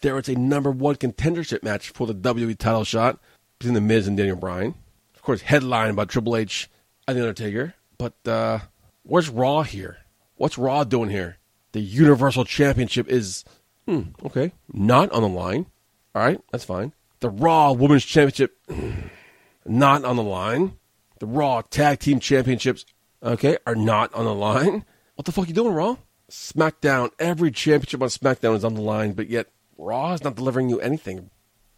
[0.00, 3.20] There is a number one contendership match for the WWE title shot
[3.58, 4.74] between The Miz and Daniel Bryan.
[5.14, 6.70] Of course, headlined by Triple H
[7.06, 7.74] and The Undertaker.
[7.98, 8.60] But uh,
[9.02, 9.98] where's Raw here?
[10.36, 11.36] What's Raw doing here?
[11.72, 13.44] The Universal Championship is,
[13.86, 15.66] hmm, okay, not on the line.
[16.14, 16.94] All right, that's fine.
[17.24, 18.54] The Raw Women's Championship,
[19.64, 20.74] not on the line.
[21.20, 22.84] The Raw Tag Team Championships,
[23.22, 24.84] okay, are not on the line.
[25.14, 25.96] What the fuck you doing, Raw?
[26.30, 29.46] SmackDown, every championship on SmackDown is on the line, but yet
[29.78, 31.30] Raw is not delivering you anything.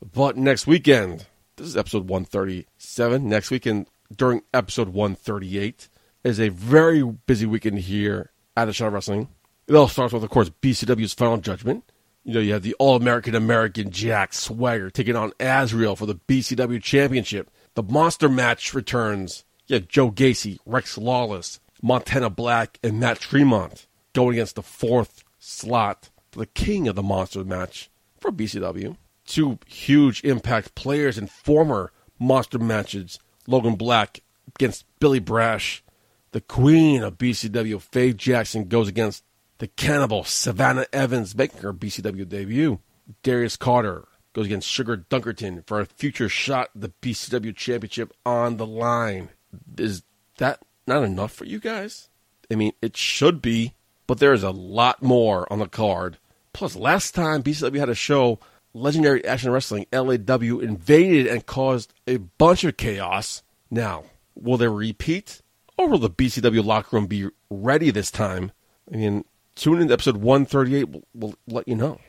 [0.03, 3.29] But next weekend, this is episode 137.
[3.29, 5.89] Next weekend, during episode 138,
[6.25, 9.29] is a very busy weekend here at the Shot Wrestling.
[9.69, 11.85] It all starts with, of course, BCW's Final Judgment.
[12.27, 16.17] You know, you have the All American American Jack Swagger taking on Azrael for the
[16.17, 17.49] BCW Championship.
[17.75, 19.45] The Monster Match returns.
[19.69, 25.23] You have Joe Gacy, Rex Lawless, Montana Black, and Matt Tremont going against the fourth
[25.39, 28.97] slot for the king of the Monster Match for BCW.
[29.25, 34.19] Two huge impact players in former Monster matches Logan Black
[34.57, 35.85] against Billy Brash.
[36.33, 39.23] The queen of BCW, Faye Jackson, goes against
[39.59, 42.81] the cannibal Savannah Evans, making her BCW debut.
[43.23, 48.67] Darius Carter goes against Sugar Dunkerton for a future shot the BCW Championship on the
[48.67, 49.31] line.
[49.79, 50.03] Is
[50.39, 52.09] that not enough for you guys?
[52.51, 53.75] I mean, it should be,
[54.07, 56.19] but there is a lot more on the card.
[56.53, 58.39] Plus, last time BCW had a show,
[58.73, 63.43] Legendary Action Wrestling, LAW, invaded and caused a bunch of chaos.
[63.71, 64.05] Now,
[64.35, 65.41] will they repeat?
[65.79, 68.53] Or will the BCW locker room be ready this time?
[68.93, 69.25] I mean,
[69.57, 70.89] tune in to episode 138.
[70.89, 72.01] We'll, we'll let you know.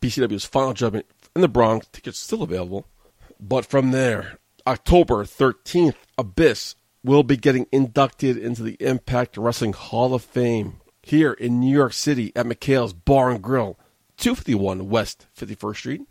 [0.00, 1.88] BCW's final judgment in the Bronx.
[1.92, 2.86] Tickets still available.
[3.40, 10.14] But from there, October 13th, Abyss will be getting inducted into the Impact Wrestling Hall
[10.14, 13.78] of Fame here in New York City at McHale's Bar and Grill,
[14.18, 16.02] 251 West 51st Street.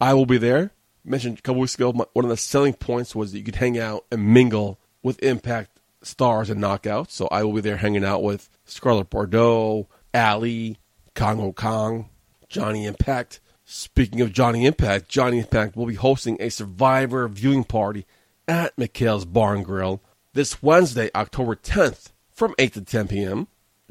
[0.00, 0.72] I will be there.
[1.04, 3.56] Mentioned a couple weeks ago, my, one of the selling points was that you could
[3.56, 7.10] hang out and mingle with Impact stars and knockouts.
[7.10, 10.78] So I will be there hanging out with Scarlett Bordeaux, Allie,
[11.14, 12.08] Kongo Kong,
[12.48, 13.40] Johnny Impact.
[13.64, 18.06] Speaking of Johnny Impact, Johnny Impact will be hosting a Survivor viewing party
[18.48, 23.48] at McHale's Barn Grill this Wednesday, October 10th, from 8 to 10 p.m.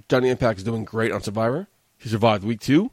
[0.10, 1.68] Johnny Impact is doing great on Survivor.
[1.98, 2.92] He survived week two.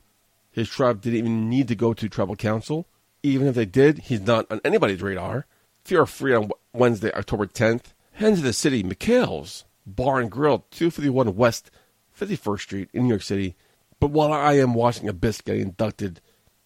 [0.50, 2.86] His tribe didn't even need to go to tribal council.
[3.22, 5.46] Even if they did, he's not on anybody's radar.
[5.84, 10.66] If you're free on Wednesday, October 10th, head to the city, McHale's Bar and Grill,
[10.70, 11.70] 251 West
[12.18, 13.56] 51st Street in New York City.
[14.00, 16.20] But while I am watching Abyss get inducted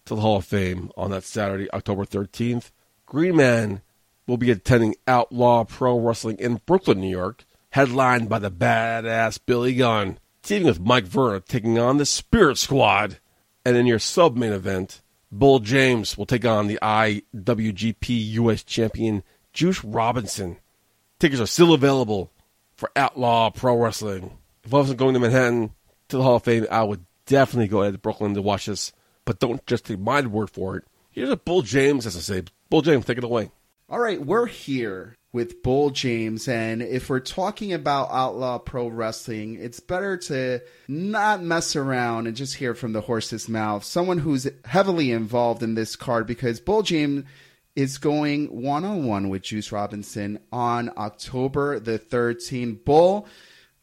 [0.05, 2.71] to the Hall of Fame on that Saturday, October 13th,
[3.05, 3.81] Green Man
[4.27, 9.75] will be attending Outlaw Pro Wrestling in Brooklyn, New York, headlined by the badass Billy
[9.75, 13.19] Gunn, teaming with Mike Verna, taking on the Spirit Squad.
[13.65, 15.01] And in your sub main event,
[15.31, 19.23] Bull James will take on the IWGP US champion
[19.53, 20.57] Juice Robinson.
[21.19, 22.31] Tickets are still available
[22.75, 24.37] for Outlaw Pro Wrestling.
[24.63, 25.71] If I wasn't going to Manhattan
[26.09, 28.93] to the Hall of Fame, I would definitely go to Brooklyn to watch this.
[29.25, 30.83] But don't just take my word for it.
[31.11, 32.43] Here's what Bull James has to say.
[32.69, 33.51] Bull James, take it away.
[33.89, 39.57] All right, we're here with Bull James, and if we're talking about Outlaw Pro Wrestling,
[39.61, 43.83] it's better to not mess around and just hear from the horse's mouth.
[43.83, 47.23] Someone who's heavily involved in this card because Bull James
[47.75, 52.83] is going one on one with Juice Robinson on October the 13th.
[52.83, 53.27] Bull,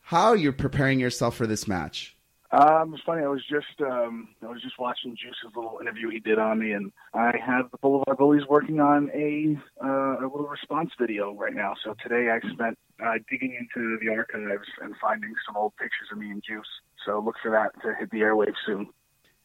[0.09, 2.17] how you're you preparing yourself for this match?
[2.51, 3.23] Um, it's funny.
[3.23, 6.73] I was just um, I was just watching Juice's little interview he did on me,
[6.73, 9.55] and I have the Boulevard Bullies working on a
[9.85, 11.75] uh, a little response video right now.
[11.85, 16.17] So today I spent uh, digging into the archives and finding some old pictures of
[16.17, 16.65] me and Juice.
[17.05, 18.89] So look for that to hit the airwaves soon.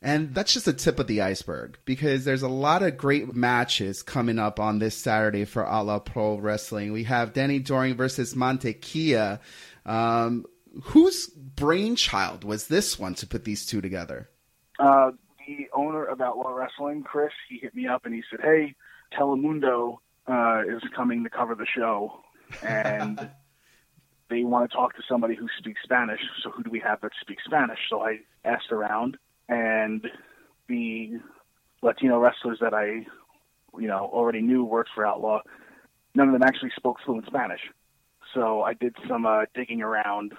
[0.01, 4.01] And that's just the tip of the iceberg because there's a lot of great matches
[4.01, 6.93] coming up on this Saturday for Outlaw Pro Wrestling.
[6.93, 9.39] We have Danny Doring versus Mantequilla.
[9.85, 10.45] Um,
[10.81, 14.29] whose brainchild was this one to put these two together?
[14.79, 15.11] Uh,
[15.47, 18.75] the owner of Outlaw Wrestling, Chris, he hit me up and he said, "Hey,
[19.17, 19.97] Telemundo
[20.27, 22.21] uh, is coming to cover the show,
[22.63, 23.29] and
[24.29, 26.21] they want to talk to somebody who speaks Spanish.
[26.43, 29.17] So who do we have that speaks Spanish?" So I asked around,
[29.49, 30.07] and
[30.67, 31.19] the
[31.81, 33.05] Latino wrestlers that I,
[33.77, 35.41] you know, already knew worked for Outlaw.
[36.15, 37.61] None of them actually spoke fluent Spanish.
[38.33, 40.33] So I did some uh, digging around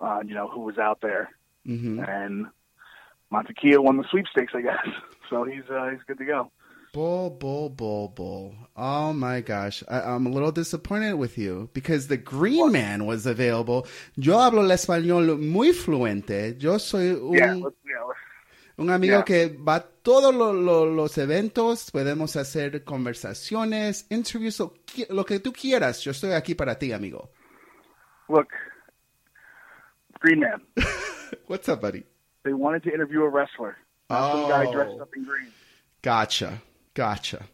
[0.00, 1.30] uh, you know, who was out there.
[1.66, 2.00] Mm-hmm.
[2.00, 2.46] And
[3.32, 4.86] Mantequilla won the sweepstakes, I guess.
[5.28, 6.52] So he's uh, he's good to go.
[6.92, 8.54] Bull, bull, bull, bull.
[8.76, 9.82] Oh my gosh.
[9.90, 13.88] I, I'm a little disappointed with you because the Green Man was available.
[14.14, 16.56] Yo hablo el español muy fluente.
[16.60, 18.20] Yo soy un, Yeah, let's, yeah, let's,
[18.78, 19.24] un amigo Yeah.
[19.24, 21.90] que va a todos lo- lo- los eventos.
[21.90, 24.74] Podemos hacer conversaciones, interviews, lo,
[25.10, 26.02] lo que tú quieras.
[26.04, 27.30] Yo estoy aquí para ti, amigo.
[28.28, 28.46] look,
[30.20, 30.60] Green Man.
[31.46, 32.04] What's up, buddy?
[32.44, 33.76] They wanted to interview a wrestler,
[34.10, 34.72] not some guy Oh.
[34.72, 35.48] dressed up in green.
[36.02, 36.62] Gotcha.
[36.94, 37.44] Gotcha.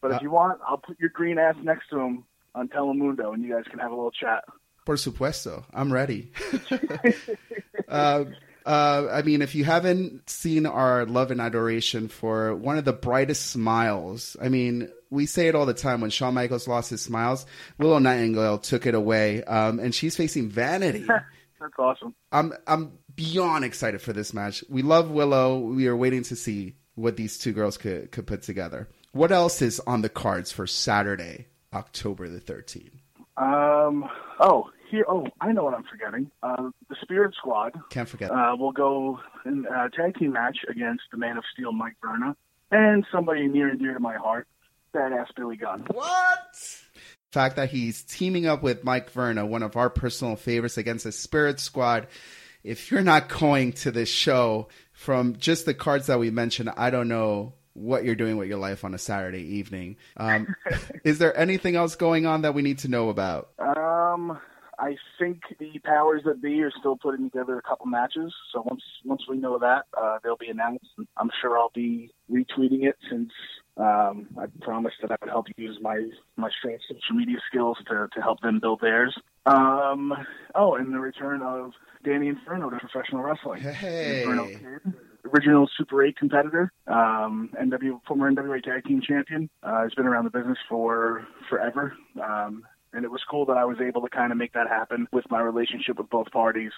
[0.00, 2.24] But Uh, if you want, I'll put your green ass next to him
[2.54, 4.44] on Telemundo, and you guys can have a little chat.
[4.86, 6.32] Por supuesto, I'm ready.
[7.88, 8.24] uh,
[8.64, 12.92] uh, I mean, if you haven't seen our love and adoration for one of the
[12.92, 16.00] brightest smiles, I mean, we say it all the time.
[16.00, 17.44] When Shawn Michaels lost his smiles,
[17.78, 21.06] Willow Nightingale took it away, um, and she's facing Vanity.
[21.60, 22.14] That's awesome.
[22.32, 24.64] I'm I'm beyond excited for this match.
[24.68, 25.58] We love Willow.
[25.58, 28.88] We are waiting to see what these two girls could could put together.
[29.12, 32.92] What else is on the cards for Saturday, October the 13th?
[33.36, 34.08] Um.
[34.38, 35.04] Oh, here.
[35.08, 36.30] Oh, I know what I'm forgetting.
[36.42, 38.30] Uh, the Spirit Squad Can't forget.
[38.30, 42.36] uh, will go in a tag team match against the Man of Steel, Mike Verna,
[42.70, 44.46] and somebody near and dear to my heart,
[44.94, 45.86] badass Billy Gunn.
[47.32, 51.12] Fact that he's teaming up with Mike Verna, one of our personal favorites, against the
[51.12, 52.08] Spirit Squad.
[52.62, 56.90] If you're not going to this show from just the cards that we mentioned, I
[56.90, 59.96] don't know what you're doing with your life on a Saturday evening.
[60.16, 60.54] Um,
[61.04, 63.50] is there anything else going on that we need to know about?
[63.58, 64.38] Um,
[64.78, 68.34] I think the powers that be are still putting together a couple matches.
[68.52, 70.86] So once once we know that, uh, they'll be announced.
[71.16, 73.30] I'm sure I'll be retweeting it since
[73.76, 78.08] um, I promised that I would help use my my strength social media skills to
[78.12, 79.16] to help them build theirs.
[79.46, 80.12] Um,
[80.54, 81.72] oh, and the return of
[82.04, 83.62] Danny Inferno to professional wrestling.
[83.62, 84.22] Hey.
[84.22, 84.94] Inferno Kid,
[85.32, 89.48] original Super 8 competitor, um, NW former NWA Tag Team Champion.
[89.62, 91.94] Uh, has been around the business for forever.
[92.22, 95.06] Um, and it was cool that I was able to kind of make that happen
[95.12, 96.72] with my relationship with both parties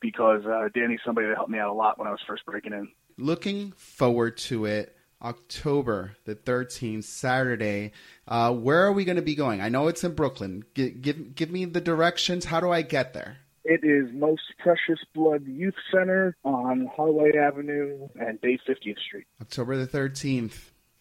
[0.00, 2.72] because uh, Danny's somebody that helped me out a lot when I was first breaking
[2.72, 2.88] in.
[3.16, 4.96] Looking forward to it.
[5.22, 7.92] October the 13th, Saturday.
[8.26, 9.60] Uh, where are we going to be going?
[9.60, 10.64] I know it's in Brooklyn.
[10.74, 12.44] G- give, give me the directions.
[12.44, 13.38] How do I get there?
[13.64, 19.26] It is Most Precious Blood Youth Center on Harway Avenue and Bay 50th Street.
[19.42, 20.54] October the 13th.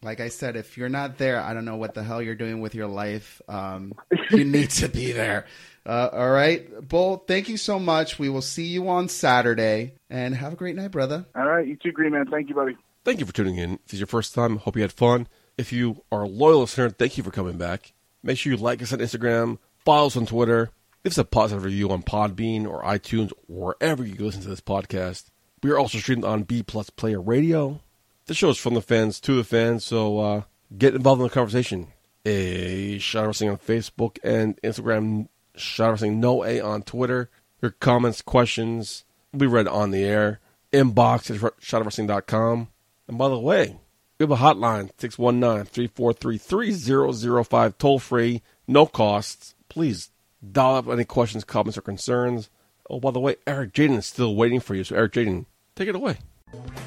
[0.03, 2.59] Like I said, if you're not there, I don't know what the hell you're doing
[2.59, 3.41] with your life.
[3.47, 3.93] Um,
[4.31, 5.45] you need to be there.
[5.85, 6.87] Uh, all right.
[6.87, 8.19] Bull, thank you so much.
[8.19, 9.93] We will see you on Saturday.
[10.09, 11.25] And have a great night, brother.
[11.35, 12.25] All right, you too, Green Man.
[12.29, 12.75] Thank you, buddy.
[13.07, 13.75] Thank you for tuning in.
[13.75, 15.29] If this is your first time, hope you had fun.
[15.57, 17.93] If you are a loyal listener, thank you for coming back.
[18.21, 20.71] Make sure you like us on Instagram, follow us on Twitter,
[21.05, 24.59] leave us a positive review on Podbean or iTunes or wherever you listen to this
[24.59, 25.29] podcast.
[25.63, 27.79] We are also streamed on B Plus Player Radio.
[28.25, 30.41] The show is from the fans to the fans, so uh,
[30.77, 31.87] get involved in the conversation.
[32.25, 37.29] A Shot of Wrestling on Facebook and Instagram, Shot of Wrestling No A on Twitter.
[37.61, 40.41] Your comments, questions will be read on the air.
[40.73, 42.67] Inbox at shotofwrestling.com.
[43.07, 43.79] And by the way,
[44.19, 49.55] we have a hotline, 619-343-3005, toll free, no costs.
[49.69, 50.09] Please
[50.51, 52.49] dial up any questions, comments, or concerns.
[52.89, 54.83] Oh, by the way, Eric Jaden is still waiting for you.
[54.83, 56.17] So, Eric Jaden, take it away.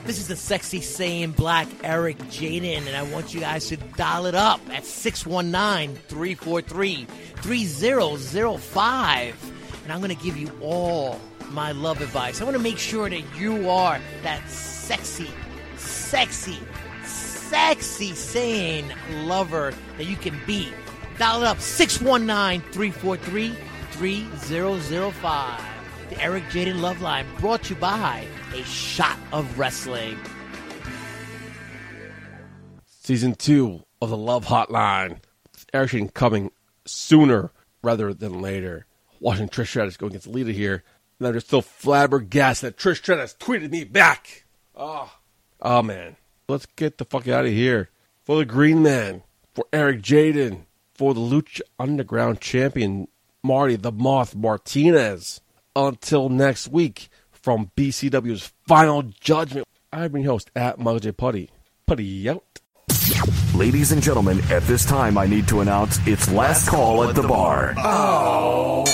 [0.05, 4.25] This is the sexy saying black Eric Jaden, and I want you guys to dial
[4.27, 7.07] it up at 619 343
[7.37, 9.53] 3005.
[9.85, 11.21] And I'm to give you all
[11.51, 12.41] my love advice.
[12.41, 15.29] I want to make sure that you are that sexy,
[16.11, 16.59] sexy,
[17.05, 18.85] sexy saying
[19.27, 20.73] lover that you can be.
[21.19, 23.55] Dial it up 619 343
[23.93, 25.61] 3005.
[26.09, 30.19] The Eric Jaden Love Line brought to you by A Shot of Wrestling.
[32.87, 35.19] Season two of the Love Hotline.
[35.73, 36.51] Eric Jaden coming
[36.87, 37.53] sooner
[37.85, 38.85] rather than later.
[39.21, 40.83] Watching Trish Stratus go against Lita here.
[41.21, 44.45] And I'm just still flabbergasted that Trish Stratus tweeted me back.
[44.75, 45.13] Oh,
[45.63, 46.17] oh man.
[46.49, 47.91] Let's get the fuck out of here.
[48.25, 49.23] For the Green Man,
[49.55, 50.63] for Eric Jaden,
[50.95, 53.09] for the Lucha Underground champion,
[53.43, 55.41] Marty the Moth Martinez.
[55.77, 61.13] Until next week, from BCW's Final Judgment, I've been your host at Michael J.
[61.13, 61.51] Putty.
[61.87, 62.45] Putty out.
[63.55, 67.23] Ladies and gentlemen, at this time I need to announce it's last call at the
[67.23, 67.75] bar.
[67.79, 68.85] Oh.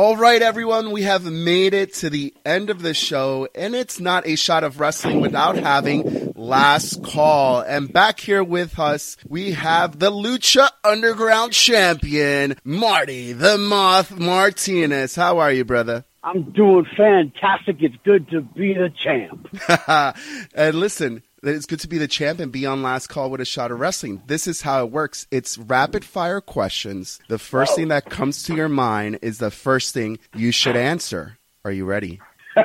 [0.00, 4.00] All right, everyone, we have made it to the end of the show, and it's
[4.00, 7.60] not a shot of wrestling without having last call.
[7.60, 15.16] And back here with us, we have the Lucha Underground champion, Marty the Moth Martinez.
[15.16, 16.06] How are you, brother?
[16.22, 17.76] I'm doing fantastic.
[17.80, 19.48] It's good to be the champ.
[20.54, 23.44] and listen, it's good to be the champ and be on last call with a
[23.44, 24.22] shot of wrestling.
[24.26, 25.26] This is how it works.
[25.30, 27.18] It's rapid fire questions.
[27.28, 31.38] The first thing that comes to your mind is the first thing you should answer.
[31.64, 32.20] Are you ready?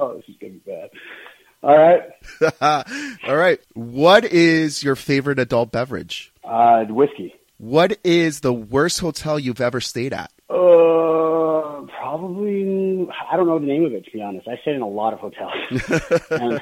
[0.00, 0.90] Oh, this is gonna be bad.
[1.60, 2.02] All right.
[3.28, 3.58] All right.
[3.74, 6.32] What is your favorite adult beverage?
[6.44, 7.34] Uh, whiskey.
[7.58, 10.30] What is the worst hotel you've ever stayed at?
[10.48, 13.08] Uh, probably.
[13.28, 14.46] I don't know the name of it to be honest.
[14.46, 15.52] I stayed in a lot of hotels.
[16.30, 16.60] and,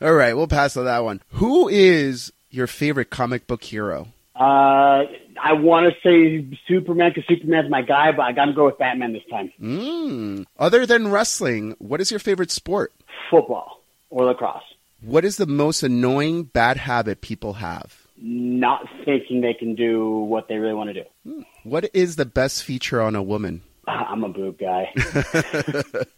[0.00, 1.22] All right, we'll pass on that one.
[1.32, 4.08] Who is your favorite comic book hero?
[4.38, 5.02] uh,
[5.40, 8.78] I want to say Superman because Superman's my guy, but I got to go with
[8.78, 9.52] Batman this time.
[9.60, 10.46] Mm.
[10.58, 12.92] Other than wrestling, what is your favorite sport?
[13.30, 14.62] Football or lacrosse.
[15.00, 18.06] What is the most annoying bad habit people have?
[18.16, 21.44] Not thinking they can do what they really want to do.
[21.64, 23.62] What is the best feature on a woman?
[23.86, 24.92] I'm a boob guy.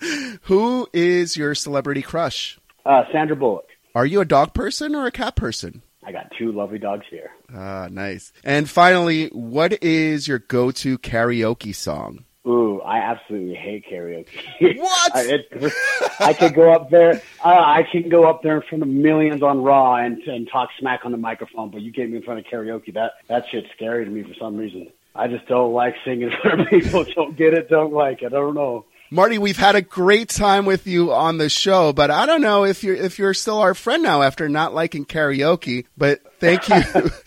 [0.42, 2.58] Who is your celebrity crush?
[2.84, 3.66] Uh, Sandra Bullock.
[3.94, 5.82] Are you a dog person or a cat person?
[6.04, 7.30] I got two lovely dogs here.
[7.54, 8.32] Ah, nice.
[8.44, 12.24] And finally, what is your go-to karaoke song?
[12.46, 14.26] Ooh, I absolutely hate karaoke.
[14.78, 15.14] What?
[15.14, 15.72] I, it,
[16.20, 17.20] I could go up there.
[17.44, 20.70] Uh, I can go up there in front of millions on Raw and and talk
[20.78, 22.94] smack on the microphone, but you get me in front of karaoke.
[22.94, 24.88] That that shit's scary to me for some reason.
[25.14, 27.04] I just don't like singing in front of people.
[27.14, 27.68] don't get it.
[27.68, 28.26] Don't like it.
[28.26, 28.86] I don't know.
[29.12, 32.64] Marty, we've had a great time with you on the show, but I don't know
[32.64, 35.86] if you're if you're still our friend now after not liking karaoke.
[35.98, 36.80] But thank you,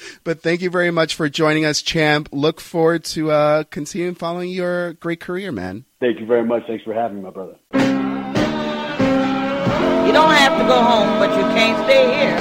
[0.24, 2.30] but thank you very much for joining us, champ.
[2.32, 5.84] Look forward to uh, continuing following your great career, man.
[6.00, 6.64] Thank you very much.
[6.68, 7.58] Thanks for having me, my brother.
[7.74, 7.80] You
[10.14, 12.38] don't have to go home, but you can't stay here.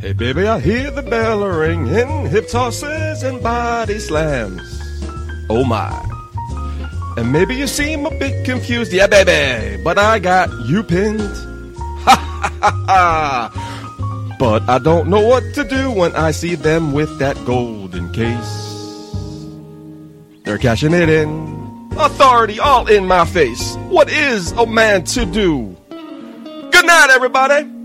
[0.00, 4.62] Hey baby, I hear the bell ringing, hip tosses and body slams.
[5.50, 6.17] Oh my.
[7.18, 11.20] And maybe you seem a bit confused, yeah baby, but I got you pinned.
[12.06, 14.36] Ha ha ha ha.
[14.38, 18.54] But I don't know what to do when I see them with that golden case.
[20.44, 21.90] They're cashing it in.
[21.98, 23.74] Authority all in my face.
[23.88, 25.76] What is a man to do?
[25.90, 27.77] Good night, everybody.